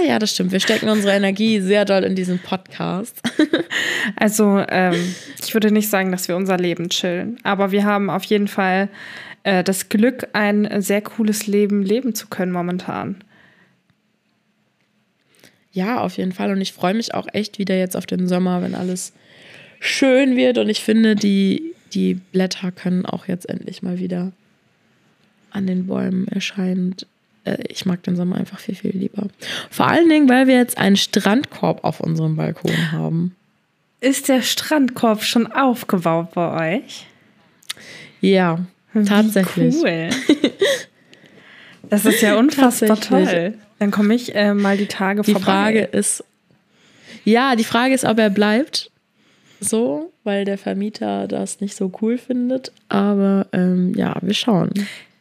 ja, 0.08 0.18
das 0.20 0.32
stimmt. 0.32 0.52
Wir 0.54 0.60
stecken 0.62 0.90
unsere 0.90 1.14
Energie 1.14 1.60
sehr 1.60 1.86
doll 1.86 2.04
in 2.04 2.16
diesen 2.16 2.40
Podcast. 2.40 3.22
also 4.16 4.64
ähm, 4.70 4.96
ich 5.44 5.54
würde 5.54 5.72
nicht 5.72 5.90
sagen, 5.90 6.12
dass 6.12 6.28
wir 6.28 6.36
unser 6.36 6.58
Leben 6.58 6.90
chillen, 6.90 7.38
aber 7.44 7.72
wir 7.72 7.84
haben 7.84 8.10
auf 8.10 8.24
jeden 8.24 8.48
Fall 8.48 8.90
äh, 9.44 9.64
das 9.64 9.90
Glück, 9.90 10.30
ein 10.34 10.82
sehr 10.82 11.02
cooles 11.02 11.48
Leben 11.48 11.84
leben 11.84 12.16
zu 12.16 12.28
können 12.28 12.52
momentan. 12.52 13.18
Ja, 15.74 16.02
auf 16.02 16.18
jeden 16.18 16.32
Fall. 16.34 16.52
Und 16.52 16.62
ich 16.62 16.74
freue 16.74 16.94
mich 16.94 17.14
auch 17.14 17.28
echt 17.34 17.58
wieder 17.60 17.78
jetzt 17.78 17.96
auf 17.96 18.06
den 18.06 18.28
Sommer, 18.28 18.62
wenn 18.62 18.76
alles 18.76 19.14
schön 19.80 20.36
wird. 20.36 20.58
Und 20.58 20.70
ich 20.70 20.82
finde, 20.82 21.16
die, 21.16 21.74
die 21.94 22.16
Blätter 22.16 22.72
können 22.72 23.06
auch 23.06 23.28
jetzt 23.28 23.48
endlich 23.50 23.82
mal 23.82 24.00
wieder 24.00 24.32
an 25.52 25.68
den 25.68 25.88
Bäumen 25.88 26.28
erscheinen. 26.28 26.96
Äh, 27.46 27.58
Ich 27.70 27.86
mag 27.86 28.04
den 28.04 28.16
Sommer 28.16 28.36
einfach 28.36 28.60
viel, 28.60 28.76
viel 28.76 28.96
lieber. 28.96 29.28
Vor 29.70 29.88
allen 29.88 30.10
Dingen, 30.10 30.28
weil 30.30 30.48
wir 30.48 30.56
jetzt 30.56 30.78
einen 30.78 30.98
Strandkorb 30.98 31.84
auf 31.84 32.00
unserem 32.02 32.36
Balkon 32.36 32.92
haben. 32.92 33.36
Ist 34.02 34.30
der 34.30 34.42
Strandkorb 34.42 35.24
schon 35.24 35.48
aufgebaut 35.52 36.32
bei 36.34 36.80
euch? 36.80 37.06
Ja, 38.20 38.60
Wie 38.94 39.04
tatsächlich. 39.06 39.76
Cool. 39.76 40.10
Das 41.90 42.06
ist 42.06 42.22
ja 42.22 42.38
unfassbar 42.38 42.98
toll. 43.02 43.56
Dann 43.82 43.90
komme 43.90 44.14
ich 44.14 44.36
äh, 44.36 44.54
mal 44.54 44.78
die 44.78 44.86
Tage 44.86 45.24
Die 45.24 45.32
vorbei. 45.32 45.44
Frage 45.44 45.80
ist, 45.86 46.24
ja, 47.26 47.56
die 47.56 47.64
Frage 47.64 47.96
ist, 47.96 48.06
ob 48.06 48.20
er 48.20 48.30
bleibt. 48.30 48.92
So, 49.60 50.14
weil 50.24 50.46
der 50.46 50.60
Vermieter 50.60 51.28
das 51.28 51.62
nicht 51.62 51.76
so 51.76 51.92
cool 52.00 52.20
findet. 52.20 52.72
Aber 52.90 53.48
ähm, 53.54 53.96
ja, 53.96 54.16
wir 54.22 54.36
schauen. 54.36 54.70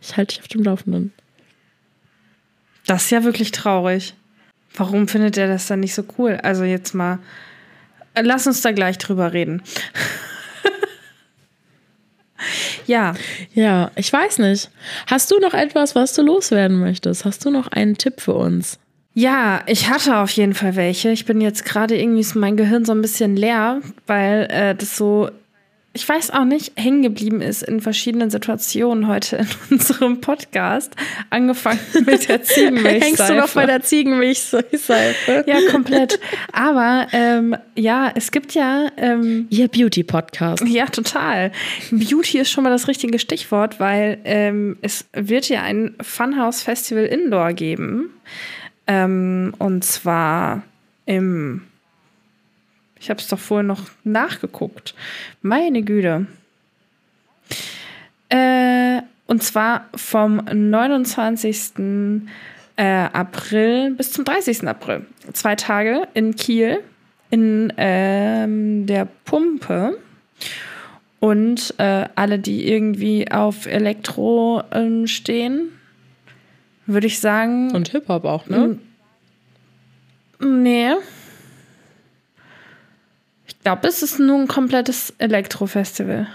Ich 0.02 0.14
halte 0.14 0.34
dich 0.34 0.42
auf 0.42 0.48
dem 0.48 0.62
Laufenden. 0.62 1.14
Das 2.84 3.04
ist 3.04 3.10
ja 3.10 3.24
wirklich 3.24 3.50
traurig. 3.50 4.12
Warum 4.74 5.08
findet 5.08 5.38
er 5.38 5.48
das 5.48 5.66
dann 5.66 5.80
nicht 5.80 5.94
so 5.94 6.04
cool? 6.18 6.38
Also 6.42 6.64
jetzt 6.64 6.92
mal, 6.92 7.18
lass 8.14 8.46
uns 8.46 8.60
da 8.60 8.72
gleich 8.72 8.98
drüber 8.98 9.32
reden. 9.32 9.62
Ja, 12.90 13.14
Ja, 13.54 13.90
ich 13.96 14.12
weiß 14.12 14.38
nicht. 14.38 14.70
Hast 15.06 15.30
du 15.30 15.38
noch 15.38 15.54
etwas, 15.54 15.94
was 15.94 16.14
du 16.14 16.22
loswerden 16.22 16.80
möchtest? 16.80 17.24
Hast 17.24 17.44
du 17.44 17.50
noch 17.50 17.68
einen 17.68 17.96
Tipp 17.96 18.20
für 18.20 18.34
uns? 18.34 18.78
ja, 19.12 19.62
ich 19.66 19.90
hatte 19.90 20.18
auf 20.18 20.30
jeden 20.30 20.54
Fall 20.54 20.76
welche. 20.76 21.10
Ich 21.10 21.24
bin 21.24 21.40
jetzt 21.40 21.64
gerade 21.64 22.00
irgendwie 22.00 22.20
ist 22.20 22.36
mein 22.36 22.56
Gehirn 22.56 22.84
so 22.84 22.92
ein 22.92 23.02
bisschen 23.02 23.36
leer, 23.36 23.80
weil 24.06 24.46
äh, 24.50 24.74
das 24.74 24.96
so, 24.96 25.28
ich 25.92 26.08
weiß 26.08 26.30
auch 26.30 26.44
nicht, 26.44 26.72
hängen 26.76 27.02
geblieben 27.02 27.40
ist 27.40 27.64
in 27.64 27.80
verschiedenen 27.80 28.30
Situationen 28.30 29.08
heute 29.08 29.38
in 29.38 29.48
unserem 29.70 30.20
Podcast. 30.20 30.94
Angefangen 31.30 31.80
mit 32.06 32.28
der 32.28 32.42
Ziegenmilchseife. 32.42 33.04
Hängst 33.04 33.28
du 33.28 33.34
noch 33.34 33.48
bei 33.50 33.66
der 33.66 33.82
Ziegenmilchseife? 33.82 35.44
Ja, 35.46 35.58
komplett. 35.70 36.20
Aber 36.52 37.08
ähm, 37.12 37.56
ja, 37.74 38.12
es 38.14 38.30
gibt 38.30 38.54
ja, 38.54 38.88
ähm, 38.98 39.48
Ihr 39.50 39.66
Beauty-Podcast. 39.66 40.62
ja, 40.68 40.86
total. 40.86 41.50
Beauty 41.90 42.38
ist 42.38 42.50
schon 42.50 42.62
mal 42.62 42.70
das 42.70 42.86
richtige 42.86 43.18
Stichwort, 43.18 43.80
weil 43.80 44.18
ähm, 44.24 44.76
es 44.82 45.06
wird 45.12 45.48
ja 45.48 45.62
ein 45.62 45.96
Funhouse 46.00 46.62
Festival 46.62 47.04
Indoor 47.04 47.52
geben. 47.52 48.10
Ähm, 48.86 49.54
und 49.58 49.84
zwar 49.84 50.62
im, 51.06 51.62
ich 53.00 53.10
habe 53.10 53.18
es 53.18 53.28
doch 53.28 53.38
vorher 53.38 53.64
noch 53.64 53.82
nachgeguckt. 54.04 54.94
Meine 55.42 55.82
Güte. 55.82 56.26
Äh, 58.28 59.00
und 59.26 59.42
zwar 59.42 59.88
vom 59.96 60.36
29. 60.36 61.72
Äh, 62.76 62.84
April 62.84 63.92
bis 63.92 64.12
zum 64.12 64.24
30. 64.24 64.66
April. 64.68 65.06
Zwei 65.32 65.56
Tage 65.56 66.08
in 66.14 66.36
Kiel 66.36 66.80
in 67.30 67.72
ähm, 67.76 68.86
der 68.86 69.06
Pumpe. 69.24 69.98
Und 71.20 71.74
äh, 71.78 72.08
alle, 72.14 72.38
die 72.38 72.66
irgendwie 72.68 73.30
auf 73.30 73.66
Elektro 73.66 74.62
ähm, 74.72 75.06
stehen, 75.06 75.68
würde 76.86 77.06
ich 77.06 77.20
sagen. 77.20 77.72
Und 77.72 77.90
Hip-Hop 77.90 78.24
auch, 78.24 78.46
ne? 78.46 78.78
Nee. 80.40 80.94
Ich 83.60 83.64
glaube, 83.64 83.88
es 83.88 84.02
ist 84.02 84.18
nur 84.18 84.40
ein 84.40 84.48
komplettes 84.48 85.12
Elektro-Festival. 85.18 86.26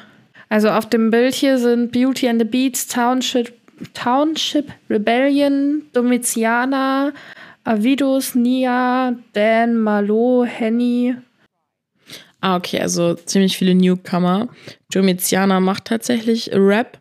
Also 0.48 0.70
auf 0.70 0.88
dem 0.88 1.10
Bild 1.10 1.34
hier 1.34 1.58
sind 1.58 1.92
Beauty 1.92 2.30
and 2.30 2.40
the 2.40 2.46
Beats, 2.46 2.86
Township, 2.86 3.52
Township 3.96 4.72
Rebellion, 4.92 5.82
Domitiana, 5.92 7.14
Avidos, 7.64 8.36
Nia, 8.36 9.16
Dan, 9.34 9.76
Malo, 9.76 10.46
Henny. 10.48 11.16
Ah, 12.42 12.58
okay, 12.58 12.80
also 12.80 13.16
ziemlich 13.16 13.58
viele 13.58 13.74
Newcomer. 13.74 14.48
Domitiana 14.94 15.60
macht 15.60 15.86
tatsächlich 15.86 16.52
Rap, 16.54 17.00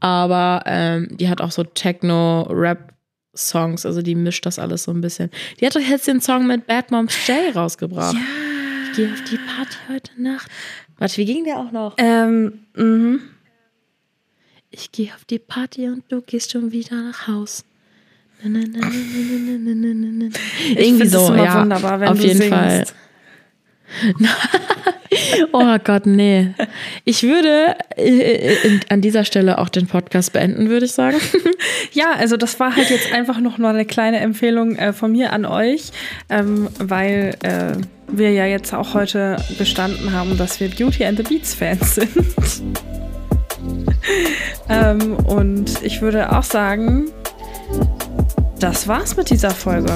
aber 0.00 0.64
ähm, 0.66 1.08
die 1.12 1.30
hat 1.30 1.40
auch 1.40 1.50
so 1.50 1.64
Techno-Rap-Songs, 1.64 3.86
also 3.86 4.02
die 4.02 4.16
mischt 4.16 4.44
das 4.44 4.58
alles 4.58 4.82
so 4.82 4.92
ein 4.92 5.00
bisschen. 5.00 5.30
Die 5.58 5.66
hat 5.66 5.74
doch 5.74 5.80
jetzt 5.80 6.06
den 6.06 6.20
Song 6.20 6.46
mit 6.46 6.66
Bad 6.66 6.90
Moms 6.90 7.26
J 7.26 7.56
rausgebracht 7.56 8.18
ich 8.92 8.96
gehe 8.96 9.12
auf 9.12 9.22
die 9.24 9.38
Party 9.38 9.76
heute 9.88 10.22
Nacht. 10.22 10.50
Warte, 10.98 11.16
wie 11.16 11.24
ging 11.24 11.44
der 11.44 11.58
auch 11.58 11.72
noch? 11.72 11.94
Ähm, 11.96 12.66
mhm. 12.74 13.20
Ich 14.70 14.92
gehe 14.92 15.14
auf 15.14 15.24
die 15.24 15.38
Party 15.38 15.88
und 15.88 16.04
du 16.10 16.20
gehst 16.20 16.52
schon 16.52 16.72
wieder 16.72 16.96
nach 16.96 17.26
Haus. 17.26 17.64
Na, 18.42 18.60
na, 18.66 18.80
na, 18.80 20.28
Irgendwie 20.76 21.06
so, 21.06 21.34
ja. 21.34 21.60
Wunderbar, 21.60 22.00
wenn 22.00 22.08
auf 22.08 22.20
jeden 22.20 22.36
singst. 22.36 22.52
Fall. 22.52 22.84
Oh 25.52 25.76
Gott, 25.84 26.06
nee. 26.06 26.54
Ich 27.04 27.22
würde 27.22 27.76
äh, 27.96 28.54
äh, 28.54 28.80
an 28.88 29.02
dieser 29.02 29.26
Stelle 29.26 29.58
auch 29.58 29.68
den 29.68 29.86
Podcast 29.86 30.32
beenden, 30.32 30.70
würde 30.70 30.86
ich 30.86 30.92
sagen. 30.92 31.18
Ja, 31.92 32.12
also 32.18 32.38
das 32.38 32.58
war 32.58 32.74
halt 32.74 32.88
jetzt 32.88 33.12
einfach 33.12 33.38
noch 33.38 33.58
mal 33.58 33.74
eine 33.74 33.84
kleine 33.84 34.18
Empfehlung 34.20 34.76
äh, 34.76 34.92
von 34.94 35.12
mir 35.12 35.32
an 35.32 35.44
euch, 35.44 35.90
ähm, 36.30 36.68
weil 36.78 37.36
wir 38.08 38.32
ja 38.32 38.46
jetzt 38.46 38.72
auch 38.72 38.94
heute 38.94 39.36
gestanden 39.58 40.12
haben, 40.12 40.38
dass 40.38 40.60
wir 40.60 40.68
Beauty 40.70 41.04
and 41.04 41.18
the 41.18 41.22
Beats 41.22 41.54
Fans 41.54 41.94
sind. 41.96 42.10
ähm, 44.68 45.16
und 45.16 45.82
ich 45.82 46.00
würde 46.00 46.32
auch 46.32 46.42
sagen, 46.42 47.10
das 48.58 48.86
war's 48.86 49.16
mit 49.16 49.30
dieser 49.30 49.50
Folge. 49.50 49.92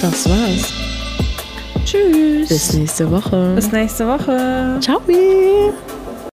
Das 0.00 0.28
war's. 0.28 0.89
Tschüss. 1.84 2.48
Bis 2.48 2.74
nächste 2.74 3.10
Woche. 3.10 3.52
Bis 3.54 3.72
nächste 3.72 4.06
Woche. 4.06 4.78
Ciao. 4.80 5.00